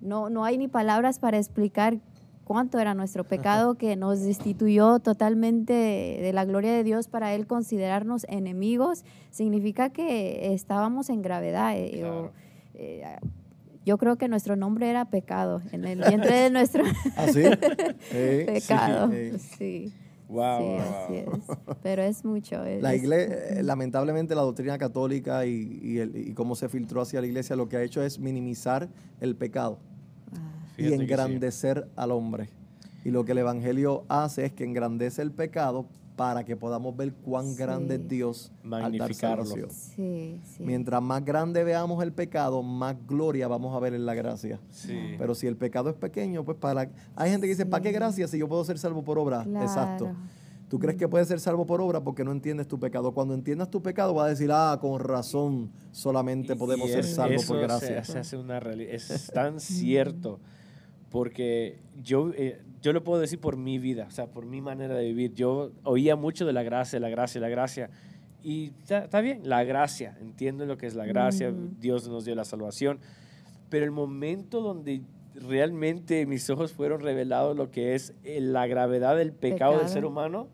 no, 0.00 0.30
no 0.30 0.44
hay 0.44 0.56
ni 0.56 0.66
palabras 0.66 1.18
para 1.18 1.36
explicar 1.36 1.98
cuánto 2.44 2.78
era 2.78 2.94
nuestro 2.94 3.22
pecado 3.22 3.74
que 3.74 3.96
nos 3.96 4.22
destituyó 4.22 4.98
totalmente 4.98 5.74
de 5.74 6.32
la 6.32 6.46
gloria 6.46 6.72
de 6.72 6.82
Dios 6.82 7.06
para 7.06 7.34
Él 7.34 7.46
considerarnos 7.46 8.24
enemigos, 8.30 9.04
significa 9.30 9.90
que 9.90 10.54
estábamos 10.54 11.10
en 11.10 11.20
gravedad. 11.20 11.74
eh, 11.76 11.98
Claro. 12.00 12.24
o, 12.24 13.39
yo 13.86 13.98
creo 13.98 14.16
que 14.16 14.28
nuestro 14.28 14.56
nombre 14.56 14.88
era 14.90 15.06
pecado, 15.06 15.62
en 15.72 15.84
el 15.84 16.00
vientre 16.02 16.34
de 16.36 16.50
nuestro 16.50 16.84
¿Así? 17.16 17.42
Sí, 18.10 18.44
pecado. 18.46 19.10
sí. 19.10 19.38
Sí, 19.58 19.92
Wow, 20.28 20.58
sí, 20.60 20.64
wow, 20.64 20.80
así 20.80 21.14
es. 21.16 21.56
Pero 21.82 22.02
es 22.02 22.24
mucho. 22.24 22.64
es- 22.64 22.80
La 22.82 22.94
es- 22.94 23.02
iglesia, 23.02 23.62
lamentablemente 23.64 24.34
la 24.36 24.42
doctrina 24.42 24.78
católica 24.78 25.44
y, 25.44 25.80
y 25.82 25.98
el- 25.98 26.16
y 26.16 26.34
cómo 26.34 26.54
se 26.54 26.68
filtró 26.68 27.00
hacia 27.00 27.20
la 27.20 27.26
iglesia 27.26 27.56
lo 27.56 27.68
que 27.68 27.76
ha 27.78 27.82
hecho 27.82 28.00
es 28.00 28.20
minimizar 28.20 28.88
el 29.20 29.34
pecado 29.34 29.78
Ah, 30.36 30.38
y 30.78 30.84
sí. 30.86 30.94
engrandecer 30.94 31.88
al 31.96 32.12
hombre. 32.12 32.48
Y 33.04 33.10
lo 33.10 33.24
que 33.24 33.32
el 33.32 33.38
Evangelio 33.38 34.04
hace 34.08 34.44
es 34.44 34.52
que 34.52 34.62
engrandece 34.62 35.20
el 35.22 35.32
pecado 35.32 35.86
para 36.20 36.44
que 36.44 36.54
podamos 36.54 36.94
ver 36.94 37.14
cuán 37.14 37.46
Sí. 37.52 37.56
grande 37.56 37.94
es 37.94 38.06
Dios 38.06 38.52
al 38.62 38.70
dar 38.70 38.82
Magnificarlo. 38.82 39.42
salvación. 39.46 39.70
Sí, 39.70 40.38
sí. 40.44 40.62
Mientras 40.62 41.00
más 41.00 41.24
grande 41.24 41.64
veamos 41.64 42.02
el 42.02 42.12
pecado, 42.12 42.62
más 42.62 42.94
gloria 43.08 43.48
vamos 43.48 43.74
a 43.74 43.80
ver 43.80 43.94
en 43.94 44.04
la 44.04 44.12
gracia. 44.12 44.60
Sí. 44.68 45.14
Pero 45.16 45.34
si 45.34 45.46
el 45.46 45.56
pecado 45.56 45.88
es 45.88 45.96
pequeño, 45.96 46.44
pues 46.44 46.58
para... 46.58 46.90
Hay 47.16 47.30
gente 47.30 47.46
que 47.46 47.52
dice, 47.54 47.64
¿para 47.64 47.82
qué 47.82 47.90
gracia 47.90 48.28
si 48.28 48.36
yo 48.36 48.48
puedo 48.48 48.62
ser 48.66 48.78
salvo 48.78 49.02
por 49.02 49.18
obra? 49.18 49.46
Exacto. 49.62 50.12
Tú 50.68 50.78
crees 50.78 50.98
que 50.98 51.08
puedes 51.08 51.26
ser 51.26 51.40
salvo 51.40 51.64
por 51.66 51.80
obra 51.80 52.02
porque 52.04 52.22
no 52.22 52.32
entiendes 52.32 52.68
tu 52.68 52.78
pecado. 52.78 53.12
Cuando 53.14 53.32
entiendas 53.32 53.70
tu 53.70 53.80
pecado 53.80 54.12
vas 54.12 54.26
a 54.26 54.28
decir, 54.28 54.50
ah, 54.52 54.76
con 54.78 55.00
razón 55.00 55.70
solamente 55.90 56.54
podemos 56.54 56.90
Y 56.90 56.92
ser 56.92 57.04
salvos 57.04 57.46
por 57.46 57.56
se- 57.56 57.62
gracia. 57.62 58.04
Se, 58.04 58.18
hace 58.18 58.36
una 58.36 58.60
realidad. 58.60 58.92
Es 58.92 59.30
tan 59.34 59.58
cierto. 59.58 60.38
Porque 61.10 61.78
yo, 62.02 62.30
eh, 62.36 62.60
yo 62.82 62.92
lo 62.92 63.02
puedo 63.04 63.20
decir 63.20 63.40
por 63.40 63.56
mi 63.56 63.78
vida, 63.78 64.06
o 64.08 64.10
sea, 64.10 64.26
por 64.28 64.46
mi 64.46 64.60
manera 64.60 64.94
de 64.94 65.04
vivir. 65.04 65.34
Yo 65.34 65.72
oía 65.82 66.16
mucho 66.16 66.46
de 66.46 66.52
la 66.52 66.62
gracia, 66.62 67.00
la 67.00 67.08
gracia, 67.08 67.40
la 67.40 67.48
gracia. 67.48 67.90
Y 68.42 68.72
está 68.88 69.20
bien, 69.20 69.40
la 69.44 69.64
gracia. 69.64 70.16
Entiendo 70.20 70.64
lo 70.66 70.78
que 70.78 70.86
es 70.86 70.94
la 70.94 71.04
gracia. 71.04 71.50
Ujú. 71.50 71.70
Dios 71.78 72.08
nos 72.08 72.24
dio 72.24 72.34
la 72.34 72.44
salvación. 72.44 73.00
Pero 73.68 73.84
el 73.84 73.90
momento 73.90 74.60
donde 74.62 75.02
realmente 75.34 76.26
mis 76.26 76.48
ojos 76.50 76.72
fueron 76.72 77.00
revelados 77.00 77.56
lo 77.56 77.70
que 77.70 77.94
es 77.94 78.14
eh, 78.24 78.40
la 78.40 78.66
gravedad 78.66 79.16
del 79.16 79.32
pecado, 79.32 79.72
del 79.72 79.80
Pecado. 79.80 79.92
ser 79.92 80.04
humano, 80.04 80.48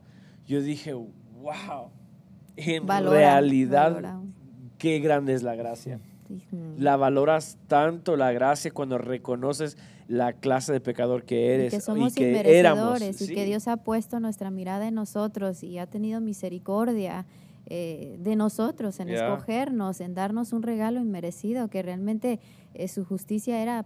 yo 0.46 0.60
dije, 0.62 0.92
wow, 0.94 1.90
en 2.56 2.86
Valora, 2.86 3.16
realidad, 3.18 3.92
valora. 3.94 4.20
qué 4.78 4.98
grande 5.00 5.34
es 5.34 5.42
la 5.42 5.54
gracia. 5.54 6.00
Ujú. 6.28 6.74
La 6.78 6.96
valoras 6.96 7.58
tanto 7.68 8.16
la 8.16 8.32
gracia 8.32 8.70
cuando 8.72 8.98
reconoces 8.98 9.76
la 10.08 10.32
clase 10.32 10.72
de 10.72 10.80
pecador 10.80 11.24
que 11.24 11.34
Y 11.40 11.44
eres 11.48 11.74
que 11.74 11.80
somos 11.80 12.14
que 12.14 12.58
éramos. 12.58 13.00
y 13.02 13.12
Sí. 13.12 13.34
que 13.34 13.44
Dios 13.44 13.66
ha 13.68 13.76
puesto 13.78 14.20
nuestra 14.20 14.50
mirada 14.50 14.86
en 14.86 14.94
nosotros 14.94 15.62
y 15.62 15.78
ha 15.78 15.86
tenido 15.86 16.20
misericordia 16.20 17.26
eh, 17.68 18.16
de 18.20 18.36
nosotros, 18.36 19.00
en 19.00 19.08
escogernos, 19.08 20.00
en 20.00 20.14
darnos 20.14 20.52
un 20.52 20.62
regalo 20.62 21.00
inmerecido, 21.00 21.66
que 21.68 21.82
realmente 21.82 22.38
eh, 22.74 22.86
su 22.86 23.04
justicia 23.04 23.60
era 23.60 23.84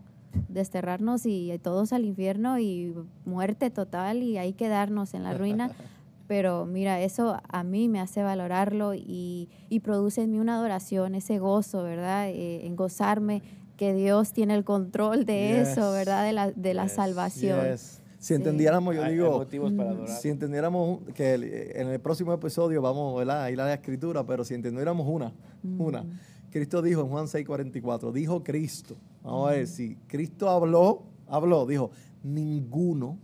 desterrarnos 0.49 1.25
y 1.27 1.59
todos 1.63 1.93
al 1.93 2.05
infierno 2.05 2.59
y 2.59 2.95
muerte 3.25 3.71
total 3.71 4.23
y 4.23 4.37
ahí 4.39 4.53
quedarnos 4.53 5.15
en 5.15 5.23
la 5.23 5.33
ruina. 5.35 5.71
Pero 6.29 6.65
mira, 6.65 7.01
eso 7.01 7.39
a 7.49 7.65
mí 7.65 7.89
me 7.89 7.99
hace 8.01 8.23
valorarlo 8.23 8.95
y, 8.95 9.49
y 9.69 9.81
produce 9.81 10.23
en 10.23 10.31
mí 10.31 10.39
una 10.39 10.57
adoración, 10.57 11.17
ese 11.17 11.39
gozo, 11.41 11.83
¿verdad? 11.83 12.29
Eh, 12.29 12.67
en 12.67 12.77
gozarme 12.77 13.43
que 13.81 13.95
Dios 13.95 14.35
tiene 14.35 14.55
el 14.55 14.63
control 14.65 15.25
de 15.25 15.63
eso. 15.63 15.93
¿verdad? 15.93 16.25
De 16.27 16.33
la, 16.35 16.51
de 16.51 16.75
la 16.75 16.83
Yes. 16.85 16.93
salvación. 16.93 17.65
Yes. 17.73 18.03
Si 18.19 18.35
entendiéramos, 18.35 18.95
yo 18.95 19.03
hay 19.03 19.15
digo, 19.15 19.39
motivos 19.39 19.73
para 19.73 19.91
Mm. 19.93 19.95
adorar. 19.97 20.21
si 20.21 20.29
entendiéramos 20.29 21.01
que 21.15 21.33
el- 21.33 21.45
en 21.45 21.89
el 21.89 21.99
próximo 21.99 22.35
episodio 22.35 22.83
vamos 22.83 23.17
¿verdad? 23.17 23.43
a 23.45 23.51
ir 23.51 23.59
a 23.59 23.65
la 23.65 23.73
escritura, 23.73 24.23
pero 24.27 24.45
si 24.45 24.53
entendiéramos 24.53 25.07
una, 25.09 25.33
una. 25.79 26.05
Cristo 26.51 26.83
dijo 26.83 27.01
en 27.01 27.09
Juan 27.09 27.27
6:44, 27.27 28.13
dijo 28.13 28.45
Cristo. 28.45 28.97
Vamos 29.23 29.49
a 29.49 29.53
ver, 29.53 29.67
si 29.67 29.97
Cristo 30.07 30.51
habló, 30.51 31.05
habló, 31.27 31.65
dijo, 31.65 31.91
ninguno 32.23 33.17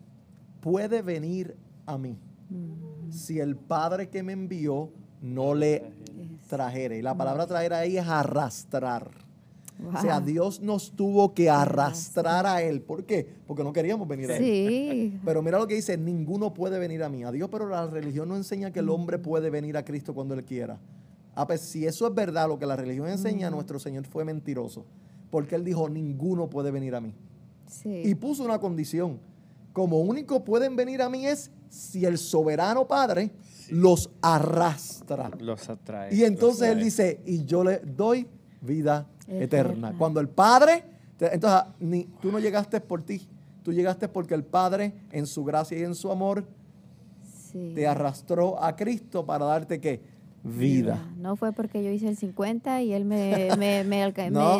puede 0.60 1.02
venir 1.02 1.54
a 1.84 1.98
mí 1.98 2.18
Mm, 2.48 3.10
si 3.12 3.40
el 3.40 3.56
Padre 3.56 4.08
que 4.08 4.22
me 4.22 4.32
envió 4.32 4.90
no 5.20 5.54
le 5.54 5.82
trajere. 6.48 6.96
Y 6.98 7.02
la 7.02 7.14
palabra 7.14 7.46
traer 7.46 7.74
ahí 7.74 7.98
es 7.98 8.06
arrastrar. 8.06 9.25
O 9.84 10.00
sea. 10.00 10.20
Dios 10.20 10.60
nos 10.60 10.92
tuvo 10.92 11.34
que 11.34 11.50
arrastrar 11.50 12.46
a 12.46 12.62
Él. 12.62 12.80
¿Por 12.80 13.04
qué? 13.04 13.28
Porque 13.46 13.62
no 13.62 13.72
queríamos 13.72 14.08
venir 14.08 14.30
a 14.30 14.36
Él. 14.36 14.42
Sí, 14.42 15.20
Pero 15.24 15.42
mira 15.42 15.58
lo 15.58 15.66
que 15.66 15.74
dice, 15.74 15.96
ninguno 15.98 16.54
puede 16.54 16.78
venir 16.78 17.02
a 17.02 17.08
mí. 17.08 17.24
A 17.24 17.32
Dios, 17.32 17.48
pero 17.50 17.68
la 17.68 17.86
religión 17.86 18.28
no 18.28 18.36
enseña 18.36 18.72
que 18.72 18.80
el 18.80 18.88
hombre 18.88 19.18
puede 19.18 19.50
venir 19.50 19.76
a 19.76 19.84
Cristo 19.84 20.14
cuando 20.14 20.34
Él 20.34 20.44
quiera. 20.44 20.78
Ah, 21.34 21.46
pues 21.46 21.60
si 21.60 21.86
eso 21.86 22.06
es 22.06 22.14
verdad, 22.14 22.48
lo 22.48 22.58
que 22.58 22.64
la 22.64 22.76
religión 22.76 23.08
enseña, 23.08 23.50
nuestro 23.50 23.78
Señor 23.78 24.06
fue 24.06 24.24
mentiroso. 24.24 24.86
Porque 25.30 25.54
Él 25.54 25.64
dijo, 25.64 25.88
ninguno 25.88 26.48
puede 26.48 26.70
venir 26.70 26.94
a 26.94 27.00
mí. 27.00 27.12
sí. 27.66 28.02
Y 28.04 28.14
puso 28.14 28.44
una 28.44 28.58
condición. 28.58 29.18
Como 29.72 30.00
único 30.00 30.42
pueden 30.42 30.74
venir 30.74 31.02
a 31.02 31.10
mí 31.10 31.26
es 31.26 31.50
si 31.68 32.06
el 32.06 32.16
soberano 32.16 32.88
Padre 32.88 33.30
los 33.70 34.10
arrastra. 34.22 35.30
Los 35.38 35.68
atrae. 35.68 36.14
Y 36.14 36.24
entonces 36.24 36.68
Él 36.70 36.82
dice, 36.82 37.20
y 37.26 37.44
yo 37.44 37.62
le 37.62 37.80
doy 37.80 38.26
vida 38.62 39.06
eterna. 39.28 39.44
Eterna. 39.44 39.94
Cuando 39.98 40.20
el 40.20 40.28
Padre, 40.28 40.84
entonces 41.20 41.62
ni, 41.80 42.04
tú 42.20 42.30
no 42.30 42.38
llegaste 42.38 42.80
por 42.80 43.02
ti, 43.02 43.26
tú 43.62 43.72
llegaste 43.72 44.08
porque 44.08 44.34
el 44.34 44.44
Padre 44.44 44.94
en 45.12 45.26
su 45.26 45.44
gracia 45.44 45.78
y 45.78 45.82
en 45.82 45.94
su 45.94 46.10
amor 46.10 46.46
sí. 47.50 47.72
te 47.74 47.86
arrastró 47.86 48.62
a 48.62 48.76
Cristo 48.76 49.24
para 49.24 49.46
darte 49.46 49.80
qué? 49.80 50.00
Vida. 50.42 51.12
No 51.18 51.34
fue 51.34 51.52
porque 51.52 51.82
yo 51.82 51.90
hice 51.90 52.08
el 52.08 52.16
50 52.16 52.82
y 52.82 52.92
él 52.92 53.04
me, 53.04 53.50
me, 53.58 53.82
me 53.82 54.12
No. 54.30 54.58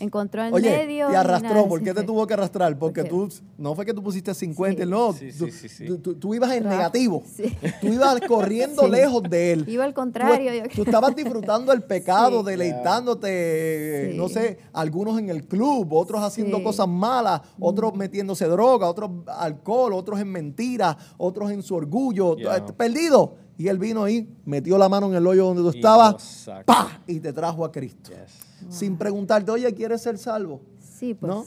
Encontró 0.00 0.44
en 0.44 0.52
Oye, 0.54 0.70
medio. 0.70 1.06
te 1.06 1.12
ni 1.12 1.16
arrastró. 1.18 1.48
nada, 1.54 1.68
¿Por 1.68 1.78
sí 1.78 1.84
qué 1.84 1.94
te 1.94 2.02
tuvo 2.02 2.26
que 2.26 2.34
arrastrar? 2.34 2.78
Porque 2.78 3.04
Porque- 3.04 3.10
tú, 3.10 3.42
no 3.58 3.74
fue 3.74 3.84
que 3.86 3.94
tú 3.94 4.02
pusiste 4.02 4.34
50, 4.34 4.82
Sí. 4.84 4.88
no. 4.90 5.12
Sí, 5.12 5.30
sí, 5.32 5.38
tú, 5.38 5.46
sí, 5.50 5.68
sí. 5.68 5.86
tú- 5.86 5.98
tú- 5.98 6.14
tú 6.14 6.34
ibas 6.34 6.52
en 6.52 6.64
negativo. 6.68 7.22
Sí. 7.26 7.54
Tú 7.80 7.88
ibas 7.88 8.18
corriendo 8.28 8.82
Sí. 8.84 8.90
lejos 8.90 9.22
de 9.24 9.52
él. 9.52 9.64
Iba 9.68 9.84
al 9.84 9.90
Tú, 9.92 10.00
contrario. 10.00 10.62
tú 10.74 10.82
estabas 10.82 11.14
disfrutando 11.14 11.72
el 11.72 11.82
pecado, 11.84 12.40
Sí. 12.40 12.46
deleitándote, 12.50 14.10
Sí. 14.12 14.16
no 14.16 14.28
sé, 14.28 14.58
algunos 14.72 15.18
en 15.18 15.28
el 15.30 15.46
club, 15.46 15.92
otros 15.92 16.22
haciendo 16.22 16.58
Sí. 16.58 16.62
cosas 16.64 16.88
malas, 16.88 17.40
otros 17.58 17.94
metiéndose 17.94 18.46
droga, 18.46 18.88
otros 18.88 19.10
alcohol, 19.26 19.92
otros 19.92 20.20
en 20.20 20.28
mentiras, 20.28 20.96
otros 21.18 21.50
en 21.50 21.62
su 21.62 21.74
orgullo, 21.74 22.36
Yeah. 22.36 22.56
eh, 22.58 22.62
perdido. 22.76 23.34
Y 23.60 23.68
él 23.68 23.78
vino 23.78 24.04
ahí, 24.04 24.26
metió 24.46 24.78
la 24.78 24.88
mano 24.88 25.08
en 25.08 25.14
el 25.16 25.26
hoyo 25.26 25.44
donde 25.44 25.60
tú 25.60 25.70
Y 25.74 25.80
estabas. 25.80 26.48
¡pa! 26.64 26.98
y 27.06 27.20
te 27.20 27.30
trajo 27.30 27.62
a 27.62 27.70
Cristo. 27.70 28.10
Yes. 28.10 28.74
Sin 28.74 28.96
preguntarte, 28.96 29.50
oye, 29.50 29.70
¿quieres 29.74 30.00
ser 30.00 30.16
salvo? 30.16 30.62
Sí, 30.98 31.12
pues. 31.12 31.30
¿No? 31.30 31.44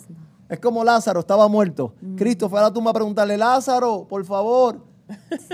Es 0.48 0.60
como 0.60 0.84
Lázaro, 0.84 1.22
estaba 1.22 1.48
muerto. 1.48 1.96
Cristo 2.16 2.48
fue 2.52 2.60
a 2.60 2.62
la 2.62 2.72
tumba 2.72 2.92
a 2.92 2.94
preguntarle, 2.94 3.36
Lázaro, 3.36 4.06
por 4.08 4.24
favor, 4.26 4.80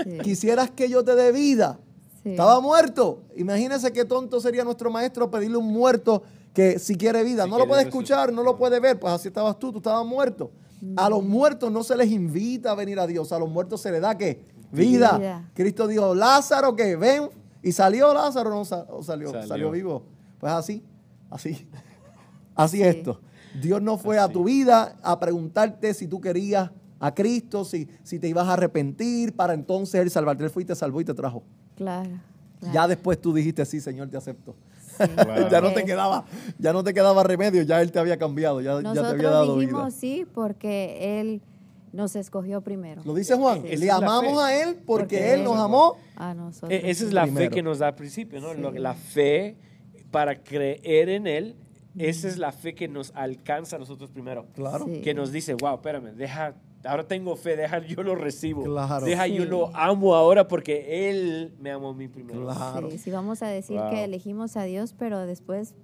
Sí, 0.04 0.18
quisieras 0.22 0.70
que 0.70 0.90
yo 0.90 1.02
te 1.02 1.14
dé 1.14 1.32
vida. 1.32 1.78
sí. 2.22 2.32
Estaba 2.32 2.60
muerto. 2.60 3.22
Imagínese 3.38 3.90
qué 3.90 4.04
tonto 4.04 4.38
sería 4.38 4.62
nuestro 4.62 4.90
maestro 4.90 5.30
pedirle 5.30 5.56
a 5.56 5.60
un 5.60 5.72
muerto 5.72 6.22
que 6.52 6.78
si 6.78 6.94
quiere 6.94 7.24
vida, 7.24 7.44
Si 7.44 7.50
no 7.50 7.56
lo 7.58 7.66
puede 7.66 7.84
escuchar, 7.84 8.34
no 8.34 8.42
lo 8.42 8.58
puede 8.58 8.80
ver, 8.80 9.00
pues 9.00 9.14
así 9.14 9.28
estabas 9.28 9.58
tú, 9.58 9.72
tú 9.72 9.78
estabas 9.78 10.04
muerto. 10.04 10.50
A 10.96 11.08
los 11.08 11.24
muertos 11.24 11.72
no 11.72 11.82
se 11.82 11.96
les 11.96 12.10
invita 12.10 12.72
a 12.72 12.74
venir 12.74 13.00
a 13.00 13.06
Dios, 13.06 13.32
a 13.32 13.38
los 13.38 13.48
muertos 13.48 13.80
se 13.80 13.90
les 13.90 14.02
da 14.02 14.18
qué? 14.18 14.59
Vida. 14.72 15.18
Vida. 15.18 15.50
Cristo 15.54 15.86
dijo, 15.86 16.14
Lázaro, 16.14 16.74
que 16.76 16.96
ven, 16.96 17.28
y 17.62 17.72
salió 17.72 18.12
Lázaro, 18.14 18.50
no 18.50 18.60
o 18.60 18.64
salió, 18.64 19.30
Salió. 19.32 19.46
salió, 19.46 19.70
vivo. 19.70 20.02
Pues 20.38 20.52
así, 20.52 20.82
así, 21.30 21.68
así 22.54 22.82
es 22.82 22.92
Sí. 22.94 22.98
esto. 22.98 23.20
Dios 23.60 23.82
no 23.82 23.98
fue 23.98 24.18
a 24.18 24.28
tu 24.28 24.44
vida 24.44 24.96
a 25.02 25.18
preguntarte 25.18 25.92
si 25.92 26.06
tú 26.06 26.20
querías 26.20 26.70
a 27.00 27.14
Cristo, 27.14 27.64
si, 27.64 27.88
si 28.04 28.18
te 28.18 28.28
ibas 28.28 28.46
a 28.46 28.52
arrepentir, 28.52 29.34
para 29.34 29.54
entonces 29.54 30.00
Él 30.00 30.10
salvarte. 30.10 30.44
Él 30.44 30.50
fue 30.50 30.62
y 30.62 30.66
te 30.66 30.74
salvó 30.76 31.00
y 31.00 31.04
te 31.04 31.14
trajo. 31.14 31.42
Claro. 31.76 32.10
claro. 32.60 32.74
Ya 32.74 32.86
después 32.86 33.20
tú 33.20 33.32
dijiste, 33.34 33.64
sí, 33.64 33.80
Señor, 33.80 34.08
te 34.08 34.16
acepto. 34.16 34.54
Sí, 34.96 35.04
ya 35.50 35.60
no 35.60 35.72
te 35.72 35.84
quedaba, 35.84 36.24
ya 36.58 36.72
no 36.72 36.84
te 36.84 36.94
quedaba 36.94 37.22
remedio, 37.24 37.62
ya 37.62 37.80
Él 37.82 37.90
te 37.90 37.98
había 37.98 38.18
cambiado, 38.18 38.60
ya, 38.60 38.74
ya 38.76 38.82
te 38.82 38.88
había 38.88 39.02
Nosotros 39.02 39.32
dado 39.32 39.58
dijimos 39.58 39.82
vida. 39.86 39.90
sí 39.98 40.26
porque 40.32 41.20
Él 41.20 41.40
nos 41.92 42.14
escogió 42.16 42.60
primero. 42.60 43.02
Lo 43.04 43.14
dice 43.14 43.34
Juan, 43.36 43.62
le 43.64 43.90
amamos 43.90 44.40
a 44.42 44.54
Él 44.62 44.76
porque, 44.86 45.16
Porque 45.16 45.32
Él 45.34 45.44
nos 45.44 45.56
amó. 45.58 45.96
A 46.16 46.34
nosotros. 46.34 46.70
E- 46.70 46.90
Esa 46.90 47.04
es 47.04 47.12
la 47.12 47.26
fe 47.26 47.48
que 47.50 47.62
nos 47.62 47.78
da 47.78 47.88
al 47.88 47.94
principio, 47.94 48.40
¿no? 48.40 48.52
Sí. 48.72 48.78
La 48.78 48.94
fe 48.94 49.56
para 50.10 50.42
creer 50.42 51.08
en 51.08 51.26
Él, 51.26 51.56
esa 51.98 52.28
es 52.28 52.38
la 52.38 52.52
fe 52.52 52.74
que 52.74 52.88
nos 52.88 53.12
alcanza 53.14 53.76
a 53.76 53.78
nosotros 53.78 54.10
primero. 54.10 54.46
Claro. 54.54 54.86
Sí. 54.86 55.00
Que 55.00 55.14
nos 55.14 55.32
dice, 55.32 55.54
wow, 55.54 55.74
espérame, 55.76 56.12
deja, 56.14 56.54
ahora 56.84 57.04
tengo 57.06 57.34
fe, 57.36 57.56
deja, 57.56 57.78
yo 57.86 58.02
lo 58.02 58.14
recibo. 58.14 58.62
Claro. 58.64 59.04
Deja, 59.04 59.26
yo 59.26 59.44
lo 59.44 59.74
amo 59.76 60.14
ahora 60.14 60.46
porque 60.48 61.10
Él 61.10 61.54
me 61.60 61.70
amó 61.70 61.88
a 61.90 61.94
mí 61.94 62.06
primero. 62.08 62.44
Claro. 62.44 62.90
Sí, 62.90 62.98
sí, 62.98 63.10
vamos 63.10 63.42
a 63.42 63.48
decir 63.48 63.78
Wow. 63.78 63.90
que 63.90 64.04
elegimos 64.04 64.56
a 64.56 64.62
Dios, 64.64 64.94
pero 64.98 65.18
después, 65.26 65.74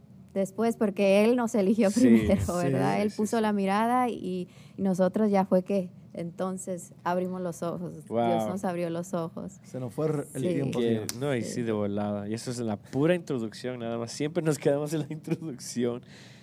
después 0.40 0.76
porque 0.76 1.24
Él 1.24 1.36
nos 1.36 1.54
eligió 1.54 1.90
Sí, 1.90 2.00
primero, 2.00 2.40
sí, 2.44 2.52
¿verdad? 2.52 3.00
Él 3.02 3.10
sí, 3.10 3.16
puso 3.16 3.36
sí. 3.36 3.42
la 3.42 3.52
mirada 3.52 4.08
y, 4.08 4.48
y 4.76 4.82
nosotros 4.82 5.30
ya 5.30 5.44
fue 5.44 5.62
que 5.62 5.90
entonces 6.14 6.92
abrimos 7.04 7.42
los 7.42 7.62
ojos. 7.62 7.92
Wow. 8.08 8.26
Dios 8.26 8.48
nos 8.48 8.64
abrió 8.64 8.88
los 8.88 9.12
ojos. 9.12 9.58
Se 9.64 9.78
nos 9.78 9.92
fue 9.92 10.06
el 10.34 10.42
Sí. 10.42 10.48
tiempo. 10.48 10.78
Que- 10.78 11.06
no, 11.20 11.34
y 11.36 11.42
sí, 11.42 11.62
de 11.62 11.72
volada. 11.72 12.26
Y 12.28 12.32
eso 12.34 12.50
es 12.50 12.58
la 12.58 12.76
pura 12.76 13.14
introducción, 13.14 13.78
nada 13.80 13.98
más. 13.98 14.12
Siempre 14.12 14.42
nos 14.42 14.58
quedamos 14.58 14.92
en 14.94 15.00
la 15.00 15.06
introducción. 15.10 16.00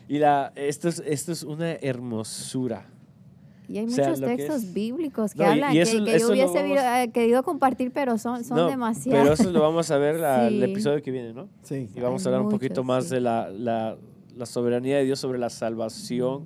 Y 0.08 0.20
la, 0.20 0.52
esto, 0.56 0.90
es, 0.90 1.02
esto 1.06 1.32
es 1.32 1.44
una 1.44 1.72
hermosura. 1.72 2.86
Y 3.68 3.78
hay 3.78 3.86
O 3.86 3.90
sea, 3.90 4.10
muchos 4.10 4.20
que 4.22 4.36
textos 4.36 4.64
es- 4.64 4.74
bíblicos 4.74 5.34
que 5.34 5.40
No, 5.44 5.46
y- 5.46 5.52
hablan 5.52 5.72
y 5.72 5.76
que, 5.76 5.82
eso- 5.84 6.04
que 6.06 6.16
eso 6.16 6.20
yo 6.20 6.44
lo 6.46 6.52
hubiese 6.52 6.76
vamos- 6.76 7.08
eh, 7.08 7.12
querido 7.14 7.44
compartir, 7.44 7.92
pero 7.94 8.18
son, 8.18 8.44
son 8.44 8.58
No, 8.58 8.68
demasiados. 8.68 9.22
Pero 9.22 9.34
eso 9.34 9.52
lo 9.52 9.62
vamos 9.62 9.90
a 9.92 9.98
ver 9.98 10.16
la- 10.20 10.48
el 10.48 10.64
Sí. 10.64 10.72
episodio 10.72 11.02
que 11.02 11.12
viene, 11.12 11.34
¿no? 11.34 11.48
Sí. 11.64 11.90
Y 11.96 12.00
vamos 12.02 12.26
a 12.26 12.30
Hay 12.30 12.34
hablar 12.34 12.42
un 12.42 12.46
muchos, 12.48 12.60
poquito 12.60 12.84
más 12.84 13.06
sí. 13.06 13.12
de 13.16 13.22
la, 13.22 13.50
la- 13.50 13.98
la 14.36 14.46
soberanía 14.46 14.98
de 14.98 15.06
Dios 15.06 15.20
sobre 15.20 15.40
la 15.40 15.50
salvación. 15.50 16.46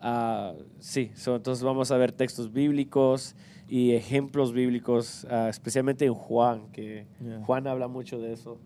Ah, 0.00 0.54
sí, 0.78 1.10
so, 1.14 1.36
entonces 1.36 1.62
vamos 1.64 1.90
a 1.90 1.96
ver 1.96 2.12
textos 2.12 2.52
bíblicos 2.52 3.34
y 3.68 3.92
ejemplos 3.92 4.52
bíblicos, 4.52 5.26
ah, 5.30 5.48
especialmente 5.48 6.04
en 6.06 6.14
Juan, 6.14 6.68
que 6.72 7.06
Yeah. 7.22 7.42
Juan 7.44 7.66
habla 7.66 7.86
mucho 7.88 8.18
de 8.18 8.32
eso, 8.32 8.58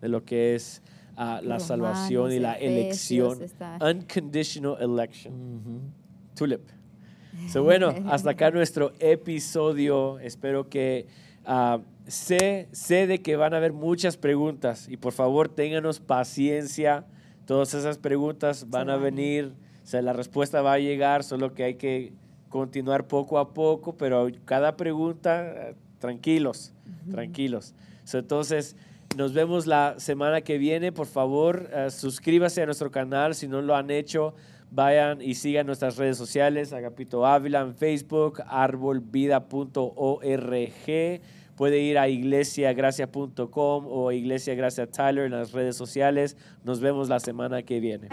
de 0.00 0.08
lo 0.08 0.24
que 0.24 0.54
es 0.54 0.82
ah, 1.16 1.34
la 1.36 1.40
Romanos, 1.58 1.62
salvación 1.64 2.32
y 2.32 2.38
la 2.38 2.54
elección. 2.54 3.42
está- 3.42 3.78
Unconditional 3.80 4.76
election. 4.80 5.92
Tulip. 6.34 6.60
So, 7.48 7.62
bueno, 7.62 7.94
hasta 8.08 8.30
acá 8.30 8.50
nuestro 8.50 8.92
episodio. 8.98 10.18
Espero 10.18 10.68
que 10.68 11.06
ah, 11.44 11.80
sé, 12.06 12.68
sé 12.72 13.06
de 13.06 13.20
que 13.20 13.36
van 13.36 13.54
a 13.54 13.58
haber 13.58 13.72
muchas 13.72 14.16
preguntas 14.16 14.88
y 14.88 14.96
por 14.96 15.12
favor 15.12 15.48
ténganos 15.48 16.00
paciencia. 16.00 17.04
Todas 17.46 17.74
esas 17.74 17.98
preguntas 17.98 18.70
van 18.70 18.90
a 18.90 18.96
venir, 18.96 19.54
o 19.82 19.86
sea, 19.86 20.02
la 20.02 20.12
respuesta 20.12 20.62
va 20.62 20.74
a 20.74 20.78
llegar, 20.78 21.24
solo 21.24 21.52
que 21.54 21.64
hay 21.64 21.74
que 21.74 22.12
continuar 22.48 23.06
poco 23.06 23.38
a 23.38 23.52
poco, 23.52 23.96
pero 23.96 24.28
cada 24.44 24.76
pregunta, 24.76 25.74
tranquilos, 25.98 26.72
tranquilos. 27.10 27.74
So, 28.04 28.18
entonces, 28.18 28.76
nos 29.16 29.32
vemos 29.32 29.66
la 29.66 29.96
semana 29.98 30.40
que 30.40 30.58
viene. 30.58 30.92
Por 30.92 31.06
favor, 31.06 31.68
eh, 31.72 31.90
suscríbase 31.90 32.62
a 32.62 32.66
nuestro 32.66 32.90
canal 32.90 33.34
si 33.34 33.48
no 33.48 33.60
lo 33.60 33.74
han 33.74 33.90
hecho. 33.90 34.34
Vayan 34.72 35.20
y 35.20 35.34
sigan 35.34 35.66
nuestras 35.66 35.96
redes 35.96 36.16
sociales, 36.16 36.72
Agapito 36.72 37.26
Ávila 37.26 37.60
en 37.62 37.74
Facebook, 37.74 38.40
arbolvida.org. 38.46 39.40
Puede 41.56 41.80
ir 41.80 41.98
a 41.98 42.08
iglesiagracia.com 42.08 43.86
o 43.86 44.12
Iglesia 44.12 44.54
Gracia 44.54 44.86
Tyler 44.86 45.26
en 45.26 45.32
las 45.32 45.52
redes 45.52 45.76
sociales. 45.76 46.36
Nos 46.64 46.80
vemos 46.80 47.08
la 47.08 47.20
semana 47.20 47.62
que 47.62 47.80
viene. 47.80 48.08